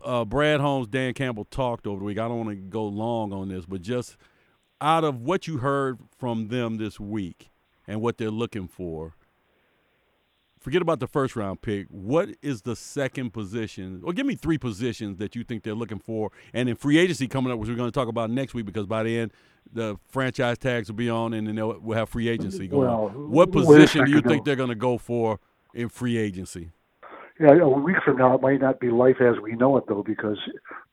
uh, 0.06 0.24
Brad 0.24 0.62
Holmes, 0.62 0.88
Dan 0.88 1.14
Campbell 1.14 1.46
talked 1.46 1.88
over 1.88 2.00
the 2.00 2.06
week. 2.06 2.20
I 2.20 2.28
don't 2.28 2.46
want 2.46 2.50
to 2.50 2.56
go 2.56 2.86
long 2.86 3.34
on 3.34 3.50
this, 3.50 3.66
but 3.66 3.82
just 3.82 4.16
out 4.80 5.04
of 5.04 5.22
what 5.22 5.48
you 5.48 5.58
heard 5.58 5.98
from 6.18 6.50
them 6.50 6.78
this 6.78 7.00
week 7.00 7.50
and 7.88 8.00
what 8.00 8.18
they're 8.18 8.30
looking 8.30 8.68
for, 8.68 9.16
forget 10.60 10.82
about 10.82 11.00
the 11.00 11.08
first 11.08 11.36
round 11.36 11.62
pick. 11.62 11.88
What 11.90 12.30
is 12.42 12.62
the 12.62 12.76
second 12.76 13.32
position? 13.32 14.02
Or 14.04 14.14
give 14.14 14.26
me 14.28 14.36
three 14.36 14.58
positions 14.58 15.18
that 15.18 15.36
you 15.36 15.44
think 15.44 15.64
they're 15.64 15.74
looking 15.74 16.00
for. 16.00 16.32
And 16.54 16.70
in 16.70 16.76
free 16.76 17.00
agency 17.00 17.28
coming 17.28 17.52
up, 17.52 17.58
which 17.58 17.70
we're 17.70 17.76
going 17.76 17.90
to 17.90 17.96
talk 17.96 18.08
about 18.08 18.30
next 18.30 18.54
week, 18.54 18.66
because 18.66 18.86
by 18.86 19.04
the 19.04 19.18
end, 19.18 19.32
the 19.72 19.98
franchise 20.08 20.58
tags 20.58 20.90
will 20.90 20.96
be 20.96 21.10
on, 21.10 21.34
and 21.34 21.48
then 21.48 21.56
we'll 21.56 21.98
have 21.98 22.10
free 22.10 22.28
agency 22.28 22.68
going. 22.68 22.88
Well, 22.88 23.10
what 23.10 23.52
position 23.52 24.06
do 24.06 24.12
you 24.12 24.22
think 24.22 24.46
they're 24.46 24.56
going 24.56 24.70
to 24.70 24.76
go 24.76 24.98
for 24.98 25.40
in 25.74 25.90
free 25.90 26.18
agency? 26.18 26.72
Yeah, 27.40 27.54
a 27.54 27.70
week 27.70 27.98
from 28.04 28.18
now 28.18 28.34
it 28.34 28.42
might 28.42 28.60
not 28.62 28.80
be 28.80 28.90
life 28.90 29.22
as 29.22 29.36
we 29.42 29.54
know 29.54 29.78
it 29.78 29.84
though, 29.88 30.02
because 30.02 30.40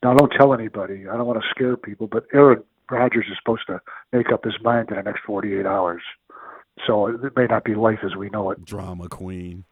now 0.02 0.12
don't 0.12 0.30
tell 0.38 0.52
anybody. 0.52 1.08
I 1.08 1.16
don't 1.16 1.26
want 1.26 1.40
to 1.40 1.48
scare 1.50 1.76
people, 1.76 2.06
but 2.06 2.24
Aaron 2.34 2.62
Rodgers 2.90 3.24
is 3.30 3.38
supposed 3.42 3.66
to 3.68 3.80
make 4.12 4.30
up 4.30 4.44
his 4.44 4.54
mind 4.62 4.90
in 4.90 4.96
the 4.96 5.02
next 5.02 5.22
48 5.26 5.64
hours. 5.64 6.02
So 6.86 7.06
it 7.06 7.34
may 7.34 7.46
not 7.46 7.64
be 7.64 7.74
life 7.74 8.00
as 8.04 8.14
we 8.14 8.28
know 8.28 8.50
it. 8.50 8.62
Drama 8.64 9.08
queen. 9.08 9.64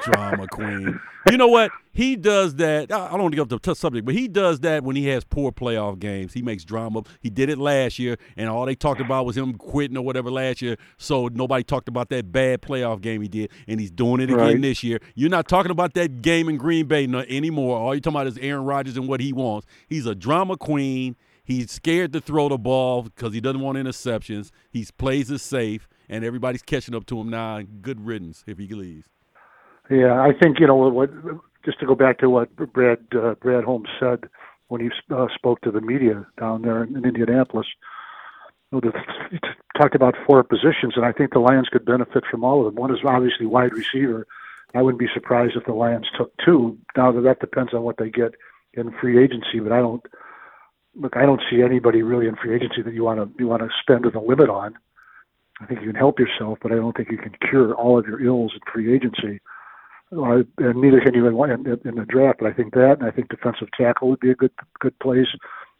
Drama 0.00 0.46
queen. 0.48 1.00
You 1.30 1.38
know 1.38 1.48
what? 1.48 1.70
He 1.92 2.16
does 2.16 2.56
that. 2.56 2.92
I 2.92 3.10
don't 3.10 3.22
want 3.22 3.32
to 3.32 3.36
get 3.44 3.52
off 3.52 3.62
the 3.62 3.74
subject, 3.74 4.04
but 4.04 4.14
he 4.14 4.28
does 4.28 4.60
that 4.60 4.82
when 4.82 4.96
he 4.96 5.06
has 5.06 5.24
poor 5.24 5.52
playoff 5.52 5.98
games. 5.98 6.32
He 6.32 6.42
makes 6.42 6.64
drama. 6.64 7.02
He 7.20 7.30
did 7.30 7.48
it 7.48 7.56
last 7.56 7.98
year, 7.98 8.18
and 8.36 8.48
all 8.48 8.66
they 8.66 8.74
talked 8.74 9.00
about 9.00 9.24
was 9.24 9.36
him 9.36 9.54
quitting 9.54 9.96
or 9.96 10.04
whatever 10.04 10.30
last 10.30 10.60
year. 10.60 10.76
So 10.98 11.28
nobody 11.28 11.62
talked 11.62 11.88
about 11.88 12.08
that 12.10 12.32
bad 12.32 12.62
playoff 12.62 13.00
game 13.00 13.22
he 13.22 13.28
did, 13.28 13.50
and 13.68 13.80
he's 13.80 13.92
doing 13.92 14.20
it 14.20 14.24
again 14.24 14.38
right. 14.38 14.60
this 14.60 14.82
year. 14.82 15.00
You're 15.14 15.30
not 15.30 15.48
talking 15.48 15.70
about 15.70 15.94
that 15.94 16.20
game 16.20 16.48
in 16.48 16.56
Green 16.56 16.86
Bay 16.86 17.04
anymore. 17.04 17.78
All 17.78 17.94
you're 17.94 18.00
talking 18.00 18.16
about 18.16 18.26
is 18.26 18.38
Aaron 18.38 18.64
Rodgers 18.64 18.96
and 18.96 19.08
what 19.08 19.20
he 19.20 19.32
wants. 19.32 19.66
He's 19.88 20.06
a 20.06 20.14
drama 20.14 20.56
queen. 20.56 21.16
He's 21.44 21.70
scared 21.70 22.12
to 22.14 22.20
throw 22.20 22.48
the 22.48 22.58
ball 22.58 23.02
because 23.02 23.32
he 23.34 23.40
doesn't 23.40 23.60
want 23.60 23.78
interceptions. 23.78 24.50
He 24.70 24.86
plays 24.98 25.30
it 25.30 25.38
safe, 25.38 25.88
and 26.08 26.24
everybody's 26.24 26.62
catching 26.62 26.94
up 26.94 27.06
to 27.06 27.20
him 27.20 27.30
now. 27.30 27.62
Good 27.80 28.04
riddance 28.04 28.44
if 28.46 28.58
he 28.58 28.66
leaves. 28.68 29.08
Yeah, 29.90 30.20
I 30.20 30.32
think 30.32 30.60
you 30.60 30.66
know 30.66 30.76
what. 30.76 31.10
Just 31.64 31.80
to 31.80 31.86
go 31.86 31.94
back 31.94 32.18
to 32.18 32.28
what 32.28 32.54
Brad 32.56 32.98
uh, 33.14 33.34
Brad 33.40 33.64
Holmes 33.64 33.88
said 33.98 34.24
when 34.68 34.80
he 34.80 34.90
uh, 35.10 35.26
spoke 35.34 35.60
to 35.62 35.70
the 35.70 35.80
media 35.80 36.26
down 36.38 36.62
there 36.62 36.84
in, 36.84 36.96
in 36.96 37.04
Indianapolis. 37.04 37.66
You 38.72 38.80
talked 39.80 39.94
about 39.94 40.14
four 40.26 40.42
positions, 40.42 40.94
and 40.96 41.04
I 41.04 41.12
think 41.12 41.32
the 41.32 41.38
Lions 41.38 41.68
could 41.70 41.84
benefit 41.84 42.24
from 42.30 42.44
all 42.44 42.66
of 42.66 42.74
them. 42.74 42.80
One 42.80 42.92
is 42.92 42.98
obviously 43.06 43.46
wide 43.46 43.72
receiver. 43.72 44.26
I 44.74 44.82
wouldn't 44.82 44.98
be 44.98 45.08
surprised 45.14 45.56
if 45.56 45.64
the 45.64 45.72
Lions 45.72 46.06
took 46.18 46.32
two. 46.44 46.76
Now 46.96 47.12
that 47.12 47.20
that 47.22 47.40
depends 47.40 47.72
on 47.72 47.82
what 47.82 47.96
they 47.98 48.10
get 48.10 48.34
in 48.74 48.92
free 49.00 49.22
agency, 49.22 49.60
but 49.62 49.72
I 49.72 49.78
don't 49.78 50.04
look. 50.96 51.16
I 51.16 51.24
don't 51.24 51.42
see 51.50 51.62
anybody 51.62 52.02
really 52.02 52.26
in 52.26 52.36
free 52.36 52.54
agency 52.54 52.82
that 52.82 52.94
you 52.94 53.04
want 53.04 53.20
to 53.20 53.30
you 53.38 53.48
want 53.48 53.62
to 53.62 53.68
spend 53.80 54.04
a 54.06 54.20
limit 54.20 54.50
on. 54.50 54.74
I 55.60 55.66
think 55.66 55.80
you 55.80 55.86
can 55.86 55.96
help 55.96 56.18
yourself, 56.18 56.58
but 56.60 56.72
I 56.72 56.76
don't 56.76 56.96
think 56.96 57.10
you 57.12 57.18
can 57.18 57.32
cure 57.48 57.74
all 57.74 57.98
of 57.98 58.06
your 58.06 58.20
ills 58.20 58.52
in 58.54 58.60
free 58.72 58.92
agency 58.92 59.40
uh, 60.16 60.42
and 60.58 60.80
neither 60.80 61.00
can 61.00 61.14
you 61.14 61.26
in, 61.26 61.34
in, 61.34 61.80
in 61.84 61.94
the 61.96 62.06
draft. 62.08 62.40
But 62.40 62.48
I 62.48 62.52
think 62.52 62.74
that, 62.74 62.96
and 63.00 63.08
I 63.08 63.10
think 63.10 63.28
defensive 63.28 63.68
tackle 63.76 64.08
would 64.10 64.20
be 64.20 64.30
a 64.30 64.34
good 64.34 64.52
good 64.80 64.98
place. 64.98 65.28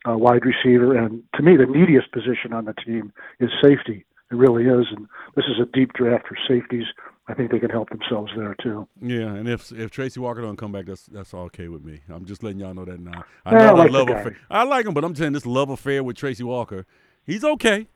Uh, 0.07 0.18
wide 0.18 0.42
receiver, 0.44 0.94
and 0.94 1.23
to 1.35 1.42
me, 1.42 1.57
the 1.57 1.64
neediest 1.64 2.12
position 2.12 2.53
on 2.53 2.66
the 2.66 2.75
team 2.75 3.11
is 3.40 3.49
safety. 3.62 4.05
It 4.31 4.35
really 4.35 4.64
is, 4.64 4.87
and 4.94 5.07
this 5.35 5.47
is 5.47 5.59
a 5.59 5.64
deep 5.73 5.94
draft 5.94 6.29
for 6.29 6.37
safeties. 6.47 6.85
I 7.27 7.33
think 7.33 7.51
they 7.51 7.59
can 7.59 7.70
help 7.70 7.88
themselves 7.88 8.31
there 8.37 8.55
too. 8.62 8.87
Yeah, 9.01 9.33
and 9.33 9.49
if 9.49 9.73
if 9.73 9.90
Tracy 9.90 10.20
Walker 10.20 10.42
don't 10.42 10.57
come 10.57 10.73
back, 10.73 10.85
that's 10.87 11.07
that's 11.07 11.33
all 11.33 11.44
okay 11.44 11.68
with 11.68 11.85
me. 11.85 12.01
I'm 12.11 12.27
just 12.27 12.42
letting 12.42 12.59
y'all 12.61 12.75
know 12.75 12.85
that 12.85 13.01
now. 13.01 13.25
I 13.47 13.53
know 13.53 13.59
I 13.59 13.70
like 13.70 13.90
love 13.90 14.11
affair. 14.11 14.37
I 14.51 14.64
like 14.64 14.85
him, 14.85 14.92
but 14.92 15.05
I'm 15.05 15.14
saying 15.14 15.33
this 15.33 15.47
love 15.47 15.70
affair 15.70 16.05
with 16.05 16.16
Tracy 16.16 16.44
Walker. 16.44 16.87
He's 17.25 17.44
okay. 17.44 17.88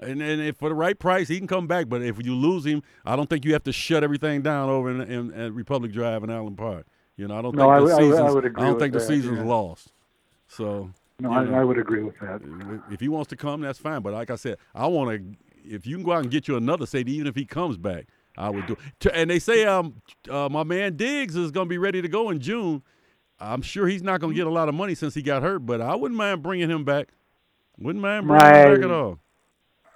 And, 0.00 0.20
and 0.20 0.42
if 0.42 0.56
for 0.56 0.68
the 0.68 0.74
right 0.74 0.98
price, 0.98 1.28
he 1.28 1.38
can 1.38 1.46
come 1.46 1.66
back. 1.66 1.88
But 1.88 2.02
if 2.02 2.24
you 2.24 2.34
lose 2.34 2.64
him, 2.64 2.82
I 3.04 3.16
don't 3.16 3.28
think 3.28 3.44
you 3.44 3.52
have 3.52 3.64
to 3.64 3.72
shut 3.72 4.04
everything 4.04 4.42
down 4.42 4.68
over 4.68 4.90
in, 4.90 5.00
in, 5.00 5.32
in 5.32 5.54
Republic 5.54 5.92
Drive 5.92 6.22
in 6.24 6.30
Allen 6.30 6.56
Park. 6.56 6.86
You 7.16 7.28
know, 7.28 7.38
I 7.38 7.42
don't 7.42 7.54
no, 7.54 7.70
think 7.70 7.88
the 7.88 7.94
I, 7.94 7.98
season's, 7.98 8.20
I, 8.20 8.26
I 8.26 8.30
would 8.30 8.44
agree 8.44 8.62
I 8.62 8.66
don't 8.66 8.78
think 8.78 8.92
that, 8.92 8.98
the 8.98 9.04
season's 9.06 9.38
yeah. 9.38 9.44
lost. 9.44 9.92
So 10.48 10.90
no, 11.18 11.40
you 11.40 11.46
know, 11.46 11.56
I, 11.56 11.60
I 11.60 11.64
would 11.64 11.78
agree 11.78 12.02
with 12.02 12.18
that. 12.20 12.42
If 12.90 13.00
he 13.00 13.08
wants 13.08 13.28
to 13.30 13.36
come, 13.36 13.62
that's 13.62 13.78
fine. 13.78 14.02
But 14.02 14.12
like 14.12 14.30
I 14.30 14.36
said, 14.36 14.58
I 14.74 14.86
want 14.86 15.10
to. 15.10 15.36
If 15.68 15.86
you 15.86 15.96
can 15.96 16.04
go 16.04 16.12
out 16.12 16.22
and 16.22 16.30
get 16.30 16.46
you 16.46 16.56
another 16.56 16.86
safety, 16.86 17.12
even 17.14 17.26
if 17.26 17.34
he 17.34 17.44
comes 17.44 17.76
back, 17.76 18.06
I 18.36 18.50
would 18.50 18.66
do. 18.66 18.76
It. 19.00 19.12
And 19.14 19.30
they 19.30 19.38
say 19.38 19.64
um 19.64 20.02
uh, 20.30 20.48
my 20.50 20.62
man 20.62 20.96
Diggs 20.96 21.36
is 21.36 21.50
going 21.50 21.66
to 21.66 21.70
be 21.70 21.78
ready 21.78 22.02
to 22.02 22.08
go 22.08 22.30
in 22.30 22.38
June. 22.40 22.82
I'm 23.40 23.62
sure 23.62 23.86
he's 23.86 24.02
not 24.02 24.20
going 24.20 24.32
to 24.32 24.36
get 24.36 24.46
a 24.46 24.50
lot 24.50 24.68
of 24.68 24.74
money 24.74 24.94
since 24.94 25.14
he 25.14 25.22
got 25.22 25.42
hurt, 25.42 25.66
but 25.66 25.80
I 25.80 25.94
wouldn't 25.94 26.16
mind 26.16 26.42
bringing 26.42 26.70
him 26.70 26.84
back. 26.84 27.08
Wouldn't 27.78 28.02
mind 28.02 28.26
bringing 28.26 28.46
him 28.46 28.74
back 28.74 28.84
at 28.84 28.90
all. 28.90 29.18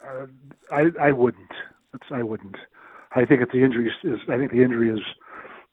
Uh, 0.06 0.26
I 0.72 0.86
I 1.00 1.12
wouldn't. 1.12 1.50
I 2.10 2.22
wouldn't. 2.22 2.56
I 3.14 3.24
think 3.24 3.42
if 3.42 3.50
the 3.52 3.62
injury 3.62 3.92
is, 4.04 4.18
I 4.28 4.36
think 4.38 4.52
the 4.52 4.62
injury 4.62 4.90
is 4.90 5.00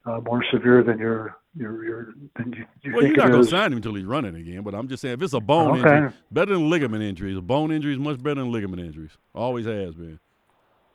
uh, 0.06 0.20
more 0.22 0.44
severe 0.52 0.84
than 0.84 1.00
your 1.00 1.38
your 1.56 1.86
your 1.86 2.14
than 2.38 2.54
you, 2.54 2.66
you 2.84 2.94
well, 2.94 3.04
you're 3.04 3.18
not 3.18 3.32
to 3.34 3.40
is. 3.40 3.50
sign 3.50 3.72
him 3.72 3.78
until 3.78 3.96
he's 3.96 4.06
running 4.06 4.36
again. 4.36 4.64
But 4.64 4.76
I'm 4.76 4.88
just 4.88 5.02
saying, 5.02 5.16
if 5.16 5.22
it's 5.22 5.34
a 5.34 5.40
bone 5.42 5.74
Okay. 5.74 5.80
injury, 5.80 6.14
better 6.32 6.54
than 6.54 6.70
ligament 6.70 7.04
injuries. 7.04 7.38
A 7.38 7.42
bone 7.42 7.72
injury 7.72 7.94
is 7.94 8.00
much 8.00 8.22
better 8.22 8.42
than 8.42 8.52
ligament 8.52 8.82
injuries. 8.82 9.12
Always 9.36 9.66
has 9.66 9.96
been. 9.96 10.20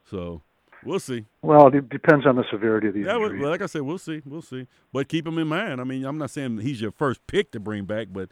So 0.05 0.42
we'll 0.85 1.01
see. 1.01 1.27
Well, 1.42 1.68
it 1.68 1.88
depends 1.90 2.27
on 2.27 2.37
the 2.37 2.45
severity 2.51 2.88
of 2.88 2.95
the 2.95 3.01
Yeah, 3.01 3.16
injury. 3.16 3.40
well, 3.40 3.51
like 3.51 3.62
I 3.62 3.66
said, 3.66 3.83
we'll 3.83 3.99
see. 3.99 4.23
We'll 4.27 4.42
see. 4.42 4.66
But 4.92 5.09
keep 5.09 5.27
him 5.27 5.38
in 5.38 5.49
mind. 5.49 5.81
I 5.81 5.85
mean, 5.85 6.05
I'm 6.05 6.18
not 6.18 6.31
saying 6.31 6.59
he's 6.59 6.81
your 6.81 6.92
first 6.92 7.27
pick 7.27 7.53
to 7.53 7.61
bring 7.61 7.85
back, 7.85 8.09
but 8.12 8.31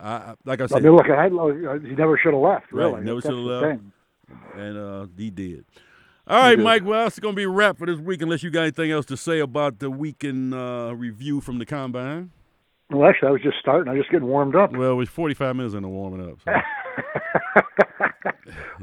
I, 0.00 0.12
I 0.14 0.34
like 0.44 0.60
I 0.60 0.66
I 0.70 0.80
said, 0.80 0.80
mean, 0.80 0.96
look, 0.96 1.06
I, 1.10 1.26
I, 1.26 1.78
he 1.80 1.94
never 1.96 2.18
should 2.22 2.34
have 2.34 2.42
left. 2.42 2.72
Right, 2.72 2.98
never 3.02 3.20
should 3.22 3.36
have 3.36 3.44
left. 3.44 3.74
And 4.54 4.78
uh, 4.78 5.06
he 5.16 5.30
did. 5.30 5.64
All 6.26 6.40
right. 6.40 6.58
Mike. 6.58 6.84
Well, 6.84 7.04
that's 7.04 7.18
going 7.18 7.34
to 7.34 7.36
be 7.36 7.44
a 7.44 7.48
wrap 7.48 7.78
for 7.78 7.86
this 7.86 7.98
week, 7.98 8.22
unless 8.22 8.42
you 8.42 8.50
got 8.50 8.62
anything 8.62 8.90
else 8.90 9.06
to 9.06 9.16
say 9.16 9.40
about 9.40 9.78
the 9.78 9.90
weekend 9.90 10.54
uh, 10.54 10.94
review 10.96 11.40
from 11.40 11.58
the 11.58 11.66
combine. 11.66 12.30
Well, 12.90 13.08
actually, 13.08 13.28
I 13.28 13.30
was 13.32 13.42
just 13.42 13.56
starting. 13.60 13.88
I 13.88 13.92
was 13.92 14.02
just 14.02 14.10
getting 14.10 14.28
warmed 14.28 14.56
up. 14.56 14.72
Well, 14.72 14.96
we're 14.96 15.06
45 15.06 15.56
minutes 15.56 15.74
into 15.74 15.88
warming 15.88 16.30
up. 16.30 16.38
So. 16.44 16.52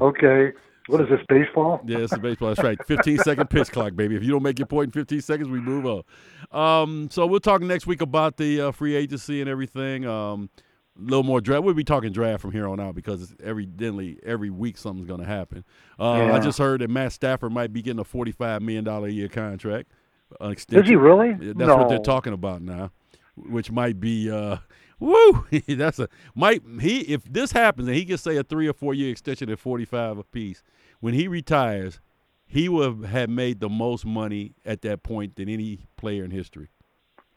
okay. 0.00 0.52
What 0.88 1.00
is 1.00 1.08
this, 1.08 1.20
baseball? 1.28 1.80
Yeah, 1.86 1.98
it's 1.98 2.16
baseball. 2.18 2.48
That's 2.48 2.62
right. 2.62 2.84
15 2.86 3.18
second 3.18 3.50
pitch 3.50 3.70
clock, 3.70 3.94
baby. 3.94 4.16
If 4.16 4.24
you 4.24 4.32
don't 4.32 4.42
make 4.42 4.58
your 4.58 4.66
point 4.66 4.86
in 4.86 4.90
15 4.92 5.20
seconds, 5.20 5.48
we 5.48 5.60
move 5.60 5.86
on. 5.86 6.02
Um, 6.50 7.08
so 7.10 7.24
we'll 7.26 7.40
talk 7.40 7.62
next 7.62 7.86
week 7.86 8.00
about 8.00 8.36
the 8.36 8.60
uh, 8.60 8.72
free 8.72 8.96
agency 8.96 9.40
and 9.40 9.48
everything. 9.48 10.04
Um, 10.04 10.50
a 10.98 11.02
little 11.02 11.22
more 11.22 11.40
draft. 11.40 11.64
We'll 11.64 11.74
be 11.74 11.84
talking 11.84 12.12
draft 12.12 12.42
from 12.42 12.52
here 12.52 12.68
on 12.68 12.80
out 12.80 12.94
because 12.94 13.22
it's 13.22 13.34
evidently 13.42 14.18
every 14.22 14.50
week 14.50 14.76
something's 14.76 15.08
going 15.08 15.20
to 15.20 15.26
happen. 15.26 15.64
Uh, 15.98 16.32
I 16.32 16.40
just 16.40 16.58
heard 16.58 16.80
that 16.80 16.90
Matt 16.90 17.12
Stafford 17.12 17.52
might 17.52 17.72
be 17.72 17.82
getting 17.82 18.00
a 18.00 18.04
$45 18.04 18.60
million 18.60 18.86
a 18.86 19.08
year 19.08 19.28
contract. 19.28 19.92
Is 20.40 20.50
extension. 20.50 20.86
he 20.86 20.96
really? 20.96 21.32
That's 21.32 21.56
no. 21.56 21.76
what 21.76 21.88
they're 21.88 21.98
talking 21.98 22.32
about 22.32 22.62
now, 22.62 22.90
which 23.36 23.70
might 23.70 24.00
be 24.00 24.30
uh, 24.30 24.58
woo. 25.00 25.46
that's 25.68 25.98
a 25.98 26.08
might 26.34 26.62
he 26.80 27.00
if 27.00 27.24
this 27.24 27.52
happens 27.52 27.88
and 27.88 27.96
he 27.96 28.04
gets 28.04 28.22
say 28.22 28.36
a 28.36 28.42
three 28.42 28.66
or 28.66 28.72
four 28.72 28.94
year 28.94 29.10
extension 29.10 29.50
at 29.50 29.58
forty 29.58 29.84
five 29.84 30.16
apiece, 30.16 30.62
when 31.00 31.12
he 31.12 31.28
retires, 31.28 32.00
he 32.46 32.68
will 32.68 33.02
have 33.02 33.28
made 33.28 33.60
the 33.60 33.68
most 33.68 34.06
money 34.06 34.54
at 34.64 34.82
that 34.82 35.02
point 35.02 35.36
than 35.36 35.48
any 35.48 35.86
player 35.96 36.24
in 36.24 36.30
history. 36.30 36.68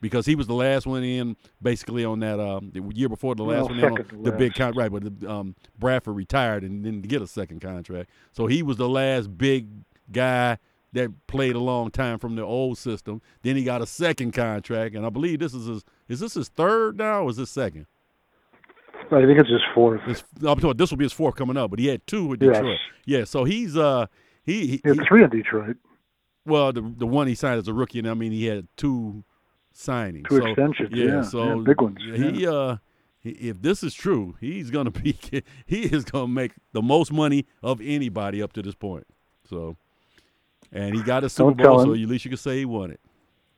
Because 0.06 0.24
he 0.26 0.34
was 0.36 0.46
the 0.46 0.54
last 0.54 0.86
one 0.86 1.02
in, 1.02 1.36
basically 1.60 2.04
on 2.04 2.20
that 2.20 2.38
um, 2.38 2.70
the 2.72 2.80
year 2.94 3.08
before 3.08 3.34
the 3.34 3.42
last 3.42 3.68
Well, 3.68 3.68
one 3.70 3.78
in 3.78 3.84
on 3.84 3.96
second 3.96 4.18
to 4.18 4.30
the 4.30 4.36
big 4.36 4.54
contract. 4.54 4.92
But 4.92 5.20
the, 5.20 5.30
um, 5.30 5.54
Bradford 5.78 6.14
retired 6.14 6.62
and 6.62 6.84
didn't 6.84 7.02
get 7.02 7.22
a 7.22 7.26
second 7.26 7.60
contract, 7.60 8.10
so 8.32 8.46
he 8.46 8.62
was 8.62 8.76
the 8.76 8.88
last 8.88 9.36
big 9.36 9.66
guy 10.12 10.58
that 10.92 11.10
played 11.26 11.56
a 11.56 11.58
long 11.60 11.90
time 11.90 12.18
from 12.18 12.36
the 12.36 12.42
old 12.42 12.78
system. 12.78 13.20
Then 13.42 13.56
he 13.56 13.64
got 13.64 13.82
a 13.82 13.86
second 13.86 14.32
contract, 14.32 14.94
and 14.94 15.04
I 15.04 15.10
believe 15.10 15.40
this 15.40 15.54
is 15.54 15.66
his. 15.66 15.84
Is 16.08 16.20
this 16.20 16.34
his 16.34 16.48
third 16.48 16.96
now, 16.96 17.24
or 17.24 17.30
is 17.30 17.36
this 17.36 17.50
second? 17.50 17.86
I 19.10 19.24
think 19.24 19.38
it's 19.38 19.50
his 19.50 19.60
fourth. 19.74 20.00
This, 20.06 20.24
I'm 20.46 20.58
talking, 20.58 20.76
this 20.76 20.90
will 20.90 20.98
be 20.98 21.04
his 21.04 21.12
fourth 21.12 21.36
coming 21.36 21.56
up, 21.56 21.70
but 21.70 21.78
he 21.78 21.86
had 21.86 22.06
two 22.06 22.26
with 22.26 22.42
Yes. 22.42 22.56
Detroit. 22.56 22.78
Yeah, 23.04 23.24
so 23.24 23.44
he's 23.44 23.76
uh 23.76 24.06
he, 24.44 24.66
he, 24.66 24.80
He 24.82 24.88
had 24.88 24.98
three 25.08 25.22
in 25.22 25.30
Detroit, 25.30 25.76
well 26.44 26.72
the 26.72 26.80
the 26.80 27.06
one 27.06 27.26
he 27.26 27.34
signed 27.34 27.58
as 27.58 27.68
a 27.68 27.74
rookie, 27.74 27.98
and 27.98 28.08
I 28.08 28.14
mean 28.14 28.32
he 28.32 28.46
had 28.46 28.66
two 28.76 29.24
signings, 29.76 30.28
two 30.28 30.38
so, 30.38 30.46
extensions. 30.46 30.90
yeah, 30.92 31.04
Yeah, 31.04 31.22
so 31.22 31.44
yeah, 31.44 31.62
big 31.64 31.80
ones. 31.80 31.98
He 32.02 32.46
uh, 32.46 32.76
he, 33.20 33.30
if 33.30 33.60
this 33.62 33.82
is 33.82 33.94
true, 33.94 34.36
he's 34.40 34.70
gonna 34.70 34.90
be 35.02 35.16
he 35.66 35.82
is 35.82 36.04
gonna 36.04 36.28
make 36.28 36.52
the 36.72 36.82
most 36.82 37.12
money 37.12 37.46
of 37.62 37.80
anybody 37.80 38.42
up 38.42 38.52
to 38.54 38.62
this 38.62 38.74
point. 38.74 39.06
So, 39.48 39.76
and 40.72 40.94
he 40.94 41.02
got 41.02 41.24
a 41.24 41.28
Super 41.28 41.54
Don't 41.54 41.76
Bowl, 41.76 41.84
so 41.84 41.92
at 41.92 41.98
least 41.98 42.24
you 42.24 42.30
can 42.30 42.38
say 42.38 42.58
he 42.58 42.64
won 42.64 42.90
it. 42.90 43.00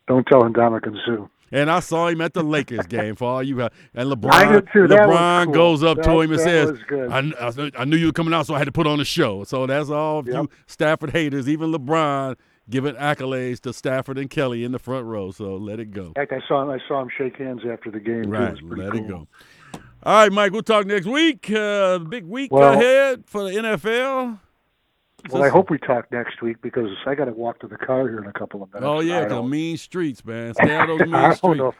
Don't 0.07 0.27
tell 0.27 0.45
him 0.45 0.53
Dominic 0.53 0.87
and 0.87 0.97
Sue. 1.05 1.29
And 1.51 1.71
I 1.71 1.81
saw 1.81 2.09
him 2.09 2.21
at 2.21 2.35
the 2.35 2.43
Lakers 2.43 2.87
game 2.87 3.15
for 3.15 3.27
all 3.29 3.43
you. 3.43 3.59
Have. 3.59 3.73
And 3.95 4.11
LeBron. 4.13 4.69
LeBron 4.71 5.45
cool. 5.47 5.55
goes 5.55 5.83
up 5.83 6.03
to 6.03 6.21
him 6.21 6.33
and 6.33 6.41
says. 6.41 6.79
I, 6.91 7.33
I, 7.41 7.71
I 7.83 7.85
knew 7.85 7.97
you 7.97 8.07
were 8.07 8.13
coming 8.13 8.35
out, 8.35 8.47
so 8.47 8.55
I 8.55 8.59
had 8.59 8.67
to 8.67 8.73
put 8.73 8.87
on 8.87 9.01
a 9.01 9.05
show. 9.05 9.45
So 9.45 9.67
that's 9.67 9.89
all 9.89 10.19
of 10.19 10.27
Yep. 10.27 10.35
you 10.35 10.49
Stafford 10.67 11.11
haters, 11.11 11.49
even 11.49 11.73
LeBron, 11.73 12.37
giving 12.71 12.95
accolades 12.95 13.61
to 13.61 13.73
Stafford 13.73 14.19
and 14.19 14.29
Kelly 14.31 14.65
in 14.65 14.73
the 14.73 14.79
front 14.79 15.07
row. 15.07 15.31
So 15.31 15.57
let 15.57 15.81
it 15.81 15.91
go. 15.91 16.07
In 16.07 16.15
fact, 16.15 16.33
I 16.33 16.41
saw 16.47 16.63
him. 16.63 16.71
I 16.71 16.79
saw 16.89 17.01
him 17.03 17.09
shake 17.17 17.37
hands 17.37 17.63
after 17.71 17.91
the 17.91 18.01
game. 18.01 18.25
too. 18.25 18.35
It 18.35 18.39
Right, 18.39 18.63
let 18.63 18.93
cool. 18.93 19.01
it 19.01 19.09
go. 19.09 19.29
All 20.05 20.15
right, 20.23 20.33
Mike, 20.33 20.53
we'll 20.53 20.63
talk 20.63 20.87
next 20.87 21.07
week. 21.07 21.51
Uh, 21.51 21.99
big 21.99 22.25
week 22.25 22.53
Well- 22.53 22.73
ahead 22.75 23.25
for 23.27 23.45
the 23.45 23.57
NFL. 23.57 24.39
Well, 25.31 25.43
I 25.43 25.49
hope 25.49 25.69
we 25.69 25.79
talk 25.79 26.11
next 26.13 26.41
week 26.43 26.59
because 26.63 26.91
I 27.05 27.17
got 27.17 27.25
to 27.25 27.33
walk 27.33 27.59
to 27.61 27.67
the 27.67 27.77
car 27.77 28.09
here 28.09 28.19
in 28.21 28.27
a 28.29 28.33
couple 28.33 28.63
of 28.63 28.73
minutes. 28.73 28.87
Oh, 28.89 29.01
yeah, 29.01 29.25
the 29.27 29.43
mean 29.43 29.77
streets, 29.77 30.25
man. 30.25 30.55
Stay 30.63 30.73
out 30.75 30.89
of 30.89 30.99
those 31.01 31.09
mean 31.09 31.73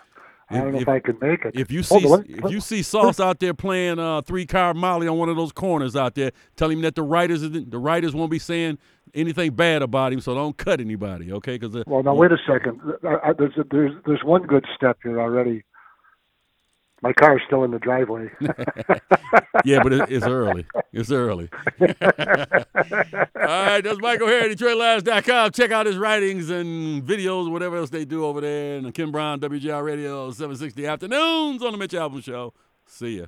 I 0.51 0.59
don't 0.59 0.73
know. 0.73 0.79
If, 0.79 0.87
know 0.87 0.93
If- 0.93 0.97
I 0.97 1.01
can 1.01 1.19
make 1.21 1.45
it. 1.45 1.55
If 1.55 1.71
you 1.71 1.83
see 1.83 2.07
let- 2.07 2.29
if 2.29 2.51
you 2.51 2.61
see 2.61 2.83
Sauce 2.83 3.21
out 3.21 3.39
there 3.41 3.55
playing 3.55 3.99
uh, 3.99 4.23
three 4.23 4.47
car 4.47 4.75
Molly 4.75 5.07
on 5.09 5.19
one 5.19 5.29
of 5.29 5.37
those 5.37 5.53
corners 5.53 5.95
out 5.97 6.15
there, 6.15 6.33
tell 6.57 6.71
him 6.71 6.81
that 6.83 6.95
the 6.95 7.03
writers 7.03 7.43
the 7.51 7.79
writers 7.79 8.15
won't 8.15 8.31
be 8.31 8.39
saying 8.39 8.79
anything 9.15 9.53
bad 9.55 9.83
about 9.83 10.13
him, 10.13 10.21
so 10.21 10.35
don't 10.35 10.57
cut 10.57 10.81
anybody, 10.81 11.33
okay? 11.33 11.59
Because 11.59 11.85
Well, 11.87 12.03
now 12.03 12.15
wait 12.15 12.33
a 12.33 12.39
second. 12.47 12.81
I, 13.05 13.31
I, 13.31 13.33
there's 13.33 13.55
there's 13.71 13.93
there's 14.07 14.25
one 14.25 14.43
good 14.43 14.65
step 14.75 14.99
here 15.03 15.21
already. 15.21 15.65
My 17.01 17.13
car's 17.13 17.41
still 17.47 17.63
in 17.65 17.71
the 17.71 17.79
driveway. 17.79 18.29
yeah, 19.65 19.83
but 19.83 19.93
it, 19.93 20.11
it's 20.11 20.27
early. 20.27 20.67
It's 20.93 21.13
early. 21.13 21.49
All 21.81 21.87
right, 23.37 23.81
that's 23.81 24.01
Mike 24.01 24.21
O'Hara, 24.21 24.55
DetroitLions.com. 24.55 25.53
Check 25.53 25.71
out 25.71 25.87
his 25.87 25.97
writings 25.97 26.51
and 26.51 27.05
videos, 27.05 27.51
whatever 27.51 27.77
else 27.77 27.91
they 27.91 28.05
do 28.05 28.25
over 28.25 28.41
there. 28.41 28.79
And 28.79 28.93
Ken 28.93 29.13
Brown, 29.13 29.39
WJR 29.41 29.85
Radio, 29.85 30.31
760 30.31 30.87
afternoons 30.87 31.63
on 31.63 31.73
the 31.73 31.79
Mitch 31.79 31.93
Albom 31.93 32.23
Show. 32.23 32.53
See 32.87 33.21
ya. 33.21 33.27